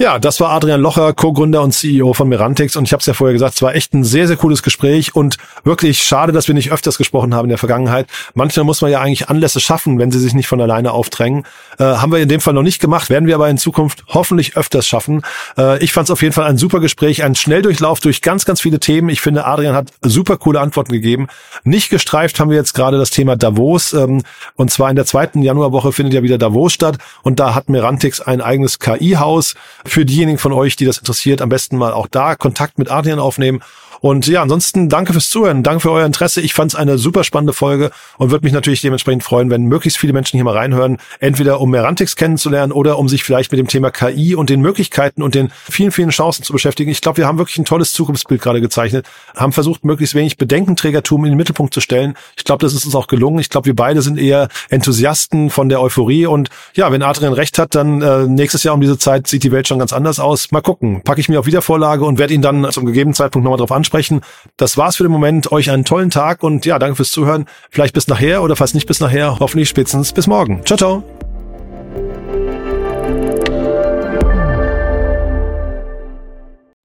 Ja, 0.00 0.18
das 0.18 0.40
war 0.40 0.48
Adrian 0.52 0.80
Locher, 0.80 1.12
Co-Gründer 1.12 1.60
und 1.60 1.72
CEO 1.72 2.14
von 2.14 2.26
Merantix. 2.26 2.74
Und 2.74 2.84
ich 2.84 2.94
habe 2.94 3.00
es 3.00 3.06
ja 3.06 3.12
vorher 3.12 3.34
gesagt, 3.34 3.56
es 3.56 3.60
war 3.60 3.74
echt 3.74 3.92
ein 3.92 4.02
sehr, 4.02 4.26
sehr 4.26 4.38
cooles 4.38 4.62
Gespräch 4.62 5.14
und 5.14 5.36
wirklich 5.62 6.02
schade, 6.02 6.32
dass 6.32 6.48
wir 6.48 6.54
nicht 6.54 6.72
öfters 6.72 6.96
gesprochen 6.96 7.34
haben 7.34 7.44
in 7.44 7.50
der 7.50 7.58
Vergangenheit. 7.58 8.06
Manchmal 8.32 8.64
muss 8.64 8.80
man 8.80 8.90
ja 8.90 9.02
eigentlich 9.02 9.28
Anlässe 9.28 9.60
schaffen, 9.60 9.98
wenn 9.98 10.10
sie 10.10 10.18
sich 10.18 10.32
nicht 10.32 10.48
von 10.48 10.58
alleine 10.58 10.92
aufdrängen. 10.92 11.44
Äh, 11.78 11.84
haben 11.84 12.12
wir 12.12 12.18
in 12.18 12.30
dem 12.30 12.40
Fall 12.40 12.54
noch 12.54 12.62
nicht 12.62 12.80
gemacht, 12.80 13.10
werden 13.10 13.26
wir 13.26 13.34
aber 13.34 13.50
in 13.50 13.58
Zukunft 13.58 14.04
hoffentlich 14.08 14.56
öfters 14.56 14.88
schaffen. 14.88 15.20
Äh, 15.58 15.84
ich 15.84 15.92
fand 15.92 16.06
es 16.06 16.10
auf 16.10 16.22
jeden 16.22 16.32
Fall 16.32 16.46
ein 16.46 16.56
super 16.56 16.80
Gespräch, 16.80 17.22
ein 17.22 17.34
Schnelldurchlauf 17.34 18.00
durch 18.00 18.22
ganz, 18.22 18.46
ganz 18.46 18.62
viele 18.62 18.80
Themen. 18.80 19.10
Ich 19.10 19.20
finde, 19.20 19.44
Adrian 19.44 19.74
hat 19.74 19.92
super 20.00 20.38
coole 20.38 20.60
Antworten 20.60 20.92
gegeben. 20.92 21.26
Nicht 21.62 21.90
gestreift 21.90 22.40
haben 22.40 22.48
wir 22.48 22.56
jetzt 22.56 22.72
gerade 22.72 22.96
das 22.96 23.10
Thema 23.10 23.36
Davos. 23.36 23.92
Ähm, 23.92 24.22
und 24.56 24.70
zwar 24.70 24.88
in 24.88 24.96
der 24.96 25.04
zweiten 25.04 25.42
Januarwoche 25.42 25.92
findet 25.92 26.14
ja 26.14 26.22
wieder 26.22 26.38
Davos 26.38 26.72
statt. 26.72 26.96
Und 27.22 27.38
da 27.38 27.54
hat 27.54 27.68
Merantix 27.68 28.22
ein 28.22 28.40
eigenes 28.40 28.78
KI-Haus 28.78 29.56
für 29.90 30.04
diejenigen 30.04 30.38
von 30.38 30.52
euch, 30.52 30.76
die 30.76 30.84
das 30.84 30.98
interessiert, 30.98 31.42
am 31.42 31.48
besten 31.48 31.76
mal 31.76 31.92
auch 31.92 32.06
da 32.06 32.34
Kontakt 32.36 32.78
mit 32.78 32.90
Adrian 32.90 33.18
aufnehmen 33.18 33.62
und 34.00 34.26
ja, 34.26 34.40
ansonsten 34.40 34.88
danke 34.88 35.12
fürs 35.12 35.28
Zuhören, 35.28 35.62
danke 35.62 35.80
für 35.80 35.90
euer 35.90 36.06
Interesse. 36.06 36.40
Ich 36.40 36.54
fand 36.54 36.72
es 36.72 36.74
eine 36.74 36.96
super 36.96 37.22
spannende 37.22 37.52
Folge 37.52 37.90
und 38.16 38.30
würde 38.30 38.44
mich 38.44 38.54
natürlich 38.54 38.80
dementsprechend 38.80 39.22
freuen, 39.22 39.50
wenn 39.50 39.64
möglichst 39.64 39.98
viele 39.98 40.14
Menschen 40.14 40.38
hier 40.38 40.44
mal 40.44 40.56
reinhören, 40.56 40.96
entweder 41.18 41.60
um 41.60 41.70
Merantix 41.70 42.16
kennenzulernen 42.16 42.72
oder 42.72 42.98
um 42.98 43.10
sich 43.10 43.24
vielleicht 43.24 43.52
mit 43.52 43.58
dem 43.58 43.68
Thema 43.68 43.90
KI 43.90 44.34
und 44.34 44.48
den 44.48 44.62
Möglichkeiten 44.62 45.22
und 45.22 45.34
den 45.34 45.50
vielen, 45.70 45.92
vielen 45.92 46.08
Chancen 46.08 46.44
zu 46.44 46.54
beschäftigen. 46.54 46.90
Ich 46.90 47.02
glaube, 47.02 47.18
wir 47.18 47.26
haben 47.26 47.36
wirklich 47.36 47.58
ein 47.58 47.66
tolles 47.66 47.92
Zukunftsbild 47.92 48.40
gerade 48.40 48.62
gezeichnet, 48.62 49.06
haben 49.36 49.52
versucht, 49.52 49.84
möglichst 49.84 50.14
wenig 50.14 50.38
Bedenkenträgertum 50.38 51.26
in 51.26 51.32
den 51.32 51.36
Mittelpunkt 51.36 51.74
zu 51.74 51.82
stellen. 51.82 52.14
Ich 52.38 52.44
glaube, 52.44 52.64
das 52.64 52.72
ist 52.72 52.86
uns 52.86 52.94
auch 52.94 53.06
gelungen. 53.06 53.38
Ich 53.38 53.50
glaube, 53.50 53.66
wir 53.66 53.76
beide 53.76 54.00
sind 54.00 54.18
eher 54.18 54.48
Enthusiasten 54.70 55.50
von 55.50 55.68
der 55.68 55.82
Euphorie 55.82 56.24
und 56.24 56.48
ja, 56.74 56.90
wenn 56.90 57.02
Adrian 57.02 57.34
recht 57.34 57.58
hat, 57.58 57.74
dann 57.74 58.00
äh, 58.00 58.26
nächstes 58.26 58.62
Jahr 58.62 58.74
um 58.74 58.80
diese 58.80 58.96
Zeit 58.96 59.26
sieht 59.26 59.44
die 59.44 59.52
Welt 59.52 59.68
schon 59.68 59.78
ganz 59.78 59.92
anders 59.92 60.20
aus. 60.20 60.50
Mal 60.52 60.62
gucken. 60.62 61.02
Packe 61.02 61.20
ich 61.20 61.28
mir 61.28 61.38
auf 61.38 61.46
Wiedervorlage 61.46 62.06
und 62.06 62.18
werde 62.18 62.32
ihn 62.32 62.40
dann 62.40 62.70
zum 62.72 62.86
gegebenen 62.86 63.14
Zeitpunkt 63.14 63.44
nochmal 63.44 63.58
drauf 63.58 63.72
ansprechen 63.72 63.89
sprechen. 63.90 64.20
Das 64.56 64.76
war's 64.76 64.96
für 64.96 65.02
den 65.02 65.10
Moment. 65.10 65.50
Euch 65.50 65.68
einen 65.70 65.84
tollen 65.84 66.10
Tag 66.10 66.44
und 66.44 66.64
ja, 66.64 66.78
danke 66.78 66.94
fürs 66.96 67.10
Zuhören. 67.10 67.46
Vielleicht 67.70 67.92
bis 67.92 68.06
nachher 68.06 68.42
oder 68.42 68.54
falls 68.54 68.72
nicht 68.72 68.86
bis 68.86 69.00
nachher, 69.00 69.40
hoffentlich 69.40 69.68
spätestens 69.68 70.12
bis 70.12 70.28
morgen. 70.28 70.64
Ciao, 70.64 70.78
ciao. 70.78 71.02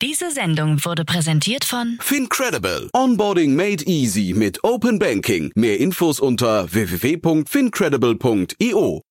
Diese 0.01 0.31
Sendung 0.31 0.83
wurde 0.83 1.05
präsentiert 1.05 1.65
von 1.65 1.99
Fincredible. 2.01 2.89
Onboarding 2.93 3.55
made 3.55 3.83
easy 3.85 4.33
mit 4.35 4.63
Open 4.63 4.97
Banking. 4.97 5.51
Mehr 5.55 5.79
Infos 5.79 6.19
unter 6.19 6.73
www.fincredible.io. 6.73 9.04